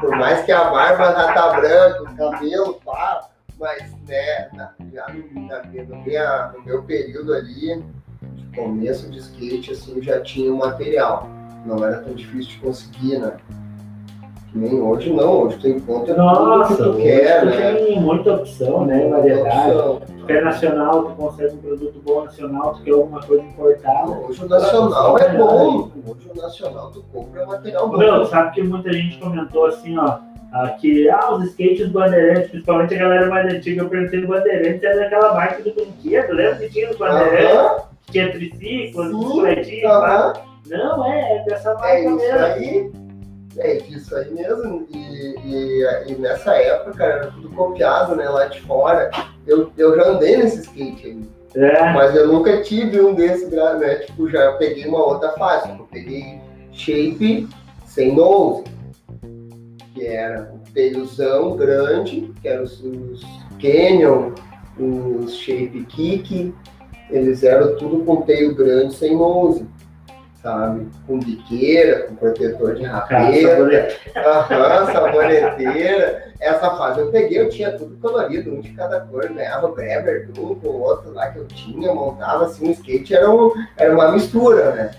[0.00, 3.28] Por mais que a barba já tá branca, o cabelo pá,
[3.60, 7.84] mas né, na, já no, na, minha, no meu período ali,
[8.34, 11.28] de começo de skate, assim, já tinha o material.
[11.64, 13.36] Não era tão difícil de conseguir, né?
[14.54, 17.74] Nem hoje não, hoje tu encontra Nossa, tudo que tu quer, tu né?
[17.74, 19.08] tem muita opção, né?
[19.08, 19.70] Variedade.
[19.70, 20.00] opção.
[20.18, 24.10] Tu quer nacional, tu consegue um produto bom nacional, tu quer alguma coisa importada.
[24.10, 25.90] Hoje o nacional é bom.
[26.06, 27.96] Hoje o nacional tu compra material bom.
[27.96, 30.18] Meu, sabe que muita gente comentou assim, ó,
[30.52, 35.00] ah, que ah, os skates bandeirantes, principalmente a galera mais antiga, eu perguntei bandeirantes, era
[35.00, 37.76] daquela marca do brinquedo, lembra que tinha os bandeirantes, Aham,
[38.06, 38.38] que Sim,
[38.92, 40.32] bicicletinhas, aham.
[40.68, 42.38] Não, é, é dessa marca É isso mesmo.
[42.38, 42.92] aí.
[43.58, 44.86] É isso aí mesmo.
[44.90, 48.28] E, e, e nessa época, cara, era tudo copiado, né?
[48.28, 49.10] Lá de fora.
[49.46, 51.22] Eu, eu já andei nesse skate aí.
[51.54, 53.96] É, Mas eu nunca tive um desses, né?
[53.96, 55.68] Tipo, já peguei uma outra fase.
[55.70, 56.40] Eu peguei
[56.72, 57.48] shape
[57.84, 58.64] sem nose.
[59.94, 63.20] Que era um peiluzão grande, que era os, os
[63.60, 64.32] Canyon,
[64.78, 66.54] os Shape Kick,
[67.10, 69.66] eles eram tudo com teio grande sem nose,
[70.42, 70.88] sabe?
[71.06, 73.32] Com biqueira, com protetor de aham,
[74.92, 76.32] saboneteira.
[76.40, 80.54] Essa fase eu peguei, eu tinha tudo colorido, um de cada cor, ganhava Bremer, um
[80.56, 84.10] com o outro lá que eu tinha, montava assim, o skate era, um, era uma
[84.10, 84.90] mistura, né?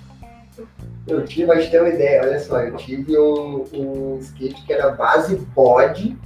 [1.06, 4.92] Eu tive, mas ter uma ideia, olha só, eu tive um, um skate que era
[4.92, 6.18] base bode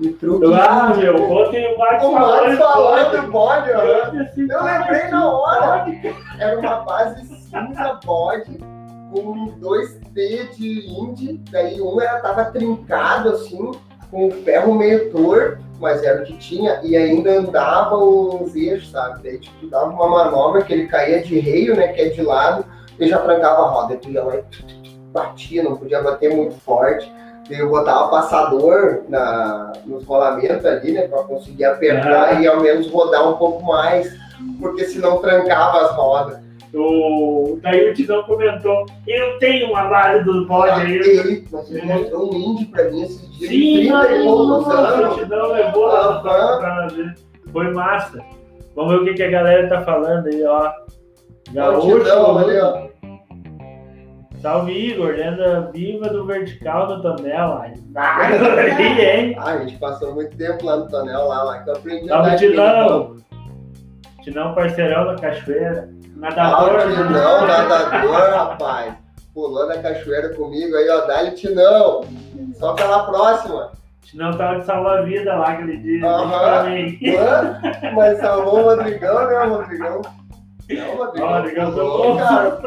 [0.00, 0.52] e truque.
[0.52, 3.80] Ah, meu, ontem o Marcos O Marcos falando falou do bode, ó.
[3.80, 5.86] Eu lembrei na hora.
[6.38, 8.58] Era uma base cinza bode
[9.12, 13.70] com dois T de indie, daí um era, tava trincado assim,
[14.10, 18.90] com o ferro meio torto, mas era o que tinha, e ainda andava os eixos,
[18.90, 19.22] sabe?
[19.22, 21.88] Daí tipo, tu dava uma manobra que ele caía de reio, né?
[21.88, 22.64] Que é de lado,
[22.98, 24.44] e já trancava a roda, e tu ia lá e
[25.12, 27.10] batia, não podia bater muito forte.
[27.48, 31.06] Eu botava passador na, nos rolamentos ali, né?
[31.06, 34.12] Pra conseguir apertar e ao menos rodar um pouco mais,
[34.60, 36.45] porque senão trancava as rodas.
[36.74, 37.58] O...
[37.62, 40.96] Daí o Tidão comentou, eu tenho uma base do bode aí.
[40.96, 45.14] Ele, mas ele mostrou um indie pra mim esses dias Sim, 30 poucos nossa, o.
[45.16, 46.88] Tidão levou lá pra, pra.
[47.52, 48.22] Foi massa.
[48.74, 50.70] Vamos ver o que, que a galera tá falando aí, ó.
[51.52, 52.88] Gaúcho, Multidão ali, ó.
[54.40, 57.62] salve Igor, lenda viva do vertical do Tonel.
[57.94, 59.36] Ah, aí, hein?
[59.38, 62.36] Ah, a gente passou muito tempo lá no Tonel, lá, lá que eu aprendi Salve
[62.36, 63.16] Tidão.
[64.22, 65.88] Tidão parceirão da cachoeira.
[66.16, 66.76] Nadador.
[66.80, 68.94] Ah, Tinão, nadador, rapaz.
[69.34, 71.06] Pulou na cachoeira comigo aí, ó.
[71.06, 72.02] Dá-lhe Tinão.
[72.54, 73.70] Só pela próxima.
[74.02, 76.06] Tidão tava de salva-vida lá aquele dia.
[76.08, 76.64] Aham.
[77.94, 80.00] Mas salvou o Rodrigão, né, Rodrigão?
[80.70, 81.42] Não, Ó, Rodrigão.
[81.42, 82.58] ligando pulou, cara.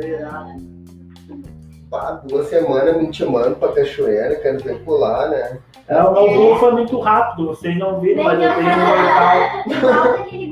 [0.00, 0.72] Aí.
[1.90, 5.58] Pá, duas semanas me intimando pra cachoeira, quero ver pular, né?
[5.88, 10.51] É, o meu voo foi muito rápido, vocês não viram, mas eu tenho um mortal.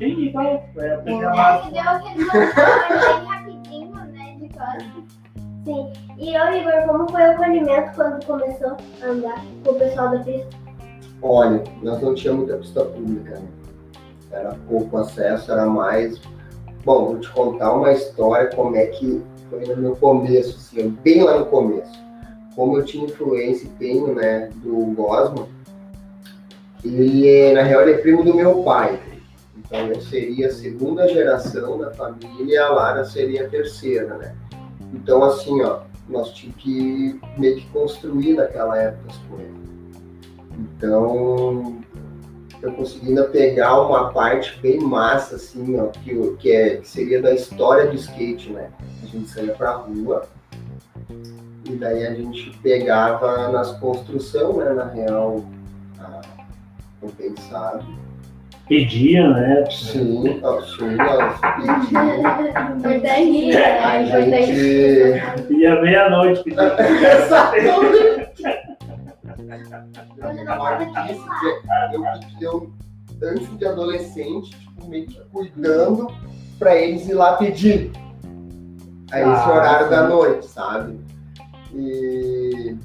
[0.00, 0.64] Sim, igual.
[0.78, 1.66] É, a massa.
[1.66, 5.20] que deu aquele mortal bem rapidinho, né, de costas.
[5.62, 5.92] Sim.
[6.18, 10.20] E eu, Igor, como foi o acolhimento quando começou a andar com o pessoal da
[10.20, 10.56] pista?
[11.20, 13.48] Olha, nós não tínhamos muita pista pública, né?
[14.32, 16.18] Era pouco acesso, era mais.
[16.82, 21.22] Bom, vou te contar uma história, como é que foi no meu começo, assim, bem
[21.22, 21.92] lá no começo.
[22.56, 25.46] Como eu tinha influência e tenho, né, do Gosma,
[26.82, 28.98] ele, na real, ele é primo do meu pai.
[29.70, 34.34] Então, eu seria a segunda geração da família e a Lara seria a terceira, né?
[34.92, 39.54] Então, assim, ó, nós tínhamos que meio que construir naquela época as coisas.
[40.58, 41.80] Então,
[42.60, 47.22] eu consegui ainda pegar uma parte bem massa, assim, ó, que, que, é, que seria
[47.22, 48.72] da história do skate, né?
[49.04, 50.24] A gente saía pra rua
[51.64, 54.72] e daí a gente pegava nas construções, né?
[54.72, 55.44] Na real,
[56.00, 56.22] a,
[57.00, 58.09] não pensado.
[58.70, 59.64] Pedia, né?
[59.68, 61.14] Sim, ó, sim, ó,
[62.76, 63.56] Importante.
[63.56, 65.52] a gente...
[65.58, 66.60] Ia meia-noite pedir.
[67.16, 68.44] Exatamente!
[70.20, 71.20] Quando não pode nem
[71.92, 72.04] eu,
[72.40, 72.70] eu,
[73.24, 76.06] antes de adolescente, tipo, meio que cuidando
[76.56, 77.90] pra eles ir lá pedir.
[79.10, 79.90] Aí esse Ah, horário sim.
[79.90, 80.96] da noite, sabe?
[81.74, 82.76] E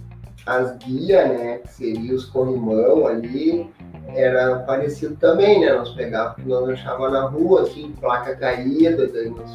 [0.48, 3.70] as guias, né, que seriam os corrimão ali,
[4.08, 5.74] era parecido também, né?
[5.74, 9.52] Nós pegávamos, nós achávamos na rua, assim, placa caída, daí nós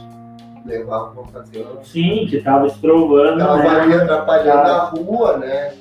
[0.64, 3.80] levávamos pra fazer uma Sim, que tava estrovando, Tava né?
[3.80, 5.74] ali atrapalhando a rua, né?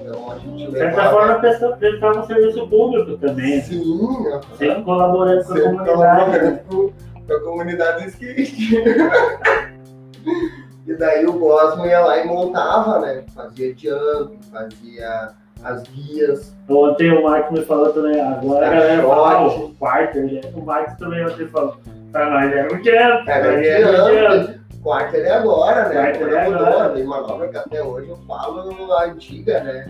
[0.00, 3.60] Então a gente De certa forma, a pessoa prestava um serviço público também.
[3.62, 4.40] Sim, aham.
[4.58, 5.90] Sempre colaborando com a comunidade.
[5.90, 6.92] colaborando com,
[7.26, 8.76] com a comunidade do skate.
[10.86, 13.24] e daí o Gosmo ia lá e montava, né?
[13.34, 15.30] Fazia jump, fazia
[15.64, 16.54] as guias.
[16.68, 19.30] Ontem o Marcos me falou também, agora a galera fala.
[19.32, 20.40] "Ah, o quarto, né?
[20.54, 21.76] o Marcos também ontem falou,
[22.12, 22.86] pra nós era um nós
[23.26, 24.46] era um jump.
[24.46, 24.64] jump.
[24.82, 25.94] Quarter é agora, né?
[25.94, 26.66] Quarter Agora é mudou.
[26.66, 26.88] agora.
[26.90, 29.86] Tem manobra que até hoje eu falo a antiga, né?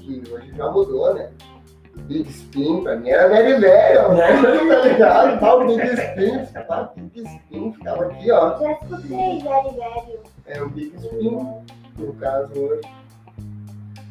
[0.00, 1.28] Que hoje já mudou, né?
[2.02, 4.28] Big Spin, pra mim era very velho, né?
[4.70, 5.40] tá ligado?
[5.40, 6.92] Tá, o Big Spin, tá?
[6.96, 8.58] Big Spin ficava aqui, ó.
[8.60, 10.20] Já escutei, velho, velho.
[10.46, 11.46] É o Big Spin,
[11.98, 12.80] no caso hoje.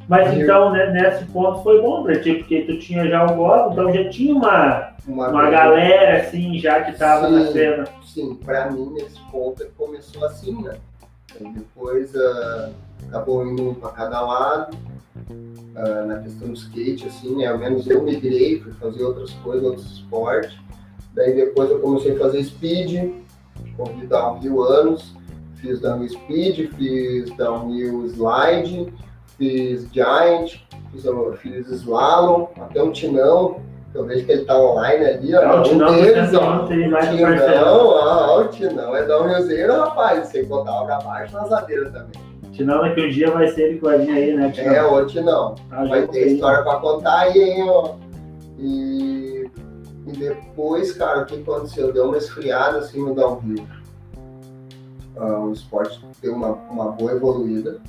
[0.08, 3.36] Mas Eu- então, né, nesse ponto foi bom pra ti, porque tu tinha já o
[3.36, 7.54] gosto, então já tinha uma, Uma, uma galera assim, já que tava na Sim.
[7.54, 7.84] cena.
[8.06, 10.78] Sim, pra mim, nesse ponto, começou assim, né?
[11.40, 12.70] Aí depois ah,
[13.10, 14.78] acabou indo um pra cada lado.
[15.76, 17.48] Ah, na questão do skate, assim, né?
[17.48, 20.58] Ao menos eu migrei, fui fazer outras coisas, outros esportes.
[21.14, 23.12] Daí depois eu comecei a fazer speed,
[23.76, 25.16] corri downhill anos,
[25.56, 28.94] fiz downhill speed, fiz downhill slide,
[29.38, 30.56] fiz giant,
[30.92, 31.06] fiz,
[31.42, 33.60] fiz slalom, até um tinão,
[33.94, 35.42] Eu vejo que ele tá online ali, ó.
[35.42, 36.68] É o um Tinão do deles, ó.
[36.68, 40.28] Tinão, ó, o Tinão é da Uniozeiro, rapaz.
[40.28, 42.28] Sem contar o Gabacho na zadeira também.
[42.52, 44.52] Tinão daqui um dia vai ser ele que vai vir aí, né?
[44.52, 44.74] Tinão?
[44.74, 45.56] É, o Tinão.
[45.72, 47.96] Ah, já Vai ter história pra contar aí, hein, ó.
[48.60, 49.50] E,
[50.08, 51.94] e depois, cara, o que aconteceu?
[51.94, 53.66] Deu uma esfriada assim no downhill.
[55.16, 57.80] Ah, o esporte deu uma, uma boa evoluída.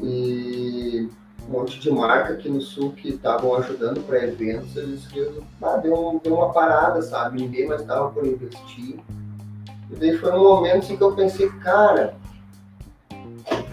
[0.00, 1.08] E
[1.48, 5.76] um monte de marca aqui no sul que estavam ajudando para eventos, eles viram, ah,
[5.76, 7.42] deu, deu uma parada, sabe?
[7.42, 8.98] Ninguém mais estava por investir.
[9.90, 12.14] E daí foi um momento assim, que eu pensei, cara,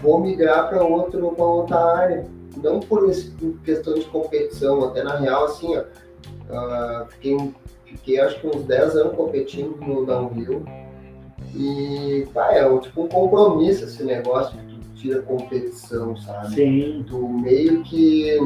[0.02, 2.26] vou migrar para outro, outra área
[2.56, 5.84] não por por questão de competição, até na real, assim, ó,
[6.50, 7.54] ah, fiquei,
[7.86, 10.64] fiquei acho que uns 10 anos competindo no downhill
[11.54, 14.58] e, pá, é tipo um compromisso esse negócio
[15.00, 16.54] que tu tira competição, sabe?
[16.54, 18.38] Sim, Tu meio que,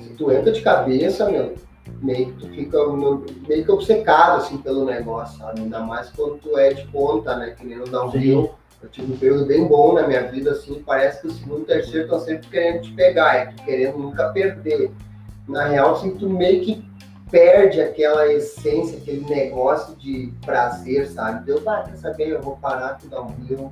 [0.00, 1.54] se tu entra de cabeça, meu,
[2.02, 2.78] meio que tu fica
[3.48, 5.60] meio que obcecado, assim, pelo negócio, sabe?
[5.60, 8.50] Ainda mais quando tu é de ponta, né, que nem no downhill.
[8.82, 11.62] Eu tive um período bem bom na minha vida, assim, parece que o segundo e
[11.62, 14.90] o terceiro estão sempre querendo te pegar, é querendo nunca perder.
[15.46, 16.82] Na real, assim, tu meio que
[17.30, 21.44] perde aquela essência, aquele negócio de prazer, sabe?
[21.44, 23.70] Deu, ah, quer saber, eu vou parar aqui dar um rio,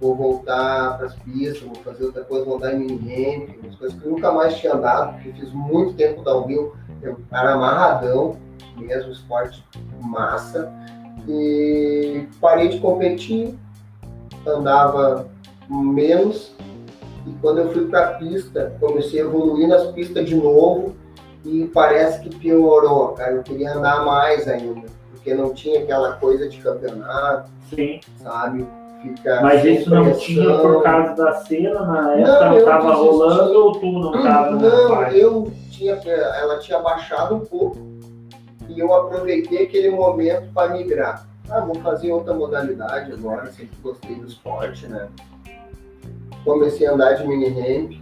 [0.00, 3.76] vou voltar para as pistas, vou fazer outra coisa, vou andar em mini ramp, umas
[3.76, 8.36] coisas que eu nunca mais tinha andado, porque fiz muito tempo downhill, eu era amarradão,
[8.76, 9.64] mesmo esporte
[10.00, 10.72] massa,
[11.28, 13.54] e parei de competir,
[14.46, 15.28] andava
[15.68, 16.54] menos
[17.26, 20.96] e quando eu fui para a pista comecei a evoluir nas pistas de novo
[21.44, 23.32] e parece que piorou, cara.
[23.32, 28.00] Eu queria andar mais ainda, porque não tinha aquela coisa de campeonato, Sim.
[28.16, 28.66] sabe?
[29.02, 32.86] Fica Mas isso não tinha por causa da cena na época, Não, não, eu tava
[32.90, 33.06] desisti.
[33.08, 37.78] rolando ou tu não tava na Não, eu tinha, ela tinha baixado um pouco
[38.68, 41.26] e eu aproveitei aquele momento para migrar.
[41.50, 45.08] Ah, vou fazer outra modalidade agora, sempre gostei do esporte, né?
[46.44, 47.92] Comecei a andar de mini ramp,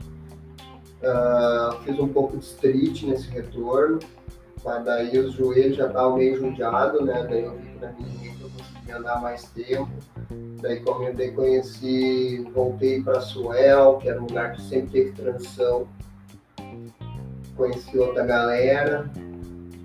[1.02, 3.98] ah, fiz um pouco de street nesse retorno,
[4.64, 7.26] mas daí os joelhos já estavam meio judiados, né?
[7.28, 8.37] Daí eu vi que na mini ramp
[8.88, 9.90] conseguia andar mais tempo.
[10.60, 10.82] Daí,
[11.14, 15.86] daí conheci, voltei para Suel, que era um lugar que sempre teve transição.
[17.56, 19.10] Conheci outra galera,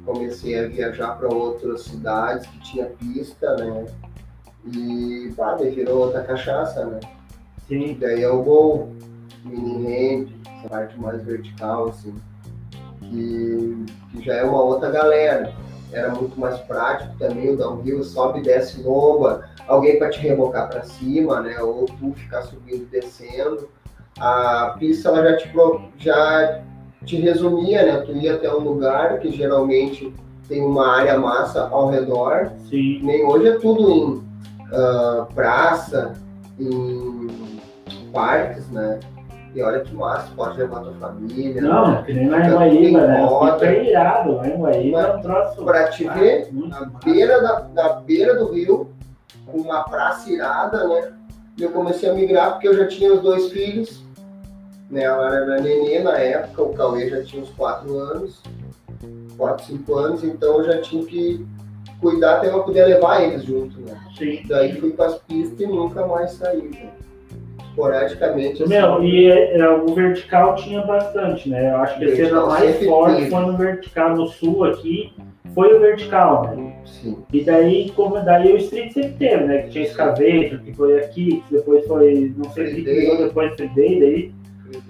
[0.06, 3.86] comecei a viajar para outras cidades que tinha pista, né?
[4.74, 7.00] E pá, daí virou outra cachaça, né?
[7.68, 8.92] Sim, Daí eu vou
[9.44, 12.14] mini ramp, essa parte mais vertical, assim,
[13.02, 15.54] que, que já é uma outra galera.
[15.94, 20.68] Era muito mais prático também, o downhill sobe e desce lomba, alguém para te rebocar
[20.68, 21.60] para cima, né?
[21.62, 23.70] Ou tu ficar subindo e descendo.
[24.20, 25.52] A pista ela já te,
[25.98, 26.62] já
[27.06, 27.98] te resumia, né?
[28.02, 30.14] Tu ia até um lugar que geralmente
[30.48, 33.00] tem uma área massa ao redor, sim.
[33.02, 34.24] nem hoje é tudo em
[34.74, 36.14] ah, praça,
[36.60, 37.28] em
[38.12, 39.00] parques, né?
[39.56, 41.62] E olha que massa, pode levar tua família.
[41.62, 42.04] Não, né?
[42.06, 43.54] que nem lá em Fica Guaíba, tudo em né?
[43.54, 45.64] Fica irado, lá em Guaíba é um troço.
[45.64, 48.90] Pra te ver, na beira da, da beira do rio,
[49.46, 51.14] com uma praça irada, né?
[51.58, 54.04] E eu comecei a migrar porque eu já tinha os dois filhos,
[54.90, 55.04] né?
[55.04, 58.42] Ela era nenê na época, o Cauê já tinha uns 4 anos,
[59.38, 61.46] 4, 5 anos, então eu já tinha que
[62.02, 63.96] cuidar até eu poder levar eles junto, né?
[64.18, 64.42] Sim.
[64.48, 66.92] Daí fui para as pistas e nunca mais saí, né?
[67.74, 68.74] Esporadicamente, assim.
[68.74, 71.72] Meu, e é, o vertical tinha bastante, né?
[71.72, 73.30] Eu acho que a cena mais forte teve.
[73.32, 75.14] foi no vertical, no sul aqui,
[75.54, 76.76] foi o vertical, né?
[76.86, 77.18] Sim.
[77.32, 79.58] E daí, como daí o street sempre teve, né?
[79.64, 83.00] Que tinha escaveiro, que foi aqui, que depois foi, não sei o que Free Day.
[83.00, 84.32] virou depois Free Day, daí.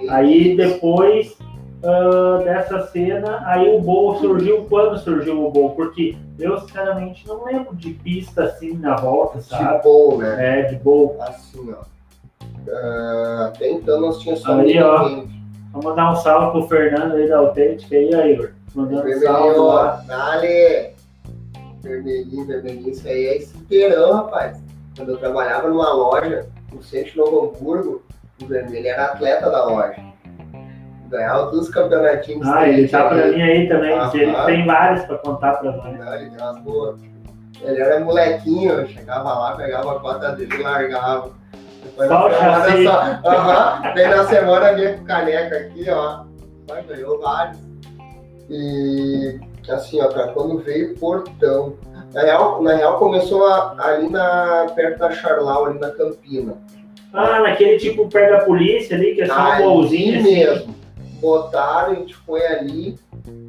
[0.09, 1.37] Aí depois
[1.83, 5.71] ah, dessa cena, aí o Bowl surgiu, quando surgiu o Bowl?
[5.71, 9.77] Porque eu sinceramente não lembro de pista assim na volta, sabe?
[9.77, 10.59] Tipo, né?
[10.59, 11.17] É, de Bowl.
[11.19, 11.83] Assim, ó.
[12.71, 15.07] Ah, até então nós tínhamos só Ali, ó.
[15.09, 15.43] ninguém.
[15.71, 18.51] Vamos mandar um salve pro Fernando aí da Autêntica aí, ó, Igor.
[18.75, 19.73] Mandando um salve Vermelhinho, ó.
[19.73, 20.03] lá.
[20.07, 20.93] Dale!
[21.81, 22.89] Vermelhinho, vermelhinho.
[22.89, 24.61] Isso aí é esteirão, rapaz.
[24.95, 28.03] Quando eu trabalhava numa loja no centro de Novo Hamburgo,
[28.41, 29.95] o vermelho era atleta da loja.
[31.09, 32.47] Ganhava todos os campeonatinhos.
[32.47, 33.35] Ah, ele tá pra aí.
[33.35, 33.93] mim aí também.
[33.93, 34.45] Ah, Ele ah.
[34.45, 35.97] tem vários pra contar pra nós.
[35.99, 36.99] Não, ele tem umas boas.
[37.61, 41.31] Ele era molequinho, chegava lá, pegava a cota dele e largava.
[41.97, 42.83] Chassi.
[42.85, 43.29] só.
[43.29, 43.93] Aham.
[43.95, 46.23] Daí na semana vinha com caneca aqui, ó.
[46.67, 47.57] Vai, ganhou vários.
[48.49, 49.39] E
[49.69, 51.73] assim, ó, cara, quando veio o portão.
[52.13, 56.53] Na real, na real começou a- ali na, perto da Charlau, ali na Campina.
[57.11, 60.31] Ah, naquele tipo perto da polícia ali, que é só um Ali bolzinho assim.
[60.35, 60.75] mesmo.
[61.19, 62.99] Botaram, a gente foi ali.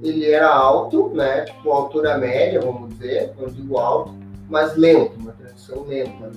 [0.02, 1.40] ele era alto, né?
[1.43, 4.15] Tipo, altura média, vamos dizer, não digo alto,
[4.48, 6.32] mas lento, uma transição lenta, né?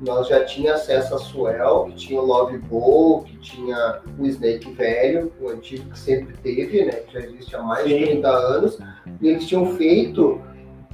[0.00, 4.72] Nós já tinha acesso a Swell, que tinha o Love Bowl, que tinha o Snake
[4.72, 6.92] velho, o antigo que sempre teve, né?
[6.92, 7.98] Que já existe há mais Sim.
[7.98, 8.78] de 30 anos.
[9.20, 10.40] E eles tinham feito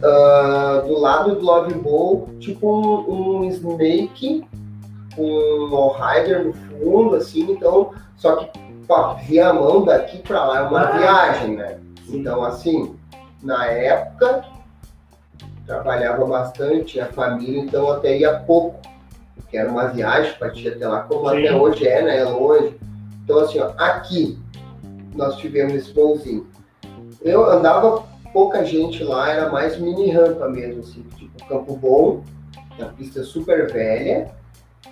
[0.03, 4.45] ah, do lado do Love Bowl, tipo um, um Snake
[5.15, 8.51] com um All-Rider no fundo, assim, então, só que
[8.87, 10.99] pô, via a mão daqui pra lá é uma Ah.
[10.99, 11.79] viagem, né?
[12.07, 12.19] Sim.
[12.19, 12.95] Então, assim,
[13.43, 14.45] na época,
[15.67, 18.79] trabalhava bastante, tinha família, então até ia pouco,
[19.47, 21.39] porque era uma viagem para ir até lá, como Sim.
[21.39, 22.19] até hoje é, né?
[22.19, 22.77] É longe.
[23.25, 24.39] Então, assim, ó, aqui
[25.15, 26.47] nós tivemos esse voozinho.
[27.23, 32.23] Eu andava pouca gente lá, era mais mini rampa mesmo, assim, tipo Campo Bom,
[32.81, 34.31] a pista é super velha,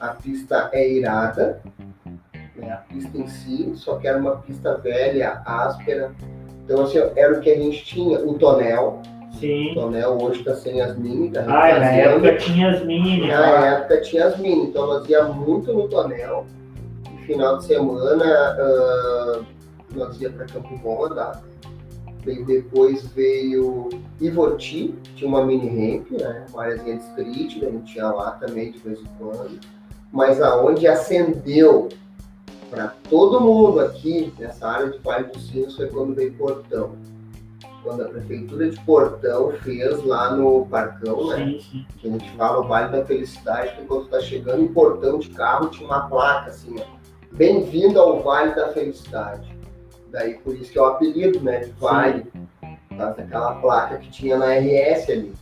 [0.00, 1.60] a pista é irada,
[2.56, 6.12] né, a pista em si, só que era uma pista velha, áspera.
[6.64, 9.02] Então, assim, ó, era o que a gente tinha, o tonel.
[9.34, 9.72] O Sim.
[9.74, 13.26] tonel hoje está sem as mini, tá Ah, na época tinha as mini.
[13.26, 13.66] Na lá.
[13.66, 16.46] época tinha as mini, então nós ia muito no tonel.
[17.12, 19.40] E final de semana ah,
[19.94, 21.42] nós ia para Campo Bom andar.
[22.24, 23.90] Veio depois veio
[24.20, 26.46] Ivoti, tinha uma mini ramp, né?
[26.52, 29.58] Uma áreazinha de street, a gente ia lá também de vez em quando.
[30.10, 31.88] Mas aonde acendeu
[32.70, 36.92] para todo mundo aqui nessa área de Vale dos Sinos foi quando veio Portão.
[37.84, 41.36] Quando a prefeitura de Portão fez lá no Parcão, né?
[41.36, 41.86] Sim, sim.
[41.98, 45.28] que a gente fala o Vale da Felicidade, que quando está chegando em portão de
[45.28, 46.84] carro tinha uma placa assim, ó,
[47.36, 49.54] bem-vindo ao Vale da Felicidade.
[50.10, 52.26] Daí por isso que é o apelido, né, de Vale,
[52.96, 55.34] causa daquela placa que tinha na RS ali.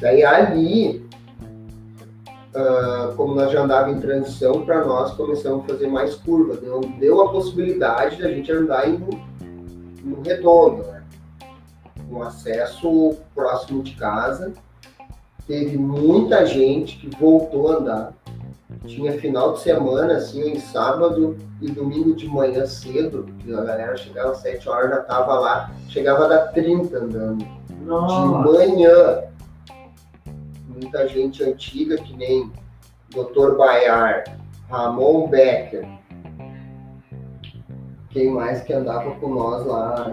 [0.00, 1.04] Daí ali,
[2.54, 6.80] ah, como nós já andava em transição, para nós começamos a fazer mais curva, deu,
[6.98, 8.98] deu a possibilidade da gente andar em,
[10.04, 10.99] no redondo, né?
[12.10, 14.52] Um acesso próximo de casa,
[15.46, 18.12] teve muita gente que voltou a andar.
[18.86, 23.96] Tinha final de semana, assim, em sábado e domingo de manhã cedo, que a galera
[23.96, 27.44] chegava às 7 horas, já tava lá, chegava a dar 30 andando.
[27.68, 28.50] De Nossa.
[28.50, 29.24] manhã.
[30.68, 32.50] Muita gente antiga, que nem
[33.10, 33.56] Dr.
[33.56, 34.24] Baiar,
[34.68, 35.86] Ramon Becker.
[38.10, 40.12] Quem mais que andava com nós lá?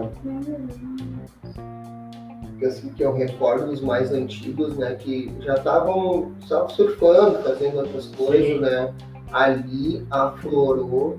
[2.66, 8.06] Assim que eu recordo dos mais antigos, né, que já estavam só surfando, fazendo outras
[8.08, 8.60] coisas, Sim.
[8.60, 8.92] né?
[9.32, 11.18] Ali aflorou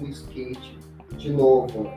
[0.00, 0.78] o skate
[1.16, 1.90] de novo?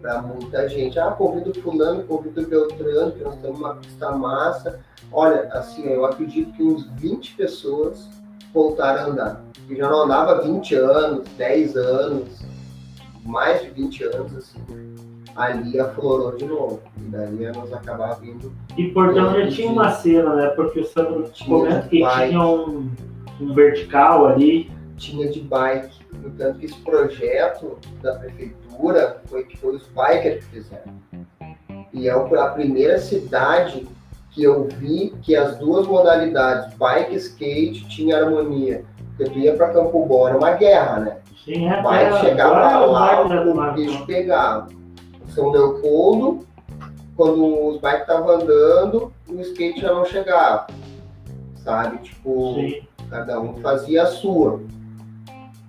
[0.00, 0.98] Pra muita gente.
[0.98, 4.80] Ah, convido fulano, convido Beltrano, que nós temos uma pista massa.
[5.10, 8.08] Olha, assim, eu acredito que uns 20 pessoas
[8.52, 9.44] voltaram a andar.
[9.66, 12.28] Que já não andava há 20 anos, 10 anos,
[13.24, 14.87] mais de 20 anos, assim
[15.38, 16.80] ali aflorou de novo.
[16.98, 18.52] E daí nós acabávamos indo.
[18.76, 20.46] E Portão já tinha uma cena, né?
[20.48, 22.28] Porque o Sandro Tinha comenta que bike.
[22.30, 22.90] tinha um,
[23.40, 24.70] um vertical ali.
[24.96, 25.96] Tinha de bike.
[26.22, 30.94] No tanto que esse projeto da prefeitura foi que foi os bikers que fizeram.
[31.92, 33.86] E é a primeira cidade
[34.32, 38.84] que eu vi que as duas modalidades, bike e skate, tinha harmonia.
[39.16, 41.16] Porque tu ia para Campo Bom, era uma guerra, né?
[41.44, 44.68] Sim, é bike até chegava lá, da- o bicho pegava.
[45.28, 46.46] São Leopoldo,
[47.16, 50.66] quando os bikes estavam andando, o skate já não chegava.
[51.56, 51.98] Sabe?
[51.98, 52.82] Tipo, Sim.
[53.10, 54.60] cada um fazia a sua.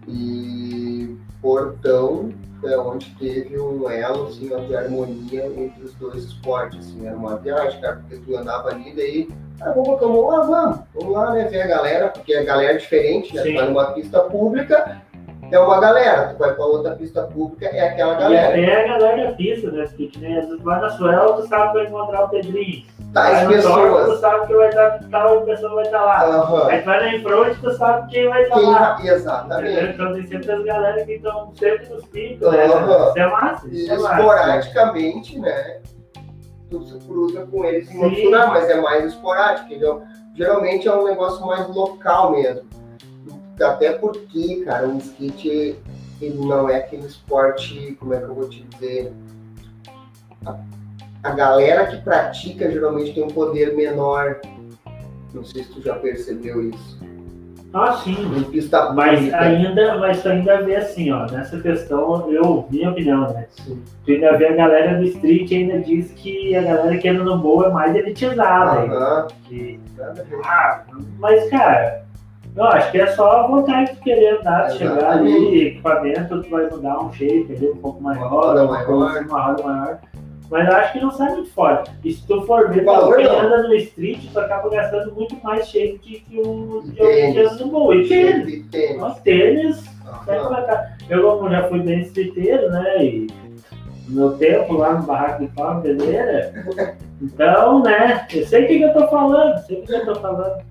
[0.08, 6.80] E Portão foi onde teve um elo assim, de harmonia entre os dois esportes.
[6.80, 9.30] Assim, era uma viagem, cara, porque tu andava ali, daí,
[9.62, 12.78] ah, vamos Campo, ah, vamos, vamos lá, né, ver a galera, porque a galera é
[12.78, 13.42] diferente, né?
[13.42, 13.56] Tu Sim.
[13.56, 15.02] vai numa pista pública,
[15.52, 18.48] é uma galera, tu vai pra outra pista pública, é aquela E galera.
[18.50, 19.86] até a galera da pista, né?
[19.88, 22.86] Porque vezes vai na Suel, tu sabe que vai encontrar o Pedrinho.
[23.14, 24.20] Tais Vai no Torque, tu pessoas.
[24.20, 26.24] sabe que vai estar tal pessoa vai estar lá.
[26.26, 26.68] Aham.
[26.68, 28.98] Aí tu vai na Infront, tu sabe quem vai estar Quem- lá.
[29.04, 29.86] Exatamente.
[29.94, 32.66] Então tem sempre as galera que estão sempre nos picos, né?
[32.66, 33.08] Aham.
[33.10, 34.16] Isso é massa, E isso é massa.
[34.16, 35.80] esporadicamente, né?
[36.70, 40.04] Tu se cruza com eles em outros lugares, mas é mais esporádico, entendeu?
[40.36, 42.62] Geralmente é um negócio mais local mesmo.
[43.62, 45.78] Até porque, cara, o skate
[46.22, 49.14] ele não é aquele esporte, como é que eu vou te dizer?
[50.46, 50.56] A,
[51.24, 54.40] a galera que pratica geralmente tem um poder menor.
[55.34, 57.00] Não sei se tu já percebeu isso.
[57.72, 58.16] Ah, sim.
[58.52, 59.40] Pista Mas pública.
[59.40, 63.46] ainda, mas ainda vê assim, ó, nessa questão, eu, minha opinião, né?
[64.06, 67.38] Tu ainda vê a galera do street ainda diz que a galera que anda no
[67.38, 68.92] boa é mais elitizada.
[68.92, 69.28] Aham.
[69.44, 69.80] que,
[70.44, 70.84] ah,
[71.20, 72.06] mas, cara,
[72.60, 76.70] eu acho que é só a vontade de querer andar, chegar ali, equipamento, tu vai
[76.70, 79.26] mudar um shape ali um pouco maior, roda uma coisa maior.
[79.26, 80.00] uma roda maior.
[80.52, 81.84] Mas acho que não sai muito fora.
[82.04, 83.40] E se tu for ver, Valor, quem não.
[83.40, 87.60] anda no street, tu acaba gastando muito mais shape que, que o de tênis.
[87.60, 87.94] no bowl.
[87.94, 88.66] E tênis.
[88.68, 89.22] Tênis.
[89.24, 89.90] Tênis,
[90.26, 90.98] pra.
[91.08, 93.06] Eu como já fui bem streeteiro, né?
[93.06, 93.28] E
[94.10, 96.98] no meu tempo lá no barraco de pau, beleza?
[97.22, 98.26] Então, né?
[98.34, 100.64] Eu sei o que, que eu tô falando, sei o que, que eu tô falando.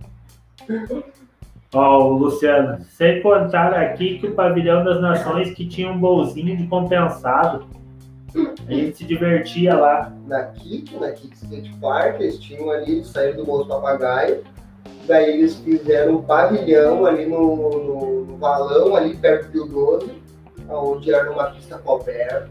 [1.74, 6.57] Ó, o Luciano, sem contar aqui que o Pavilhão das Nações que tinha um bolzinho
[6.57, 7.66] de compensado.
[8.66, 10.12] A gente se divertia lá.
[10.27, 14.45] na Kick, na Kick Skate Park, eles tinham ali, eles saíram do Bolso Papagaio,
[15.07, 20.12] daí eles fizeram um pavilhão ali no, no, no ali perto do 12,
[20.69, 22.51] onde era uma pista coberta,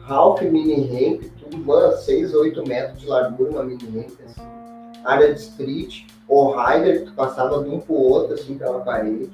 [0.00, 4.42] Ralph mini ramp, tudo, mano, 6, 8 metros de largura, uma mini ramp, assim.
[5.04, 9.30] área de street, o rider que passava de um pro outro, assim, pela parede.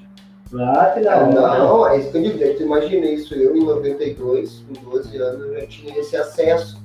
[0.51, 1.59] Lá, que da hora.
[1.59, 5.43] Não, é isso que eu digo, tu imagina isso, eu em 92, com 12 anos,
[5.47, 6.83] eu já tinha esse acesso.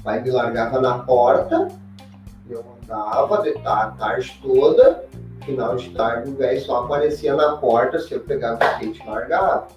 [0.00, 1.68] O pai me largava na porta,
[2.50, 5.04] eu andava de ta- a tarde toda,
[5.44, 9.06] final de tarde o velho só aparecia na porta se eu pegava o skate e
[9.08, 9.68] largava,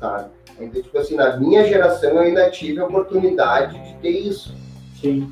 [0.00, 0.30] sabe?
[0.58, 4.52] Então, tipo assim, na minha geração eu ainda tive a oportunidade de ter isso.
[5.00, 5.30] Sim.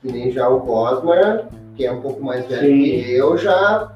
[0.00, 1.48] Que nem já o Gosmar,
[1.78, 2.82] que é um pouco mais velho Sim.
[3.04, 3.92] que eu, já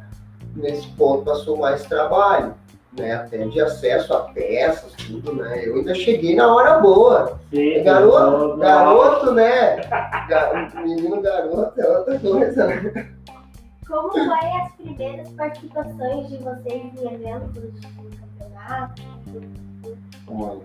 [0.54, 2.54] nesse ponto passou mais trabalho,
[2.96, 3.14] né?
[3.14, 5.66] Até de acesso a peças, tudo, né?
[5.66, 7.40] Eu ainda cheguei na hora boa.
[7.50, 7.82] Sim.
[7.82, 9.78] Garoto, garoto, né?
[10.28, 13.09] Ga- Menino garoto é outra coisa, né?
[13.88, 19.02] Como foi as primeiras participações de vocês em eventos de campeonato?
[20.28, 20.60] Olha,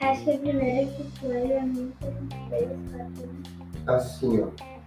[0.00, 1.88] Acho que a primeira que foi a minha
[2.90, 3.30] quatro.
[3.86, 4.77] assim, ó.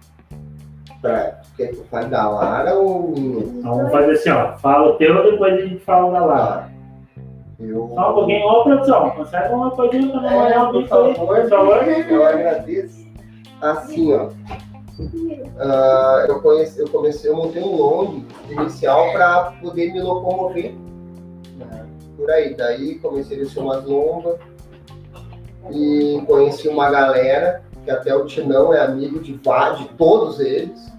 [1.02, 3.44] Pra, quer que eu fale da Lara ou minha?
[3.44, 4.52] Então, vamos fazer assim, ó.
[4.58, 6.72] Fala o teu, depois a gente fala da Lara.
[7.58, 7.90] Eu...
[7.94, 8.46] Só um pouquinho.
[8.46, 11.14] Ô, produção, consegue uma coisinha pra não É, molhar o por bico aí?
[11.14, 11.88] Por favor.
[11.88, 13.06] eu agradeço.
[13.60, 14.28] Assim, ó.
[15.58, 20.72] Ah, eu, conheci, eu comecei, eu montei um long inicial para poder me locomover
[21.56, 22.54] né, por aí.
[22.54, 24.38] Daí comecei a descer umas lombas
[25.70, 30.92] e conheci uma galera, que até o Tinão é amigo de, de todos eles.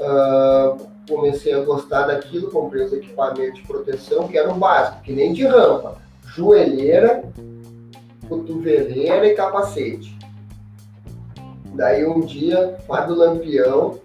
[0.00, 0.76] Ah,
[1.08, 5.32] comecei a gostar daquilo, comprei os equipamentos de proteção, que era o básico, que nem
[5.32, 5.96] de rampa.
[6.26, 7.24] Joelheira,
[8.28, 10.16] cotoveleira e capacete.
[11.74, 13.98] Daí um dia, Fábio Lampião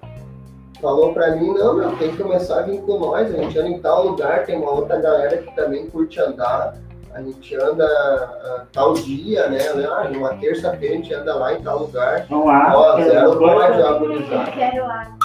[0.82, 3.69] falou pra mim, não, meu, tem que começar a vir com nós, a gente anda
[3.69, 6.78] em tal lugar, tem uma outra galera que também curte andar,
[7.18, 9.57] a gente anda ah, tal dia, né?
[9.89, 12.27] Ah, numa terça-feira a gente anda lá em tal lugar.
[12.30, 12.77] Vamos lá.
[12.77, 15.18] Ó, zero pode, ó, Eu quero lá.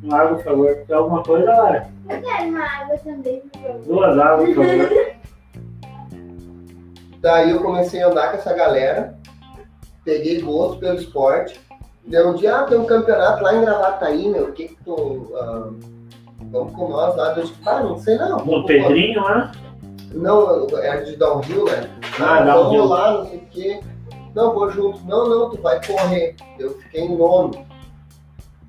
[0.00, 0.76] Uma água, por favor.
[0.86, 1.88] Quer alguma coisa, Lara?
[2.08, 3.82] Eu quero uma água também, por favor.
[3.82, 5.14] Duas águas, por favor.
[7.20, 9.18] Daí eu comecei a andar com essa galera,
[10.04, 11.58] peguei gosto pelo esporte.
[12.06, 15.32] Deu um dia, ah, tem um campeonato lá em Gravataí, meu, o que que tu...
[15.34, 15.70] ah,
[16.52, 17.34] vamos com nós lá.
[17.34, 18.44] Eu disse, ah, não sei não.
[18.44, 19.50] No Pedrinho lá.
[20.14, 21.90] Não, era de downhill, né?
[22.20, 22.88] Ah, Não, downhill.
[22.88, 23.80] Vamos lá, não sei o quê.
[24.34, 25.04] Não, vou junto.
[25.06, 26.36] Não, não, tu vai correr.
[26.58, 27.52] Eu fiquei em nono.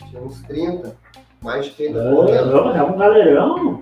[0.10, 0.96] Tinha uns 30,
[1.42, 2.52] mais de 30 correndo.
[2.52, 3.82] Vamos, é um galerão.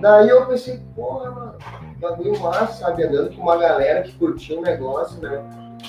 [0.00, 1.54] Daí eu pensei, porra, mano,
[2.00, 3.04] bagulho massa, sabe?
[3.04, 5.42] Andando com uma galera que curtia o negócio, né?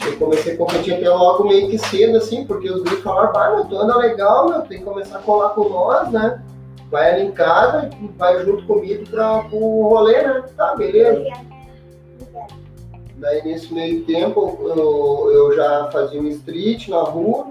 [0.06, 3.52] Eu comecei a competir até logo meio que cedo, assim, porque os gringos falaram, pá,
[3.52, 6.42] meu, tu anda legal, meu, tem que começar a colar com nós, né?
[6.90, 10.44] Vai ali em casa, vai junto comigo pra, pro rolê, né?
[10.58, 11.24] Tá, beleza.
[13.18, 17.48] Daí nesse meio tempo eu, eu já fazia um street na rua,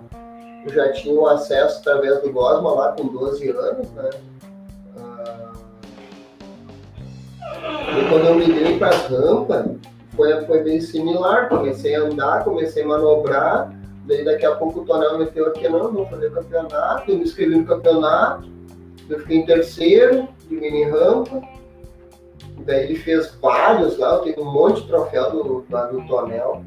[0.67, 4.11] eu já tinha o acesso através do Gosma lá com 12 anos, né?
[4.99, 5.53] Ah,
[7.99, 9.67] E quando eu migrei para as rampas,
[10.17, 11.49] foi, foi bem similar.
[11.49, 13.73] Comecei a andar, comecei a manobrar,
[14.05, 17.57] daí daqui a pouco o Tonel meteu aqui, não, vou fazer campeonato, eu me inscrevi
[17.57, 18.49] no campeonato,
[19.09, 21.43] eu fiquei em terceiro de mini rampa.
[22.65, 26.63] Daí ele fez vários lá, eu tenho um monte de troféu do, lá do Tonel.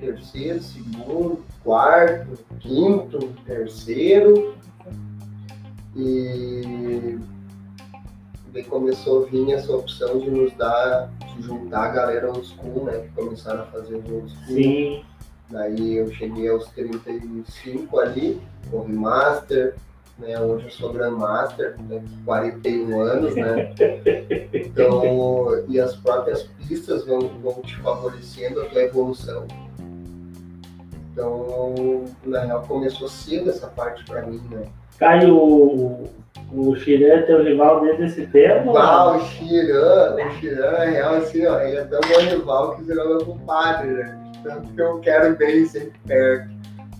[0.00, 4.54] Terceiro, segundo, quarto, quinto, terceiro.
[5.96, 7.18] E
[8.52, 12.84] daí começou a vir essa opção de nos dar, de juntar a galera old school,
[12.84, 12.98] né?
[12.98, 14.56] Que começaram a fazer o old school.
[14.56, 15.04] Sim.
[15.50, 18.40] Daí eu cheguei aos 35 ali,
[18.70, 19.76] corri master,
[20.18, 20.38] né?
[20.40, 22.02] Hoje eu sou grandmaster, né?
[22.24, 23.72] 41 anos, né?
[24.52, 29.46] Então, e as próprias pistas vão, vão te favorecendo a tua evolução.
[31.12, 34.66] Então, na real, começou cedo essa parte pra mim, né?
[34.98, 36.08] Caio, o,
[36.52, 38.76] o Xiré é teu rival desde esse tempo?
[38.76, 42.82] Ah, o Xiran, o Xiran, na real, assim, ó, ele é tão meu rival que
[42.82, 44.32] virou meu compadre, né?
[44.42, 46.48] Tanto que eu quero bem sempre perto.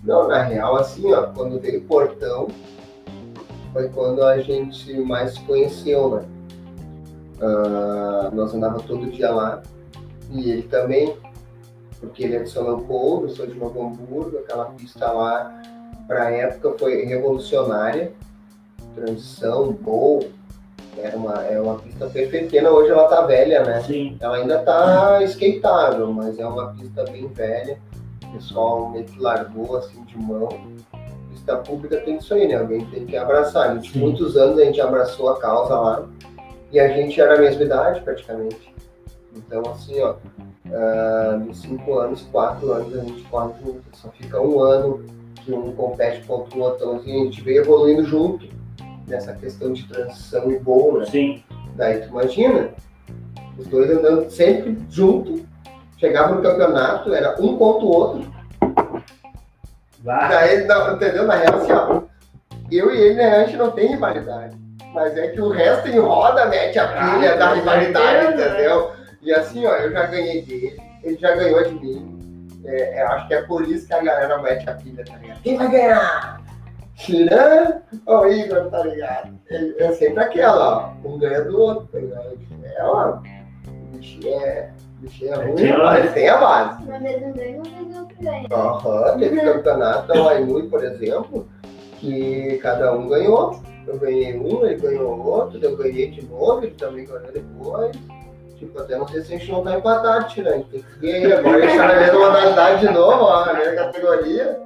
[0.03, 2.47] Não, na real, assim, ó, quando veio o portão,
[3.73, 6.25] foi quando a gente mais se conheceu, né?
[7.41, 9.61] Uh, nós andava todo dia lá.
[10.31, 11.15] E ele também,
[11.99, 15.61] porque ele é de São Leopoldo, eu sou de Novo Hamburgo, aquela pista lá,
[16.07, 18.11] pra época, foi revolucionária.
[18.95, 20.27] Transição, gol,
[20.97, 22.69] era uma, é uma pista perfeita.
[22.69, 23.81] Hoje ela tá velha, né?
[23.81, 24.17] Sim.
[24.19, 27.77] Ela ainda tá skateável, mas é uma pista bem velha.
[28.25, 30.49] O pessoal meio que largou assim de mão.
[31.39, 32.55] Pista pública tem isso aí, né?
[32.55, 33.69] Alguém tem que abraçar.
[33.69, 36.05] Durante muitos anos a gente abraçou a causa lá.
[36.71, 38.73] E a gente era a mesma idade, praticamente.
[39.35, 43.83] Então, assim, ó, uh, nos cinco anos, quatro anos a gente corre junto.
[43.93, 45.03] Só fica um ano
[45.43, 46.85] que um compete contra o outro.
[46.85, 48.47] Então, assim, a gente veio evoluindo junto
[49.07, 51.05] nessa questão de transição e voo, né?
[51.05, 51.43] Sim.
[51.75, 52.71] Daí tu imagina,
[53.57, 55.43] os dois andando sempre junto,
[55.97, 58.38] chegava no campeonato, era um contra o outro.
[60.03, 60.29] Vai.
[60.29, 61.25] Daí, não, entendeu?
[61.27, 62.01] Na real, assim, ó,
[62.71, 64.57] eu e ele, né, a gente não tem rivalidade.
[64.93, 68.91] Mas é que o resto em roda mete a pilha Ah, da rivalidade, certeza, entendeu?
[69.21, 72.47] E assim, ó, eu já ganhei dele, ele já ganhou de mim.
[72.65, 75.41] É, é, acho que é por isso que a galera mete a pilha, tá ligado?
[75.41, 76.41] Quem vai ganhar?
[76.95, 79.33] Tira o Igor, tá ligado?
[79.49, 81.07] É, é sempre aquela, ó.
[81.07, 82.37] Um ganha do outro, tá ligado?
[82.63, 83.17] É, ó.
[83.17, 86.07] O bichinho é, o bichinho é ruim, Tem mas hora.
[86.11, 86.83] tem a base.
[86.83, 87.87] Uma vez ganha, uma vez
[88.21, 88.47] ganha.
[88.51, 91.47] Aham, teve campeonato da Laimui, por exemplo,
[91.99, 93.59] que cada um ganhou.
[93.87, 97.97] Eu ganhei um, ele ganhou outro, eu ganhei de novo, ele também ganhou depois.
[98.57, 100.65] Tipo, até não sei se a gente não tá empatado, tirando.
[100.65, 101.33] Tem que seguir aí.
[101.33, 104.59] Agora a gente tá na mesma modalidade de novo, ó, na mesma categoria.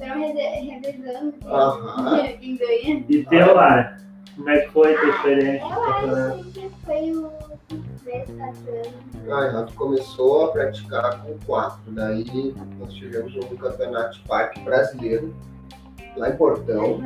[0.00, 1.32] Estão revezando
[2.40, 3.04] quem- ganha.
[3.08, 3.96] E teu lá,
[4.36, 5.66] como é que foi a tua experiência?
[5.66, 7.30] Eu acho que foi o
[8.10, 9.32] 3, 4 anos.
[9.32, 11.92] Aí, Rafa começou a praticar com quatro.
[11.92, 15.34] Daí nós tivemos um campeonato de parque brasileiro,
[16.16, 17.00] lá em Portão.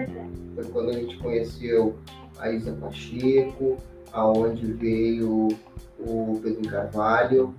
[0.55, 1.97] Foi quando a gente conheceu
[2.39, 3.76] a Isa Pacheco,
[4.12, 5.48] aonde veio
[5.98, 7.55] o Pedro Carvalho,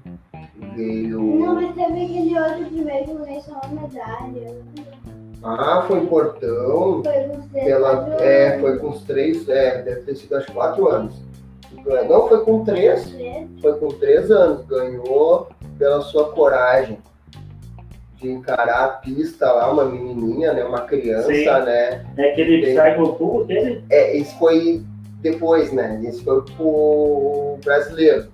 [0.75, 1.21] veio.
[1.21, 4.55] Não, mas teve aquele outro primeiro que ganhou só uma medalha.
[5.43, 7.03] Ah, foi em Portão.
[7.03, 10.51] Foi uns 3, Pela, 4 é, foi com uns três, é, deve ter sido acho
[10.51, 11.24] quatro anos.
[11.85, 13.15] Não, foi com três,
[13.61, 14.65] foi com três anos.
[14.65, 16.97] Ganhou pela sua coragem
[18.17, 21.45] de encarar a pista lá, uma menininha, né, uma criança, Sim.
[21.45, 22.05] né.
[22.17, 23.83] É aquele Psycho Pool dele?
[23.89, 24.83] É, isso foi
[25.21, 26.01] depois, né?
[26.03, 28.29] Isso foi pro brasileiro.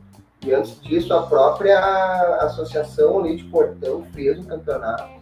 [0.45, 1.79] E antes disso, a própria
[2.41, 5.21] associação ali de Portão fez um campeonato.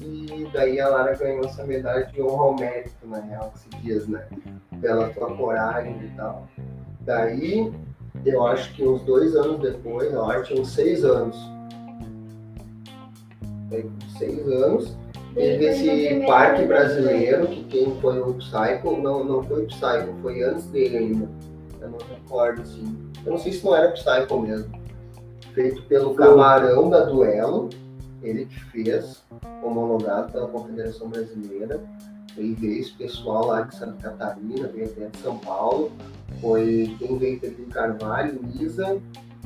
[0.00, 3.68] E daí a Lara ganhou essa medalha de honra ao mérito, na real, que se
[3.82, 4.26] diz, né?
[4.80, 6.46] Pela sua coragem e tal.
[7.06, 7.72] Daí,
[8.24, 11.36] eu acho que uns dois anos depois, a tinha uns seis anos.
[13.70, 13.88] Daí,
[14.18, 14.96] seis anos,
[15.36, 20.42] Teve esse parque brasileiro, que quem foi o Psycho, não, não foi o Psycho, foi
[20.42, 21.28] antes dele ainda.
[21.78, 22.96] Eu não recordo, assim.
[23.22, 24.72] Eu não sei se não era Psycho mesmo.
[25.52, 26.14] Feito pelo.
[26.14, 27.68] Camarão da Duelo,
[28.22, 29.22] ele que fez,
[29.62, 31.82] homologado pela Confederação Brasileira.
[32.38, 35.92] Aí veio esse pessoal lá de Santa Catarina, veio até de São Paulo.
[36.40, 39.00] Foi quem veio Pedro Carvalho, Isa,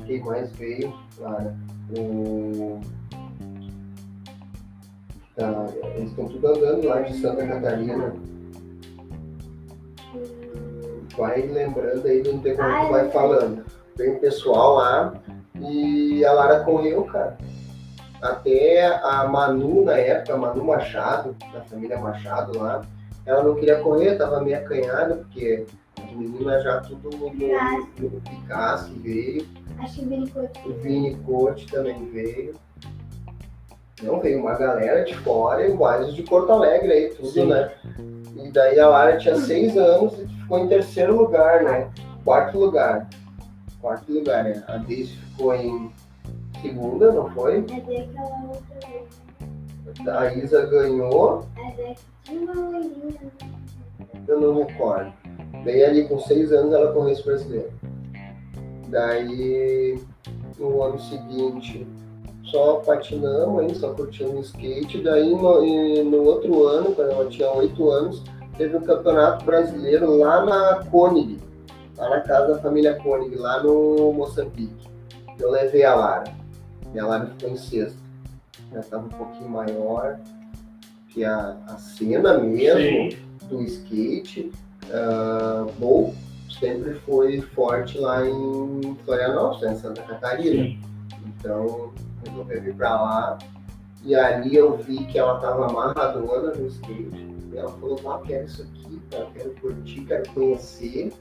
[0.06, 1.56] quem mais veio, Clara?
[1.96, 2.80] O
[5.40, 8.12] Tá, eles estão tudo andando lá de Santa Catarina.
[11.16, 13.64] Vai lembrando aí do tempo que tu vai falando.
[13.96, 15.14] Tem um pessoal lá
[15.58, 17.38] e a Lara correu, cara.
[18.20, 22.82] Até a Manu, na época, a Manu Machado, da família Machado lá,
[23.24, 25.64] ela não queria correr, tava meio acanhada, porque
[26.10, 29.46] as meninas já tudo no, Picasso veio.
[29.78, 30.48] Acho que Vini foi.
[30.66, 32.54] O Vini Cote também veio.
[34.02, 37.46] Não, veio uma galera de fora e mais de Porto Alegre aí, tudo, Sim.
[37.46, 37.70] né?
[38.36, 41.90] E daí a Lara tinha seis anos e ficou em terceiro lugar, né?
[42.24, 43.08] Quarto lugar.
[43.80, 44.64] Quarto lugar, né?
[44.66, 45.92] A Daisy ficou em
[46.62, 47.58] segunda, não foi?
[47.58, 50.08] É daquela outra vez.
[50.08, 53.20] A Isa ganhou, É daqui tinha uma loirinha.
[54.28, 55.12] eu não recordo.
[55.64, 57.70] Daí ali com seis anos ela correu esse brasileiro.
[58.88, 60.00] Daí
[60.58, 61.86] no ano seguinte
[62.44, 65.02] só patinamos, aí, só curtimos skate.
[65.02, 68.22] Daí no, no outro ano, quando ela tinha oito anos,
[68.56, 71.38] teve um campeonato brasileiro lá na Koenig,
[71.96, 74.90] lá na casa da família Koenig, lá no Moçambique.
[75.38, 76.34] Eu levei a Lara.
[76.92, 77.98] E a Lara ficou em sexto.
[78.72, 80.18] Já estava um pouquinho maior
[81.08, 83.16] que a, a cena mesmo Sim.
[83.48, 84.52] do skate.
[84.92, 86.14] Ah, Bowl
[86.60, 90.64] sempre foi forte lá em Florianópolis, né, em Santa Catarina.
[90.64, 90.80] Sim.
[91.26, 91.92] Então,
[92.24, 93.38] resolvi vir pra lá.
[94.04, 97.28] E ali eu vi que ela estava amarradona no skate.
[97.52, 101.12] E ela falou, ah, quero isso aqui, cara, quero curtir, quero conhecer.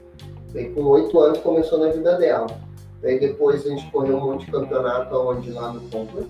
[0.52, 2.46] Daí com oito anos começou na vida dela.
[3.02, 6.28] Daí depois a gente correu um monte de campeonato onde lá no Complex.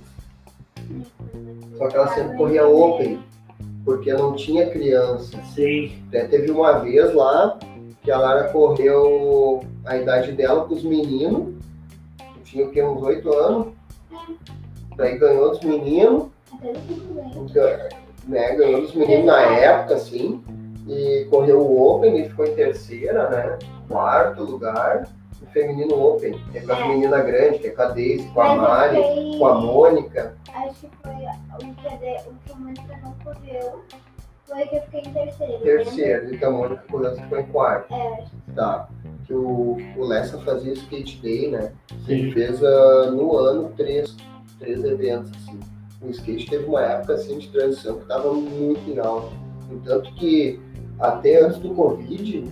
[1.76, 3.22] Só que ela sempre corria open,
[3.84, 5.42] porque não tinha criança.
[5.54, 5.92] Sim.
[6.08, 7.58] Até teve uma vez lá
[8.02, 11.54] que a Lara correu a idade dela com os meninos.
[12.44, 12.82] Tinha o quê?
[12.82, 13.68] Uns oito anos.
[14.96, 16.28] Daí ganhou dos meninos.
[16.62, 17.62] Então,
[18.26, 20.42] né, ganhou dos meninos na época, assim,
[20.86, 23.58] e correu o Open e ficou em terceira, né?
[23.88, 25.08] Quarto lugar.
[25.52, 26.88] Feminino Open, que é com as É.
[26.88, 30.34] meninas grandes, que é com a Daisy, com a Mari, fiquei- com a Mônica.
[30.54, 33.80] Acho que foi o que, o que a Mônica não correu.
[34.46, 35.62] Foi que eu fiquei em terceiro.
[35.62, 37.94] Terceira, e que a Mônica correu, ficou em quarto.
[37.94, 38.24] É,
[38.54, 38.88] Tá.
[39.26, 41.72] Que o, o Lessa fazia skate day, né?
[42.08, 44.16] Ele fez ah, no ano três,
[44.58, 45.60] três eventos, assim.
[46.02, 49.28] O skate teve uma época assim de transição que estava muito em alta.
[49.84, 50.58] Tanto que
[50.98, 52.44] até antes do Covid,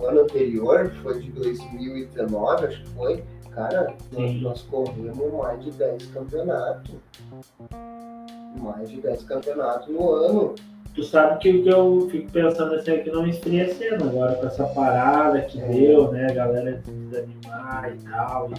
[0.00, 4.40] o ano anterior, foi de 2019, acho que foi, cara, nós, Sim.
[4.42, 6.94] nós corremos mais de 10 campeonatos.
[8.60, 10.54] Mais de 10 campeonatos no ano.
[10.94, 14.34] Tu sabe que o que eu fico pensando assim é que não esfria cena agora
[14.36, 15.66] com essa parada que É.
[15.68, 16.26] deu, né?
[16.30, 18.50] A galera desanimar e tal,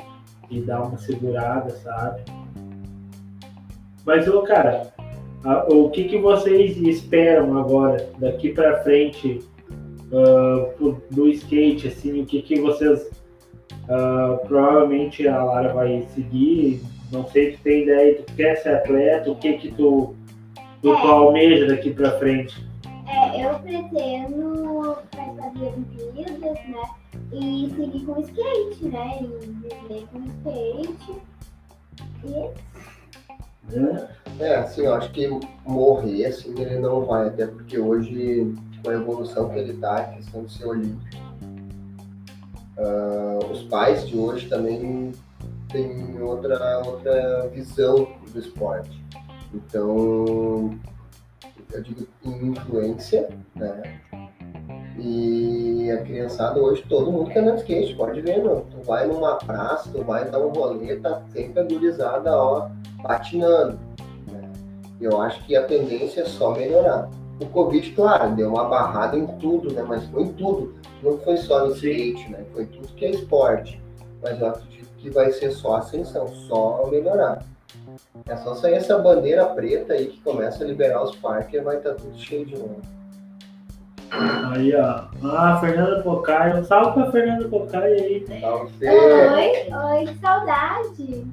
[0.52, 2.22] e, e dar uma segurada, sabe?
[4.06, 4.94] Mas, ô, cara,
[5.44, 9.40] a- o que, que vocês esperam agora, daqui pra frente,
[10.14, 10.70] ah,
[11.12, 13.10] do skate, assim, o que, que vocês.
[13.90, 16.82] ah, provavelmente a Lara vai seguir,
[17.12, 20.16] não sei se tu tem ideia, tu quer ser atleta, o que que tu,
[20.82, 20.98] tu É.
[21.08, 22.66] almeja daqui pra frente?
[23.10, 26.90] É, eu pretendo participar de Olimpíadas, né?
[27.32, 29.20] E seguir com skate, né?
[29.22, 31.22] E viver com skate.
[32.26, 34.08] E Né?
[34.40, 35.28] É, assim, eu acho que
[35.66, 40.04] morrer, assim, ele não vai, até porque hoje, com a evolução que ele tá, a
[40.04, 41.18] questão de ser olímpico,
[42.78, 45.12] ah, os pais de hoje também
[45.70, 49.04] têm outra, outra visão do esporte.
[49.54, 50.78] Então,
[51.72, 54.02] eu digo influência, né?
[55.00, 58.66] E a criançada hoje, todo mundo quer andar de skate, pode ver, meu.
[58.72, 62.70] Tu vai numa praça, tu vai dar um rolê, tá sempre a gurizada, ó,
[63.04, 63.80] patinando.
[64.32, 64.52] né?
[65.00, 67.10] Eu acho que a tendência é só melhorar.
[67.40, 69.84] O Covid, claro, deu uma barrada em tudo, né?
[69.88, 70.74] Mas foi em tudo.
[71.04, 72.44] Não foi só no skate, né?
[72.54, 73.82] Foi tudo que é esporte.
[74.24, 77.44] Mas eu acredito que vai ser só ascensão, só melhorar.
[78.28, 81.78] É só sair essa bandeira preta aí que começa a liberar os parques e vai
[81.78, 82.82] estar tudo cheio de novo.
[84.10, 85.06] Aí, ó.
[85.24, 86.60] Ah, Fernanda Pocai.
[86.60, 88.26] Um salve pra Fernanda Pocai aí.
[88.42, 88.90] Salve, Fê!
[88.90, 91.28] Oi, oi, que saudade!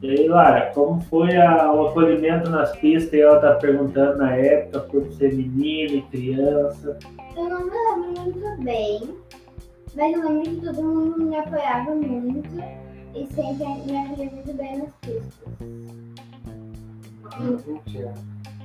[0.00, 3.12] E aí, Lara, como foi a- o acolhimento nas pistas?
[3.14, 6.96] E ela tá perguntando na época por ser menina e criança.
[7.36, 9.00] Eu não me lembro muito bem,
[9.96, 12.48] mas eu lembro que todo mundo me apoiava muito
[13.14, 15.48] e sempre me acolhia muito bem nas pistas.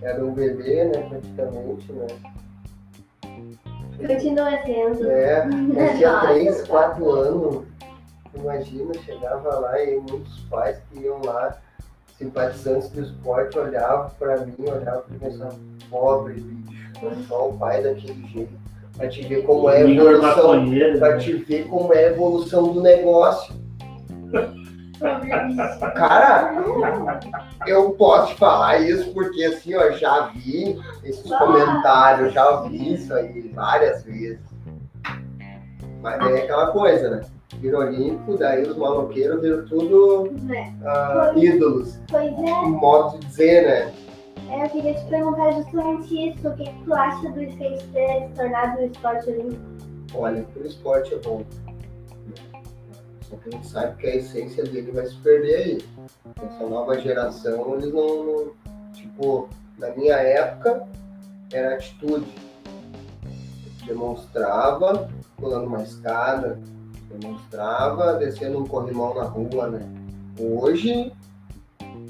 [0.04, 0.92] Era um bebê, né?
[1.10, 2.08] Praticamente, né?
[4.08, 5.10] Continua sendo.
[5.10, 5.50] É, eu
[5.98, 6.28] tinha Nossa.
[6.28, 7.64] 3, 4 anos.
[8.36, 11.58] Imagina, chegava lá e muitos pais que iam lá,
[12.18, 17.50] simpatizantes do esporte, olhavam pra mim, olhavam pra mim e pensavam, pobre bicho, é só
[17.50, 18.64] o pai daquele jeito.
[18.98, 20.66] Pra te ver como é a evolução.
[20.66, 21.18] Né?
[21.18, 23.56] te ver como é a evolução do negócio.
[25.96, 26.54] Cara,
[27.68, 33.14] eu posso te falar isso porque assim, ó, já vi esses comentários, já vi isso
[33.14, 34.40] aí várias vezes.
[36.02, 37.22] Mas é aquela coisa, né?
[37.60, 41.98] Vira olímpico, daí os maloqueiros viram tudo É, ah, ídolos.
[42.10, 43.94] Pois é, Um modo de dizer, né?
[44.64, 46.48] eu queria te perguntar justamente isso.
[46.48, 49.62] O que, que tu acha do skate ter se tornado um esporte olímpico?
[50.16, 51.42] Olha, o esporte é bom.
[53.30, 55.78] Só que a gente sabe que a essência dele vai se perder aí.
[56.46, 58.24] Essa nova geração, eles não.
[58.26, 58.64] não-
[58.94, 59.50] Tipo,
[59.80, 60.84] na minha época,
[61.52, 62.26] era atitude.
[63.86, 66.60] Demonstrava pulando uma escada,
[67.18, 69.88] demonstrava descendo um corrimão na rua, né?
[70.40, 71.12] Hoje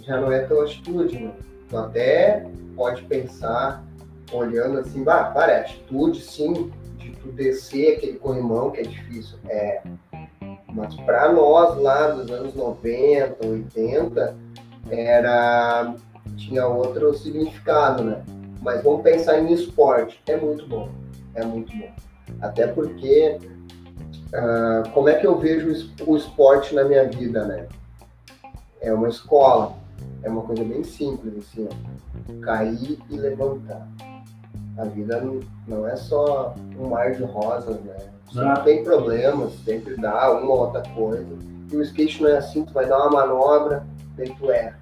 [0.04, 1.32] já não é tão atitude, né?
[1.70, 3.84] Tu até pode pensar,
[4.32, 9.38] olhando assim, bah, para, é atitude sim, de tu descer aquele corrimão que é difícil.
[9.48, 9.82] É.
[10.74, 14.36] Mas para nós lá dos anos 90, 80,
[14.90, 15.96] era.
[16.36, 18.24] tinha outro significado, né?
[18.62, 20.20] Mas vamos pensar em esporte.
[20.28, 20.90] É muito bom.
[21.36, 21.92] É muito bom.
[22.42, 23.38] Até porque
[24.34, 27.68] ah, como é que eu vejo o es- o esporte na minha vida, né?
[28.82, 29.82] É uma escola.
[30.22, 32.42] é uma coisa bem simples, assim, ó.
[32.46, 33.88] Cair e levantar.
[34.78, 37.96] A vida não, não é só um mar de rosas, né?
[38.32, 38.60] Sempre Ah.
[38.62, 41.28] tem problemas, sempre dá uma ou outra coisa.
[41.72, 43.86] E o skate não é assim, tu vai dar uma manobra,
[44.16, 44.80] daí tu erra.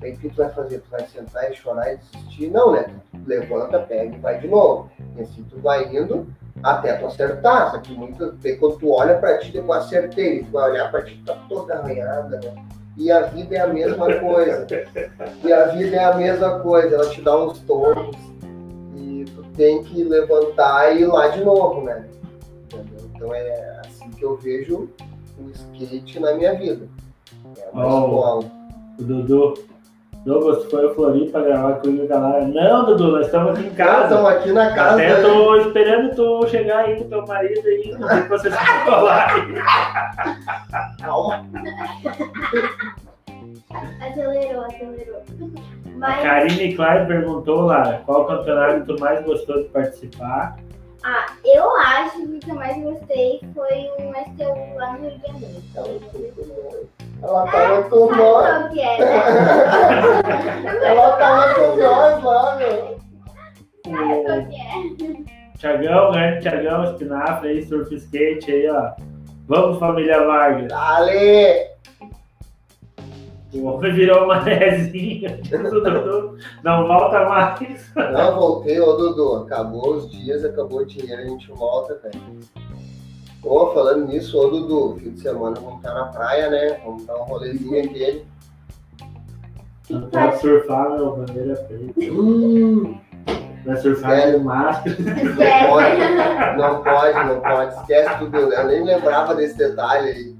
[0.00, 0.78] Daí o que tu vai fazer?
[0.80, 2.50] Tu vai sentar e chorar e desistir?
[2.50, 2.84] Não, né?
[3.12, 4.90] Tu levanta, pega e vai de novo.
[5.16, 6.26] E assim tu vai indo
[6.62, 7.70] até tu acertar.
[7.72, 10.42] Só que muito, daí quando tu olha pra ti, eu acertei.
[10.44, 12.54] Tu vai olhar pra ti, tá toda arranhada, né?
[12.96, 14.66] E a vida é a mesma coisa.
[15.44, 18.16] E a vida é a mesma coisa, ela te dá uns tombos
[18.94, 22.06] e tu tem que levantar e ir lá de novo, né?
[22.64, 23.10] Entendeu?
[23.14, 24.88] Então é assim que eu vejo
[25.38, 26.88] o skate na minha vida.
[27.58, 28.06] É uma Oh.
[28.06, 28.44] escola.
[28.98, 29.54] O Dudu.
[30.26, 32.48] Douglas, foi ao Floripa gravar comigo e galera.
[32.48, 34.04] Não, Dudu, nós estamos aqui em casa.
[34.06, 34.94] Estamos aqui na casa.
[34.94, 38.56] Até tô esperando tu chegar aí com teu marido aí, não sei que você se
[38.84, 39.28] falar.
[41.00, 41.46] Calma.
[44.00, 45.22] Acelerou, acelerou.
[45.22, 50.56] A Mas, Karine Klein perguntou lá, qual campeonato tu mais gostou de participar?
[51.04, 55.18] ah, eu acho que o que eu mais gostei foi um STU lá no Rio
[55.20, 56.88] de Janeiro.
[57.22, 58.76] Ela tava com nós.
[58.76, 59.06] é, né?
[60.84, 62.96] Ela tava com nós lá, meu.
[63.88, 64.46] É?
[65.58, 68.92] Thiagão, grande Thiagão, Espinafre aí, surf skate aí, ó.
[69.46, 70.68] Vamos, família Vargas.
[70.68, 71.76] Dale!
[73.54, 75.38] O homem virou uma manézinha.
[75.48, 77.90] Dudu não volta mais.
[77.94, 79.44] Não, voltei, ô Dudu.
[79.44, 82.40] Acabou os dias, acabou o dinheiro, a gente volta, velho.
[83.46, 86.80] Ô, falando nisso, ô Dudu, fim de semana vamos estar na praia, né?
[86.84, 88.24] Vamos dar um rolezinho.
[89.88, 92.12] Não pode surfar, meu, bandeira preta.
[92.12, 92.98] Hum,
[93.64, 94.96] Vai surfar de máscara.
[94.98, 97.74] não pode, não pode, não pode.
[97.80, 98.36] Esquece tudo.
[98.36, 100.36] Eu nem lembrava desse detalhe aí.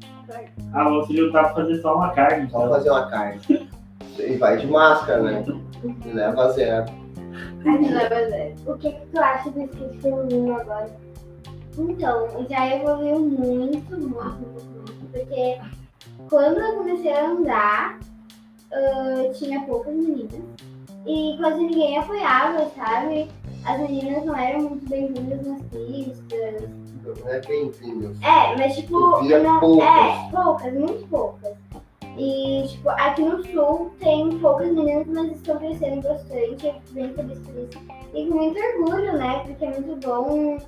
[0.73, 2.51] Ah, vamos se juntar pra fazer só uma carne.
[2.51, 2.71] Só Então.
[2.71, 3.41] fazer uma carne.
[4.19, 5.45] E vai de máscara, né?
[6.05, 6.87] E leva zero.
[8.67, 10.89] O que, que tu acha do skate feminino agora?
[11.79, 15.59] Então, já evoluiu muito, muito, muito, porque
[16.31, 17.99] quando eu comecei a andar,
[18.73, 20.41] ah, tinha poucas meninas
[21.07, 23.29] e quase ninguém apoiava, sabe?
[23.65, 26.69] As meninas não eram muito bem-vindas nas pistas.
[27.05, 28.17] Não é bem-vindo.
[28.25, 29.87] É, mas tipo, não- poucas.
[29.89, 31.53] é, poucas, muito poucas.
[32.19, 37.13] E tipo, aqui no sul tem poucas meninas, mas estão crescendo bastante, eu fico bem
[37.13, 37.79] feliz por isso.
[38.15, 39.43] E com muito orgulho, né?
[39.47, 40.59] Porque é muito bom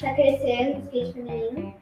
[0.00, 1.74] tá crescendo o skate feminino.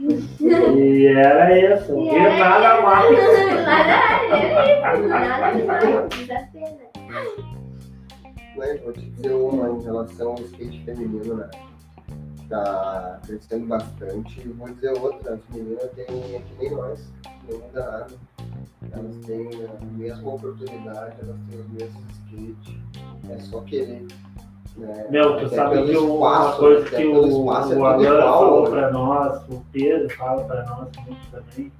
[0.00, 1.96] E era isso.
[1.96, 2.82] E E era nada isso.
[2.82, 3.12] mais.
[4.82, 6.62] Nada, nada mais, desafio,
[8.56, 11.48] Mas vou te dizer uma em relação ao skate feminino, né?
[12.48, 14.40] Tá crescendo bastante.
[14.40, 16.04] E vou dizer outra, as meninas têm,
[16.34, 17.12] é que nem nós,
[17.48, 18.14] não muda nada.
[18.90, 22.74] Elas têm a mesma oportunidade, elas têm os mesmos skates.
[23.30, 24.06] É só querer.
[24.76, 25.06] Né?
[25.10, 27.84] Meu, tu Até sabe que o- uma espaço, coisa até que o, espaço é o
[27.86, 28.70] Alan falou né?
[28.70, 31.72] pra nós, o Pedro fala pra nós muito também,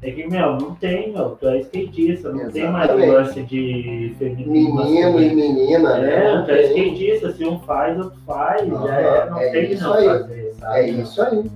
[0.00, 3.10] é que, meu, não tem, meu, tu é skatista, não tem mais Exatamente.
[3.12, 4.74] lance de feminino.
[4.76, 6.14] Menino e menina, né?
[6.30, 9.72] É, Não tu é skatista, se um faz, outro faz, já é, não é tem
[9.72, 10.04] isso não aí.
[10.06, 10.78] fazer, sabe?
[10.78, 11.50] É isso aí.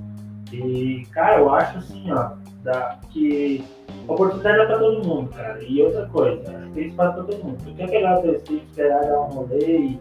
[0.52, 2.30] E, cara, eu acho assim, ó,
[2.62, 3.64] da, que
[4.06, 5.58] oportunidade é pra todo mundo, cara.
[5.62, 6.42] E outra coisa,
[6.74, 7.56] tem espaço pra todo mundo.
[7.64, 10.00] Tu quer pegar o teu skate, esperar dar um rolê e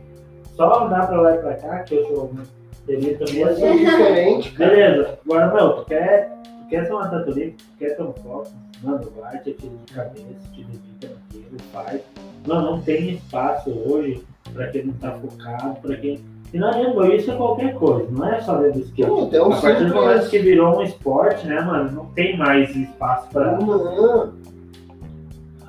[0.62, 2.48] só andar pra lá e pra cá, que eu sou Mas
[2.88, 3.24] mesmo.
[3.24, 4.70] é diferente, cara.
[4.70, 8.48] Beleza, agora, meu, tu quer, tu quer ser uma tatuagem, tu quer ter um foco,
[8.84, 12.02] mano, vai, te tira de cabeça, te dedica naquilo, faz.
[12.46, 14.24] Não, não tem espaço hoje
[14.54, 16.20] pra quem não tá focado, pra quem.
[16.54, 19.30] E não adianta, isso é qualquer coisa, não é só dentro do skate.
[19.32, 22.76] Tem um A partir do momento que virou um esporte, né, mano, não tem mais
[22.76, 23.58] espaço pra.
[23.58, 24.34] Não,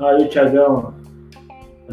[0.01, 0.95] Aí o Thiagão,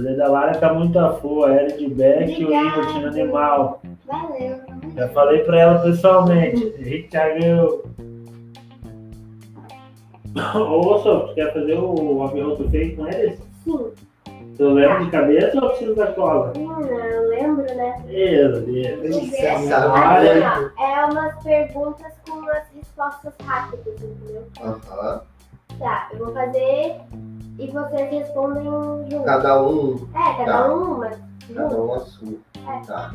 [0.05, 3.81] o Lara tá muito a full, a Eri de Beck e o Tino Animal.
[4.05, 4.57] Valeu.
[4.95, 6.73] Já falei pra ela pessoalmente.
[6.79, 7.81] Ei, Thiagão.
[10.55, 13.39] Ô, Sô, tu quer fazer o Abirroto feio com eles?
[13.63, 13.91] Sim.
[14.57, 16.51] Tu lembra de cabeça ou precisa da cola?
[16.57, 17.95] Hum, eu lembro, né?
[18.05, 19.05] Meu Deus.
[19.05, 20.49] Olha.
[20.51, 24.45] Assim, ó, é umas perguntas com umas respostas rápidas, entendeu?
[24.61, 25.21] Aham.
[25.79, 26.97] Tá, eu vou fazer
[27.59, 29.25] e vocês respondem juntos.
[29.25, 30.73] Cada um, É, cada Tá.
[30.73, 31.09] um uma.
[31.53, 32.37] cada um a sua.
[32.87, 33.13] Tá.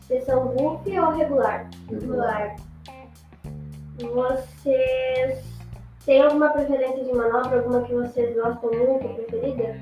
[0.00, 1.68] Vocês são goofy ou regular?
[1.90, 2.56] Regular.
[3.98, 5.44] Vocês
[6.04, 7.58] têm alguma preferência de manobra?
[7.58, 9.76] Alguma que vocês gostam muito, preferida?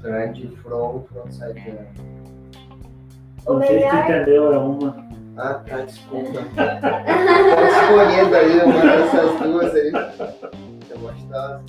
[0.00, 2.12] Grande front, frontside jump.
[3.46, 5.06] O Não sei se tu melhor, entendeu, é uma.
[5.36, 6.30] Ah, tá, desculpa.
[6.32, 9.92] Tô escolhendo aí uma dessas duas aí.
[10.90, 11.60] Eu gosto das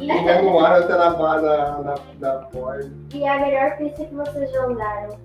[0.00, 2.90] E demoraram até na, na, na, na porta.
[3.12, 5.18] E a melhor pista que vocês já andaram?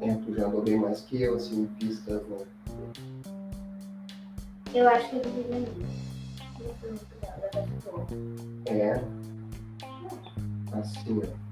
[0.00, 2.38] É, tu já andou bem mais que eu, assim, pistas, né?
[4.74, 6.04] Eu acho que eu ir.
[8.66, 9.00] É.
[10.72, 11.44] Assim, ó.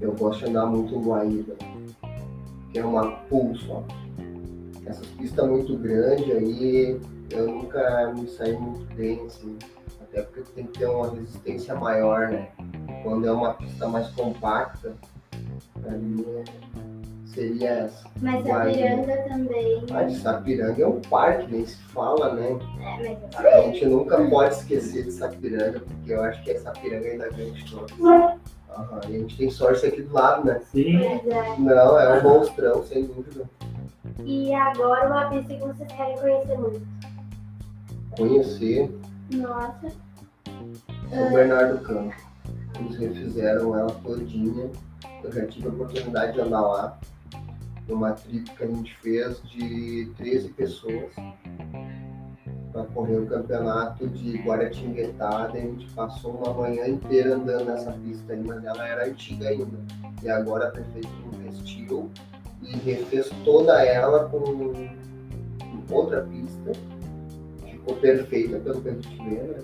[0.00, 1.54] Eu gosto de andar muito Guaíba.
[2.70, 4.05] Que é uma pulso, ó.
[4.86, 7.00] Essas pistas muito grandes aí,
[7.30, 9.56] eu nunca me saí muito bem, assim.
[10.00, 12.48] Até porque tem que ter uma resistência maior, né?
[13.02, 14.94] Quando é uma pista mais compacta,
[15.80, 16.44] pra mim é-
[17.26, 18.08] seria essa.
[18.22, 18.72] Mas a Guaíba.
[18.78, 19.86] piranga também.
[19.92, 22.56] Ah, de Sapiranga é um parque, nem se fala, né?
[22.80, 27.08] É, mas A gente nunca pode esquecer de Sapiranga, porque eu acho que é Sapiranga
[27.08, 27.92] ainda grande de todos.
[28.00, 30.60] Aham, E a gente tem sorte aqui do lado, né?
[30.72, 30.96] Sim.
[31.04, 31.56] É.
[31.58, 33.44] Não, é um monstrão, sem dúvida.
[34.24, 36.86] E agora uma pista que vocês querem conhecer muito.
[38.16, 38.98] Conhecer
[39.32, 39.92] Nossa.
[40.46, 42.22] o Bernardo Campos.
[42.78, 44.70] Eles refizeram ela todinha.
[45.22, 46.98] Eu já tive a oportunidade de andar lá.
[47.88, 51.12] Numa trip que a gente fez de 13 pessoas.
[52.72, 55.46] Para correr o campeonato de Guaratinguetá.
[55.48, 59.48] Daí a gente passou uma manhã inteira andando nessa pista aí, mas ela era antiga
[59.48, 59.78] ainda.
[60.22, 62.10] E agora a prefeitura investiu
[62.68, 64.38] e refez toda ela com
[65.90, 66.72] outra pista.
[67.70, 69.58] Ficou perfeita pelo que a gente vê, né?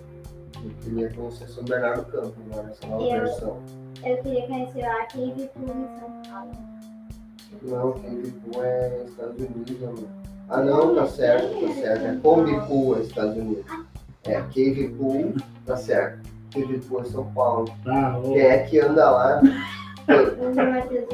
[0.64, 3.58] Eu queria conhecer São Bernardo do Campo agora, essa nova Eu- versão.
[4.04, 6.52] Eu queria conhecer lá Cave Pool em São Paulo.
[7.62, 10.08] Não, Cave Pool é Estados Unidos, amor.
[10.48, 12.04] Ah não, tá certo, tá certo.
[12.04, 13.64] É Combi Pool é Estados Unidos.
[14.24, 15.34] É, Cave Pool,
[15.66, 16.28] tá certo.
[16.52, 17.68] Cave Pool é São Paulo.
[17.84, 19.40] Tá, Quem é que anda lá?
[20.06, 21.06] Do Matheus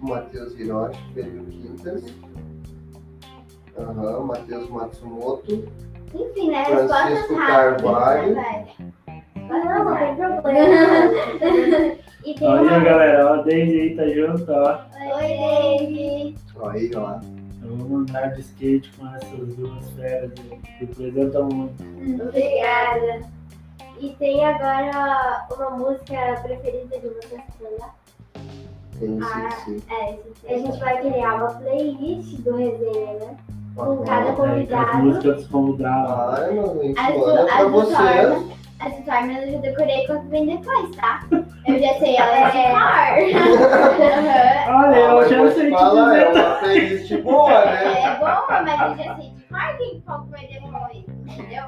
[0.00, 0.20] Virola.
[0.20, 2.04] Matheus Hiroshi, Pedro Quintas.
[3.78, 5.64] Aham, Matheus Matsumoto.
[6.14, 6.64] Enfim, né?
[6.64, 8.34] Francisco Carvalho.
[8.34, 8.66] né,
[9.36, 11.96] Não, não tem problema.
[12.26, 12.80] E tem uma...
[12.80, 14.80] galera, ó, a Daisy aí tá junto, ó.
[15.14, 16.36] Oi, David.
[16.56, 17.20] Ó, Aí, ó.
[17.62, 20.60] Eu vou andar de skate com essas duas feras aí.
[20.80, 21.84] Representam muito.
[22.24, 23.20] Obrigada.
[24.00, 27.94] E tem agora uma música preferida de vocês andar?
[28.98, 29.82] Tem Ah, sim, sim.
[29.94, 33.36] É, A gente vai criar uma playlist do resenha, né?
[33.74, 34.26] Com cada.
[34.26, 34.96] É, as convidado.
[34.98, 36.10] músicas dos convidados.
[36.12, 36.16] A
[37.06, 37.96] As do- manda as pra vocês.
[38.28, 38.56] Torna.
[38.78, 41.20] Essa forma eu já decorei quanto vem depois, tá?
[41.66, 42.76] Eu já sei ela de cor.
[44.68, 46.40] Olha, Ah, eu já sei te falar, é dizer.
[46.42, 48.02] uma playlist boa, né?
[48.04, 51.64] É boa, mas eu já sei de cor quem qual que vai depois, entendeu?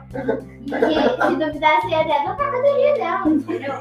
[0.67, 3.75] E se duvidar, sei até da categoria dela, entendeu?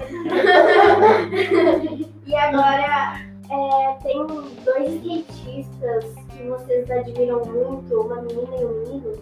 [2.28, 9.14] E agora é, tem dois skatistas que vocês admiram muito, uma menina e um menino.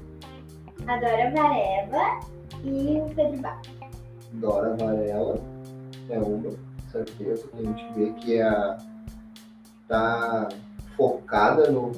[0.87, 2.19] A Dora Varela
[2.63, 3.61] e o Pedro Bar.
[4.33, 5.39] Dora Varela
[6.09, 6.51] é uma,
[6.91, 8.77] certeza, que a gente vê que é a,
[9.87, 10.49] tá
[10.95, 11.91] focada no,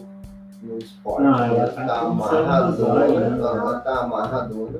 [0.64, 1.68] no esporte, Não, ela né?
[1.68, 3.38] tá tá amarradona, né?
[3.38, 4.80] ela tá amarradona.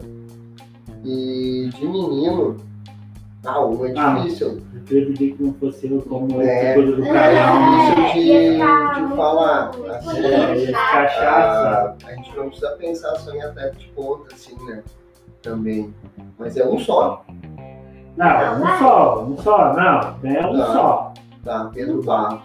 [1.04, 2.58] E de menino,
[3.48, 4.16] ah, uma é Ah.
[4.16, 6.72] difícil, Eu queria pedir que não fosse eu como É.
[6.72, 6.74] é.
[6.76, 7.96] coisa do canal.
[7.96, 9.70] difícil de, ia ficar de muito- falar.
[9.90, 10.26] Assim.
[10.26, 11.24] É, chato.
[11.24, 14.84] a, a gente não precisa pensar só em atleta de ponta, assim, né?
[15.42, 15.94] Também.
[16.38, 17.26] Mas é um só,
[18.18, 20.66] Não, um só, um só, não, é um Tá.
[20.74, 21.14] só.
[21.44, 21.72] tá?
[21.74, 22.42] Pedro Barros.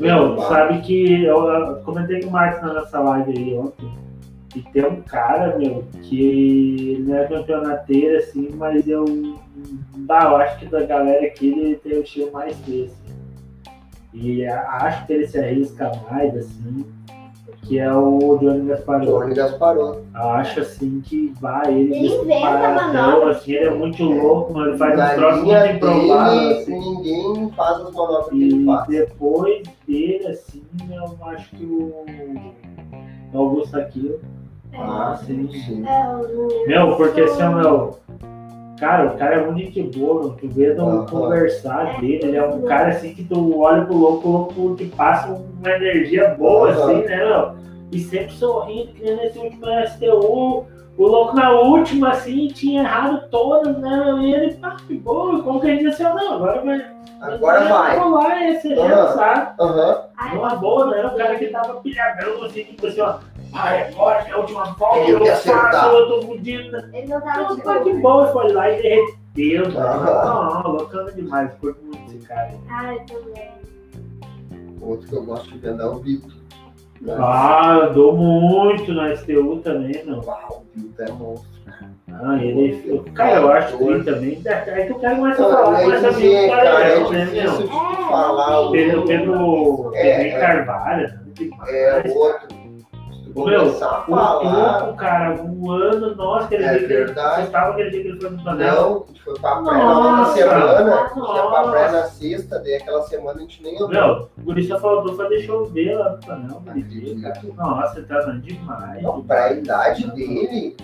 [0.00, 3.90] Meu, sabe que eu, eu comentei com o Marcos na nossa live aí ontem.
[4.54, 9.04] E tem um cara, meu, que ele não é campeonateiro, assim, mas eu.
[9.96, 12.94] Bah, eu acho que da galera aqui ele tem o estilo mais desse.
[14.12, 16.86] E a- acho que ele se arrisca mais, assim,
[17.62, 19.06] que é o Johnny Gasparotto.
[19.12, 20.02] Johnny Gasparotto.
[20.14, 24.78] Eu acho assim que vai, ele, Ele disparadão, assim, ele é muito louco, mas ele
[24.78, 26.78] faz uns troços muito improváveis, assim.
[26.78, 28.86] ninguém faz as manobras que ele E faz.
[28.88, 32.06] depois dele, assim, eu acho que o
[33.32, 34.18] o Augusto Aquino.
[34.78, 35.50] Ah, sim.
[35.52, 35.84] sim.
[35.86, 36.66] É.
[36.68, 37.98] Meu, porque assim, meu.
[38.78, 40.30] Cara, o cara é muito gente boa, meu.
[40.32, 41.06] tu vê não Aham.
[41.06, 45.28] conversar dele, ele é um cara assim que tu olha pro louco, louco te passa
[45.32, 47.56] uma energia boa, assim, né, meu?
[47.92, 50.64] E sempre sorrindo, que nem nesse último STU.
[50.98, 54.14] O louco na última, assim, tinha errado todas, né?
[54.22, 56.86] E ele, pá, que boa, como que a gente disse, assim, não, agora vai.
[57.20, 57.98] Agora vai.
[57.98, 58.84] rolar esse Aham.
[58.90, 59.50] erro, sabe?
[59.60, 59.98] Aham.
[60.16, 61.06] Ai, Uma boa, né?
[61.06, 63.18] O cara que tava pilhadão, assim, tipo assim, ó.
[63.58, 65.92] Ai, agora é a última volta, eu que faço, acertar.
[65.94, 66.76] eu tô fudido.
[66.92, 68.26] Ele não tava Não, de pô, que boa.
[68.26, 69.80] bom, foi lá e derreteu.
[69.80, 70.62] Aham.
[70.64, 72.50] Não, bacana demais, curto muito esse cara.
[72.68, 73.50] Ai, também.
[74.80, 76.30] Outro que eu gosto de ver é o Vitor.
[77.18, 80.20] Ah, andou muito na STU também, meu.
[80.22, 81.56] Uau, o Bilton é monstro.
[82.12, 83.02] Ah, ele.
[83.14, 84.42] Cara, eu acho que ele também.
[84.46, 87.56] Aí tu quer mais Não, falar com é essa dizer, amiga cara, é né, meu?
[87.58, 88.60] de falar.
[88.60, 90.40] o- Pedro, Pedro, É, Pedrinho é.
[90.40, 91.20] Carvalho, né?
[91.68, 92.55] É outro.
[93.36, 94.80] Começar a O falar.
[94.80, 97.34] topo, cara, voando, nossa, aquele É dia que verdade.
[97.36, 98.74] você estava aquele dia que ele foi no panel.
[98.74, 100.94] Não, a gente foi pra praia na outra semana.
[100.94, 103.88] A gente ia pra praia na sexta, daí aquela semana a gente nem andou.
[103.88, 106.62] Meu, o guri faltou pra deixar eu ver lá no panel.
[106.66, 107.34] aquele dia, cara.
[107.34, 107.56] Acredito.
[107.56, 109.02] Nossa, ele tava demais.
[109.02, 110.76] Não, pra idade dele,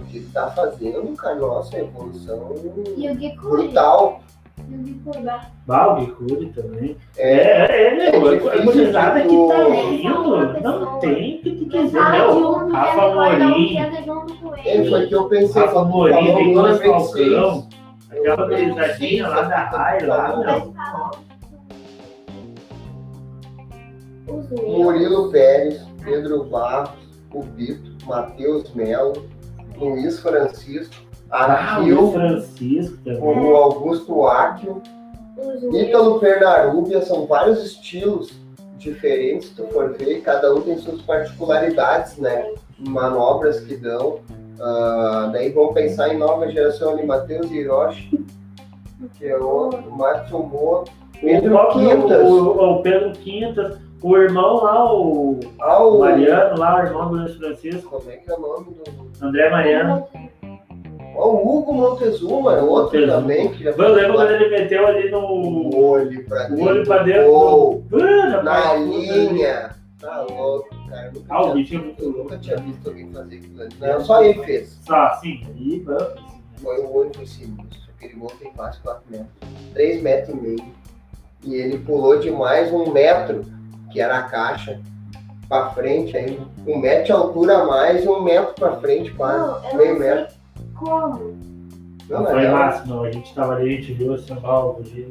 [0.00, 2.54] o que ele tá fazendo, cara, nossa, é evolução
[2.96, 4.20] E o brutal.
[4.70, 5.40] E o Gui Curva.
[5.66, 6.96] Balde, Curi também.
[7.16, 11.50] É, É, é, meu, É a difícil gurizada que tá vindo, não tem o que
[11.56, 12.66] tu dizer, meu.
[12.66, 15.62] que Rafa quer recordar Morim, que anda junto com é, foi o que eu pensei.
[15.62, 17.32] Rafa quando tu Morim, falou, Nicolas número 26.
[17.34, 17.68] Falcão,
[18.10, 20.74] aquela gurizadinha lá da Rai, lá, meu.
[24.28, 24.62] Os meus.
[24.62, 26.90] Murilo Pérez, Pedro Barros,
[27.34, 29.12] o Bito, Matheus Melo,
[29.76, 30.94] Luiz Francisco,
[31.30, 34.82] Ah, o Arquil, Francisco o Augusto Áquio.
[35.72, 38.30] Ítalo Pernarúbia, são vários estilos
[38.76, 42.50] diferentes, se tu for ver, cada um tem suas particularidades, né?
[42.78, 44.20] Manobras que dão.
[44.60, 48.24] Ah, daí vamos pensar em nova geração ali, Matheus Hiroshi,
[49.18, 50.84] que é outro, Márcio Mo,
[51.20, 52.28] Pedro o, Quintas.
[52.28, 56.00] O, o Pedro Quintas, o irmão lá, o Ah, o...
[56.00, 59.24] Mariano lá, o irmão do Luiz Francisco, Como é que é o nome do...
[59.26, 60.06] André Mariano.
[61.14, 63.12] O Hugo Montezuma, é outro Montezuma.
[63.20, 66.84] também, que já Eu lembro quando ele meteu ali no o olho pra o olho
[66.84, 67.84] pra dentro.
[67.94, 69.70] Ah, na linha.
[70.00, 71.10] Tá louco, cara.
[71.12, 72.18] Nunca Ah, o tinha- bicho é muito louco.
[72.20, 73.70] nunca tinha visto alguém fazer aquilo ali.
[73.80, 74.78] Não, só ele fez.
[74.88, 76.30] Assim, aí, vamos.
[76.62, 77.90] Foi o olho foi sinistro.
[77.96, 79.28] Aquele gol tem quase 4 metros.
[79.74, 80.64] 3 metros e meio.
[81.44, 83.44] E ele pulou de mais um metro,
[83.92, 84.80] que era a caixa,
[85.48, 86.40] pra frente aí.
[86.66, 89.66] Um metro de altura a mais e um metro pra frente, quase.
[89.68, 90.34] Não, meio metro.
[90.80, 91.38] Como.
[92.08, 93.04] Não, Foi não, massa, não.
[93.04, 95.08] A gente tava ali, a gente viu assim, ó, o dia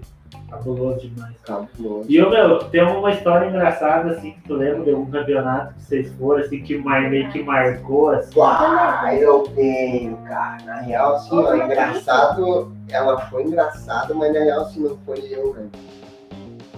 [0.49, 1.35] cabuloso demais.
[1.43, 2.11] Cabuloso.
[2.11, 5.83] E eu, meu, tem uma história engraçada, assim, que tu lembra de algum campeonato que
[5.83, 8.41] vocês foram, assim, que meio que marcou, assim.
[8.41, 10.57] Ah, eu tenho, cara.
[10.65, 12.73] Na real, assim, ó, engraçado.
[12.89, 15.69] Ela foi engraçada, mas na real, assim, não foi eu, né?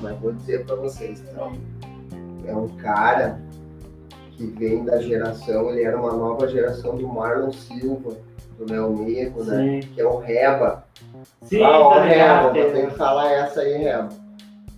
[0.01, 1.53] Mas vou dizer pra vocês, então.
[2.45, 3.39] É um cara
[4.31, 8.17] que vem da geração, ele era uma nova geração do Marlon Silva,
[8.61, 9.79] do Léo Negro, né?
[9.93, 10.83] Que é o Reba.
[11.43, 14.09] sim, ah, ó, tá Reba, vou ter tem- que falar essa aí, Reba.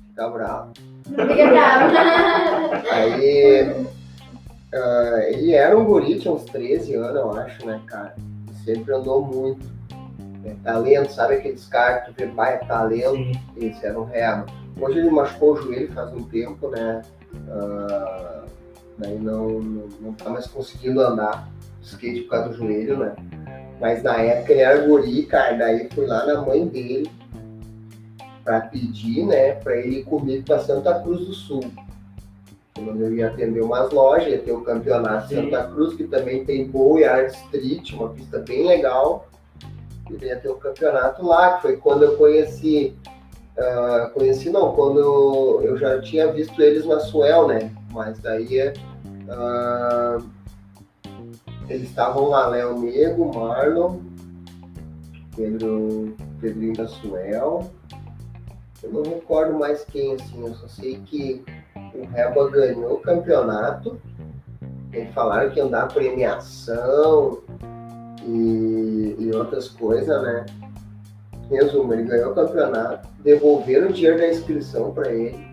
[0.09, 0.73] Fica bravo.
[1.03, 1.93] Fica bravo.
[2.91, 3.85] Aí
[4.73, 8.15] ah, ele era um guri, tinha uns 13 anos, eu acho, né, cara?
[8.63, 9.73] Sempre andou muito.
[10.45, 13.31] É, talento, sabe aqueles caras que tu vê, pai, é talento, Sim.
[13.57, 14.45] esse era um real.
[14.79, 17.01] Hoje ele machucou o joelho faz um tempo, né?
[17.49, 18.43] Ah,
[18.97, 21.47] daí não, não, não tá mais conseguindo andar
[21.81, 23.13] skate por causa do joelho, né?
[23.83, 27.11] Mas na época ele era guri, cara, daí fui lá na mãe dele
[28.41, 31.65] pra pedir, né, pra ele ir comigo pra Santa Cruz do Sul.
[32.73, 35.35] Quando eu ia atender umas lojas, ia ter o campeonato Sim.
[35.35, 39.27] Santa Cruz, que também tem boa e art street, uma pista bem legal.
[40.09, 42.95] E ia ter o campeonato lá, que foi quando eu conheci.
[43.57, 47.69] ah, conheci não, quando eu, eu já tinha visto eles na Suel, né?
[47.91, 48.73] Mas daí
[49.27, 50.21] ah,
[51.69, 53.99] eles estavam lá, Léo Nego, Marlon,
[55.35, 57.71] Pedro, Pedrinho da Suel.
[58.81, 61.43] Eu não recordo mais quem, assim, eu só sei que
[61.95, 63.99] o Reba ganhou o campeonato.
[64.91, 67.39] Eles falaram que ia dar premiação
[68.25, 70.45] e, e outras coisas, né?
[71.49, 75.45] Resumo, ele ganhou o campeonato, devolveram o dinheiro da inscrição para ele,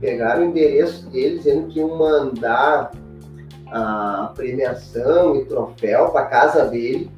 [0.00, 2.90] pegaram o endereço dele dizendo que iam mandar
[3.72, 7.10] a premiação e troféu para casa dele.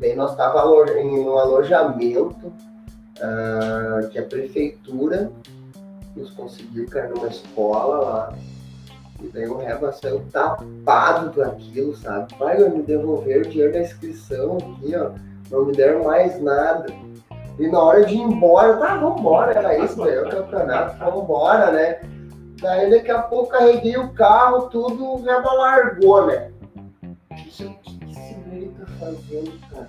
[0.00, 2.52] Daí nós estávamos em um alojamento
[3.20, 5.30] ah, que a prefeitura
[6.16, 8.34] nos conseguiu cair numa escola lá.
[9.22, 12.34] E daí o Reba saiu tapado daquilo, sabe?
[12.38, 15.10] Vai, me devolver o dinheiro da inscrição aqui, ó.
[15.50, 16.86] Não me deram mais nada.
[17.58, 22.00] E na hora de ir embora, tá, vambora, era isso, ganhou o campeonato, vambora, né?
[22.60, 26.50] Daí daqui a pouco carreguei o carro, tudo, o Reba largou, né?
[27.30, 29.88] O que esse velho tá fazendo, cara?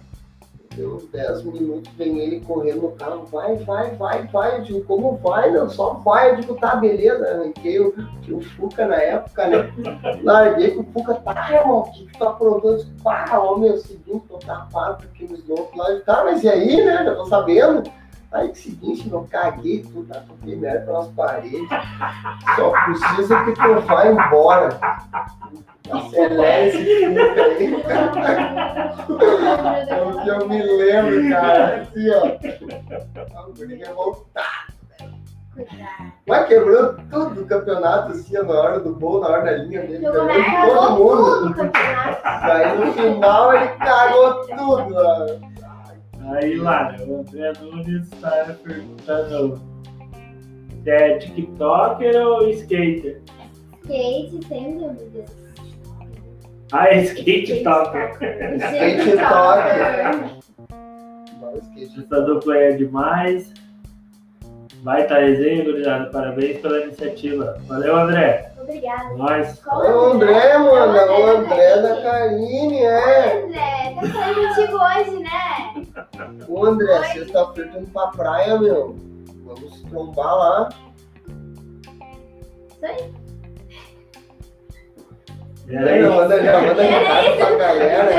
[0.75, 4.57] Deu uns 10 minutos, vem ele correndo no carro, vai, vai, vai, vai.
[4.57, 5.67] Eu digo, como vai, meu?
[5.67, 6.31] Só vai.
[6.31, 7.27] Eu digo, tá, beleza.
[7.27, 7.93] Arranquei o,
[8.29, 9.73] o Fuca na época, né?
[10.23, 12.73] Larguei com o Fuca, tá, irmão, o que tu aprontando?
[12.73, 15.99] Eu disse, pá, ó, meu, seguinte, tô tapado com aqueles loucos lá.
[16.05, 17.03] Tá, mas e aí, né?
[17.03, 17.83] Já tô sabendo.
[18.31, 20.21] Aí, seguinte, não caguei tudo, tá?
[20.27, 21.67] toquei merda pelas paredes.
[22.55, 24.69] Só precisa que tu vá embora.
[25.91, 27.73] Acelera esse filme aí.
[29.89, 31.81] É o que eu me lembro, cara.
[31.81, 33.39] Assim, ó.
[33.39, 34.69] A guria revoltada.
[36.27, 40.05] Mas quebrou tudo o campeonato, assim, na hora do gol, na hora da linha dele.
[40.05, 41.55] Quebrou todo tudo o mundo.
[41.55, 42.21] campeonato.
[42.23, 44.95] Aí no final ele cagou tudo.
[44.95, 45.58] ó.
[46.31, 49.69] Aí lá, né, o André Nunes está perguntando
[50.85, 53.21] é TikToker ou skater?
[53.83, 55.29] Skate, sem dúvidas.
[56.71, 58.11] Ah, é skate toker.
[58.57, 60.39] Skate toker.
[61.97, 63.53] Essa dupla é demais.
[64.81, 66.09] Vai tá resenha, gurizada.
[66.09, 67.61] Parabéns pela iniciativa.
[67.67, 68.48] Valeu, André.
[68.69, 69.15] Obrigada.
[69.15, 69.59] Nós.
[69.65, 73.43] É o André, mano, é o André da Karine, é.
[73.43, 76.45] André, tá falando contigo hoje, né?
[76.47, 78.95] Ô André, sexta-feira indo pra praia, meu.
[79.43, 80.69] Vamos trombar lá.
[82.69, 83.11] Isso aí.
[85.69, 86.09] Era isso.
[86.09, 88.11] Já manda, já manda recado pra galera.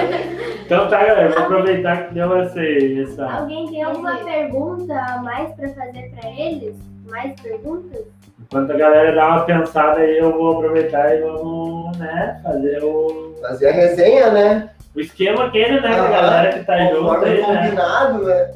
[0.66, 1.28] Então tá, galera.
[1.28, 3.30] Vou aproveitar que deu essa, essa.
[3.30, 6.76] Alguém tem alguma pergunta a mais pra fazer pra eles?
[7.08, 8.04] Mais perguntas?
[8.42, 13.34] Enquanto a galera dá uma pensada aí, eu vou aproveitar e vamos, né, fazer o,
[13.40, 14.70] Fazer a resenha, né?
[14.94, 16.10] o esquema aquele, né, com a Aham.
[16.10, 17.46] galera que tá junto aí, né?
[17.46, 18.50] combinado, né?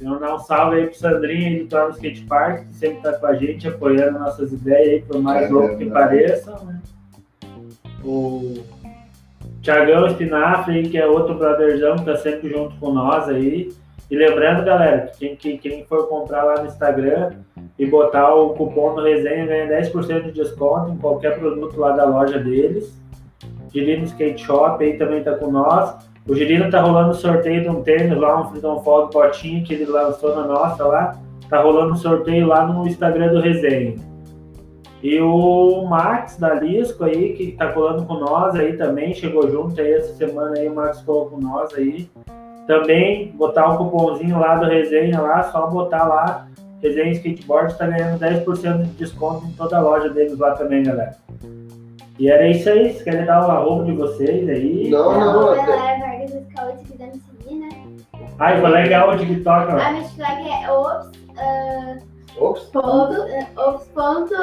[0.00, 3.12] Então, dar um salve aí pro Sandrinho aí do Torno Skate Park, que sempre tá
[3.12, 6.80] com a gente, apoiando nossas ideias aí, por mais louco que pareçam, né?
[8.04, 8.64] O
[9.62, 13.70] Thiagão Espinafre, aí, que é outro brotherzão que tá sempre junto com nós aí.
[14.10, 17.30] E lembrando, galera, que quem, que- quem for comprar lá no Instagram
[17.82, 22.04] e botar o cupom no resenha ganha 10% de desconto em qualquer produto lá da
[22.04, 22.96] loja deles.
[23.74, 25.96] Girino Skate Shop aí também tá com nós.
[26.28, 29.86] O Girino tá rolando sorteio de um tênis lá, um Freedom Fog botinho que ele
[29.86, 31.18] lançou na nossa lá.
[31.50, 33.96] Tá rolando um sorteio lá no Instagram do Resenha.
[35.02, 39.80] E o Max da Lisco aí, que tá colando com nós aí também, chegou junto
[39.80, 42.08] aí essa semana aí, o Max colou com nós aí.
[42.68, 46.46] Também botar o cupomzinho lá do Resenha lá, só botar lá,
[46.82, 51.16] Resenha Skateboard tá ganhando 10% de desconto em toda a loja deles lá também, galera.
[52.18, 54.90] E era isso aí, vocês querem dar o arroba de vocês aí?
[54.90, 57.68] Não, não, até- galera Vargas do Scout se quiser me seguir, né?
[58.38, 59.78] Ai, foi legal o TikTok, ó.
[59.78, 61.96] A minha flag é ops, ah,
[62.38, 62.62] Ops.
[62.64, 63.16] ponto,
[63.56, 64.34] ah, ops, ponto,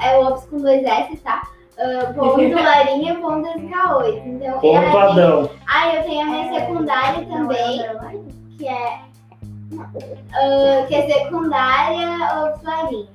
[0.00, 1.42] é ops com dois S, tá?
[1.78, 4.22] Ah, ponto larinha, ponto SK8.
[4.24, 5.50] Então, e minha- Pontuadão.
[5.66, 7.82] Ah, eu tenho a minha secundária também,
[8.56, 8.98] que é,
[9.76, 13.08] ah, que é secundária ops larinha.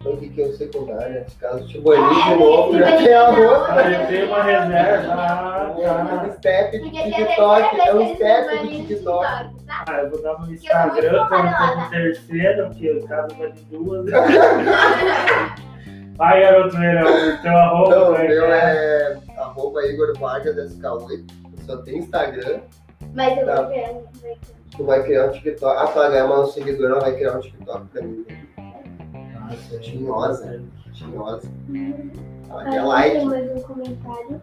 [0.00, 1.14] Então, o que que é o secundário?
[1.14, 3.58] Nesse caso, tipo, ali É, de novo, já tem a roupa.
[3.58, 3.74] outra.
[3.86, 5.12] Aí tem uma reserva.
[5.14, 6.24] Ah, É tá.
[6.26, 9.22] um step de TikTok, terceira é um step do no TikTok.
[9.24, 9.84] tá?
[9.88, 11.88] Ah, eu vou dar no eu tô Instagram como, tá?
[11.90, 14.06] terceiro, porque o caso vai de duas.
[16.16, 17.96] Vai, garoto verão, teu arroba.
[17.96, 18.76] Não, meu né?
[18.76, 21.24] é arroba Igor Vargas SK8.
[21.64, 22.60] Só tem Instagram.
[23.14, 23.62] Mas eu Tá.
[23.62, 24.02] vou criando.
[24.76, 25.76] Tu vai criar um TikTok.
[25.76, 28.24] Ah, tu vai ganhar mais um seguidor, ela vai criar um TikTok pra mim.
[29.38, 30.62] Nossa, Tinhosa.
[30.92, 31.50] Tinhosa.
[32.48, 33.24] Ela Ah, quer like.
[33.24, 34.40] Mais um comentário.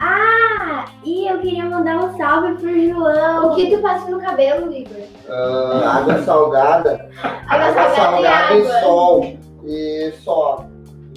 [0.00, 3.52] Ah, e eu queria mandar um salve pro João.
[3.52, 4.96] O que tu passa no cabelo, Igor?
[5.28, 7.10] Ah, água salgada.
[7.46, 8.80] Água salgada e salgada e água.
[8.80, 9.38] sol.
[9.64, 10.66] E só.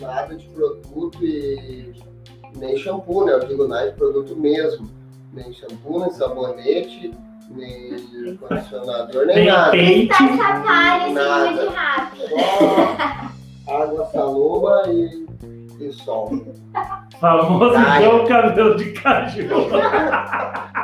[0.02, 1.94] Nada de produto e
[2.58, 3.34] nem shampoo, né?
[3.34, 4.88] Eu digo nada de produto mesmo.
[5.34, 7.12] Nem shampoo, nem sabonete,
[7.50, 9.72] nem condicionador, nem Tem nada.
[9.72, 10.16] peito.
[10.18, 11.14] Tá assim,
[11.56, 12.18] de rato.
[13.66, 15.28] Só água saloba e,
[15.80, 16.30] e sol.
[17.20, 18.04] Famoso Ai.
[18.04, 19.78] igual o cabelo de cachorro.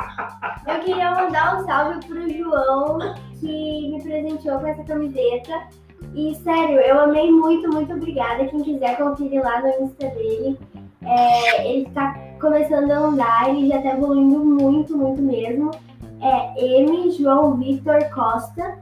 [0.66, 2.98] Eu queria mandar um salve pro João,
[3.38, 5.68] que me presenteou com essa camiseta.
[6.14, 8.46] E sério, eu amei muito, muito obrigada.
[8.46, 10.58] Quem quiser conferir lá no Insta dele.
[11.02, 15.70] É, ele tá começando a andar, ele já tá evoluindo muito, muito mesmo.
[16.20, 18.78] É M João Victor Costa.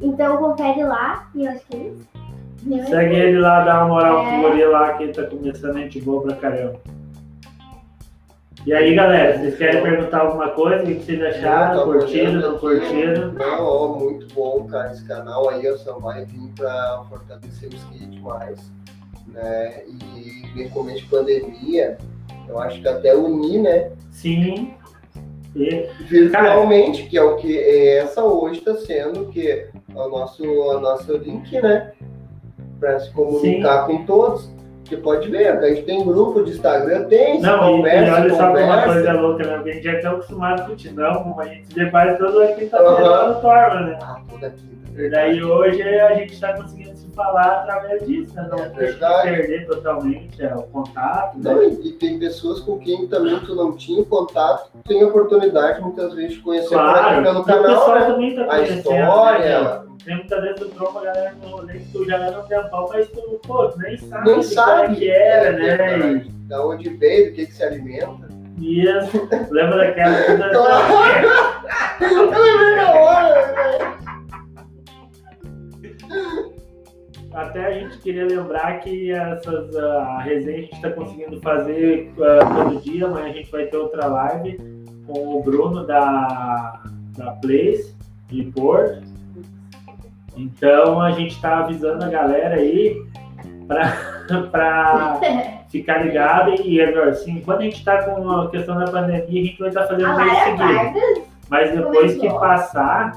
[0.00, 1.28] Então confere lá.
[1.34, 2.88] E eu acho que é isso.
[2.88, 4.40] Segue ele lá, dá uma moral É.
[4.40, 6.78] pro guri lá, que ele tá começando a gente boa pra caramba.
[8.64, 10.84] E aí, galera, vocês querem perguntar alguma coisa?
[10.84, 11.80] O que vocês acharam?
[11.80, 12.60] Tá Curtiram, olhando não aqui.
[12.60, 13.32] curtiram?
[13.32, 14.92] Não, ó, muito bom, cara.
[14.92, 18.70] Esse canal aí só vai vir pra fortalecer o skate mais.
[19.26, 19.82] Né?
[19.88, 21.98] E principalmente pandemia,
[22.48, 23.90] eu acho que até unir, né?
[24.12, 24.74] Sim.
[25.54, 30.80] E, Virtualmente, que é o que essa hoje está sendo que é o nosso, o
[30.80, 31.92] nosso link, né?
[32.80, 34.50] Para se comunicar com todos.
[34.84, 38.30] Você pode ver, a gente tem grupo de Instagram, tem, Não, e, e conversa, olha
[38.34, 38.84] só uma conversa.
[38.92, 39.54] coisa louca, né?
[39.56, 42.46] Porque a gente já está acostumado com o Tidão, como a gente vê quase toda
[42.48, 43.08] quinta-feira Aham.
[43.10, 43.98] lá no Torma, né?
[44.02, 44.54] Ah, toda
[44.92, 45.02] quinta.
[45.02, 48.48] E daí hoje a gente está conseguindo se falar através disso, né?
[48.50, 49.30] Não É verdade.
[49.30, 51.52] perder totalmente é, o contato, né?
[51.52, 56.14] Não, e, e tem pessoas com quem também tu não tinha contato, tem oportunidade muitas
[56.14, 58.00] vezes de conhecer Claro, pelo o canal, né?
[58.06, 59.60] também tá A história.
[59.62, 59.82] né?
[60.04, 63.08] Tem muitas vezes tu a galera no rolê que tu já leva um tempão, mas
[63.08, 65.76] tu, pô, tu nem sabe Nem como sabe é que era, é, né?
[65.76, 66.30] verdade.
[66.48, 68.28] Da onde veio, do que, que se alimenta.
[68.58, 70.16] Isso, lembra daquela
[72.00, 73.96] Eu lembrei na hora, né?
[77.34, 82.54] Até a gente queria lembrar que essas, a resenha a gente está conseguindo fazer ah,
[82.54, 84.58] todo dia, amanhã a gente vai ter outra live
[85.06, 86.82] com o Bruno da,
[87.16, 87.94] da Place
[88.28, 89.02] de Porto.
[90.36, 93.02] Então a gente está avisando a galera aí
[93.66, 93.96] para
[95.72, 99.58] ficar ligado e assim, quando a gente está com a questão da pandemia, a gente
[99.58, 101.26] vai estar fazendo A um mês Lara seguido.
[101.48, 103.12] Mas depois que passar,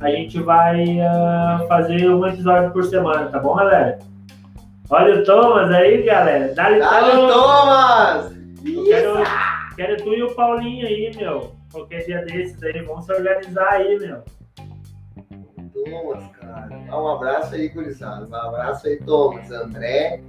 [0.00, 3.98] a gente vai ah, fazer um episódio por semana, tá bom, galera?
[4.88, 6.54] Olha o Thomas aí, galera.
[6.54, 8.32] Dá-lhe Dale, Thomas!
[8.64, 9.14] Eu Quero,
[9.76, 11.52] quero tu e o Paulinho aí, meu.
[11.72, 14.22] Qualquer dia desses aí, vamos se organizar aí, meu.
[15.72, 16.68] Thomas, cara.
[16.86, 18.26] Dá um abraço aí, gurizada.
[18.26, 19.50] Um abraço aí, Thomas.
[19.50, 20.22] André,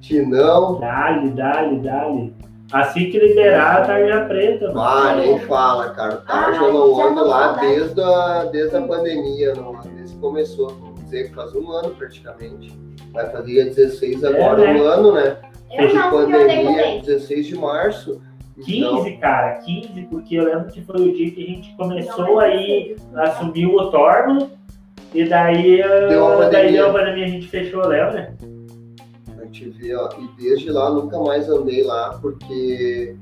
[0.00, 0.80] Tinão.
[0.80, 2.34] Dá-lhe, dá-lhe, dá-lhe.
[2.72, 4.80] Assim que liberar a tarja preta, mano.
[4.80, 6.16] Ah, nem fala, cara.
[6.16, 10.68] Tá, Ah, eu não não lá desde a, desde a pandemia, não, desde que começou.
[10.68, 12.78] Vamos dizer que faz um ano praticamente.
[13.12, 14.80] Vai fazer dia 16 agora, É, né?
[14.80, 15.36] um ano, né?
[15.72, 17.00] eu andei com pandemia, ele.
[17.02, 18.20] 16 de março.
[18.58, 22.24] Então, 15, cara, 15, porque eu lembro que foi o dia que a gente começou
[22.24, 24.50] Não, é aí, assumiu o Torno,
[25.14, 26.72] e daí, ah, Deu a daí pandemia.
[26.72, 28.34] deu a pandemia, a gente fechou, lembra?
[28.42, 28.57] A
[29.58, 33.16] gente vê, ó, e desde lá nunca mais andei lá, porque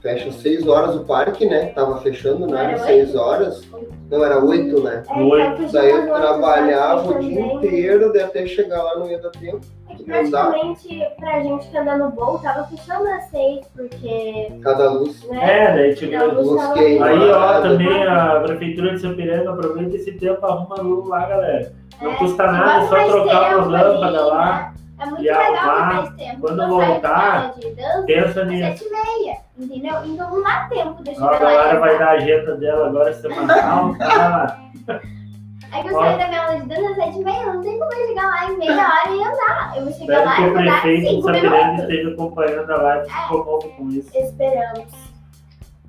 [0.00, 1.66] fecha 6 horas o parque, né?
[1.66, 2.64] Tava fechando, né?
[2.64, 3.68] Era 6 horas.
[4.10, 5.02] Não, era 8, né?
[5.06, 9.18] É, então, podia Daí eu trabalhava o dia inteiro, daí até chegar lá não ia
[9.20, 9.60] dar tempo.
[9.90, 14.90] É que praticamente pra gente que anda no bowl tava fechando às seis, porque, Cada
[14.90, 15.22] luz.
[15.28, 15.64] né?
[15.64, 16.80] É, daí tipo, a luz luz tava-.
[16.80, 21.72] Aí, ó, também a Prefeitura de Sapiranga aproveita esse tempo, arruma luz lá, galera.
[22.00, 24.74] Não É, custa nada, é só trocar lâmpadas ali, lá.
[25.00, 25.94] É muito e legal arrumar.
[25.94, 26.40] mais tempo.
[26.40, 28.78] Quando Eu voltar, dança Pensa às nisso.
[28.78, 29.94] sete e meia, entendeu?
[30.04, 31.38] Então não dá tempo de a chegar lá.
[31.38, 33.94] galera vai dar a agenda dela agora semanal.
[33.98, 34.58] tá.
[35.70, 37.78] É que eu saio da minha aula de dança às sete e meia, não tem
[37.78, 39.72] como eu chegar lá em meia hora e andar.
[39.76, 41.80] Eu vou chegar Espero lá que e o andar prefeito de cinco Sapiranga minutos.
[41.82, 44.10] esteja acompanhando a live se comove com isso.
[44.18, 44.84] Esperamos.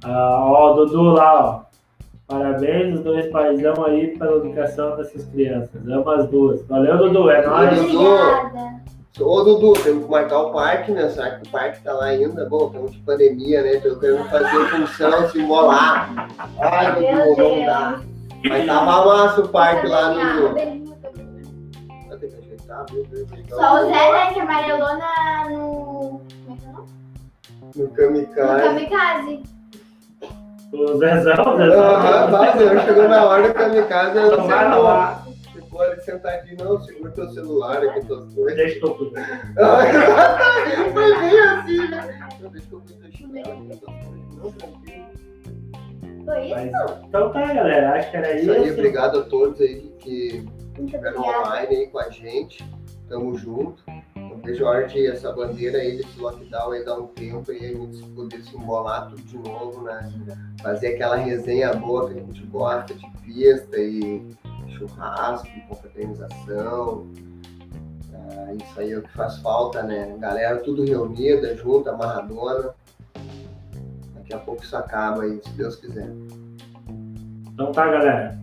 [0.04, 1.70] Ah, ó, o Dudu lá, ó.
[2.28, 5.88] Parabéns os dois paizão aí pela educação dessas crianças.
[5.88, 6.64] Amo as duas.
[6.68, 7.30] Valeu, Dudu.
[7.30, 7.82] É nóis.
[7.82, 8.06] Dudu.
[8.06, 8.79] Obrigada.
[9.18, 11.10] Ô Dudu, temos que marcar o parque, né?
[11.10, 12.46] Será que o parque tá lá ainda?
[12.46, 13.78] Bom, estamos de pandemia, né?
[13.80, 16.28] Tô querendo fazer função, se molar.
[16.60, 18.00] Ai, Meu Dudu, não dá.
[18.48, 20.80] Mas tava massa o parque lá no.
[23.50, 26.22] Só o Zé, né, que amarelou na, no...
[26.46, 26.90] Como é que é o nome?
[27.76, 28.64] No No kamikaze.
[28.64, 29.44] kamikaze.
[30.72, 31.84] O Zezão, Zezão.
[31.84, 34.48] Aham, eu chegou na hora do kamikaze, eu Então
[35.82, 38.56] ali sentadinho, não, segura teu celular aqui, tuas coisas.
[38.56, 39.54] Deixa eu cuidar.
[39.58, 39.92] Ai,
[40.94, 42.30] Foi bem assim, né?
[42.42, 44.36] Não, Deixa eu cuidar chinelo aqui, tuas coisas.
[44.36, 45.30] Não, tranquilo.
[46.26, 46.56] Foi isso?
[46.56, 47.94] Mas, então tá, galera.
[47.96, 48.74] Acho que era Isso aí, isso.
[48.74, 50.46] obrigado a todos aí que
[50.80, 52.64] estiveram online aí com a gente.
[53.08, 53.84] Tamo junto.
[54.44, 57.70] Vejo a hora de essa bandeira aí desse lockdown aí dar um tempo e a
[57.70, 60.12] gente poder se embolar tudo de novo, né?
[60.62, 64.26] Fazer aquela resenha boa que a gente gosta de pista e
[64.80, 67.08] churrasco, confraternização.
[68.14, 70.16] Ah, isso aí é o que faz falta, né?
[70.20, 72.74] Galera tudo reunida, junta, amarradona.
[74.16, 76.10] Daqui a pouco isso acaba aí, se Deus quiser.
[77.54, 78.40] Então tá, galera.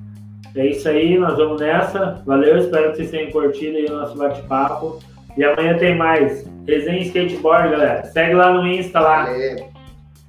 [0.54, 2.22] É isso aí, nós vamos nessa.
[2.24, 4.98] Valeu, espero que vocês tenham curtido aí o nosso bate-papo.
[5.36, 6.46] E amanhã tem mais.
[6.66, 8.04] Resenha Skateboard, galera.
[8.06, 9.26] Segue lá no Insta lá.
[9.26, 9.70] Valeu.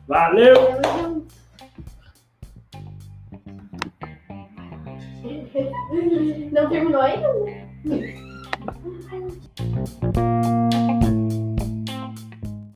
[0.07, 1.27] Valeu!
[6.52, 7.27] Não terminou ainda?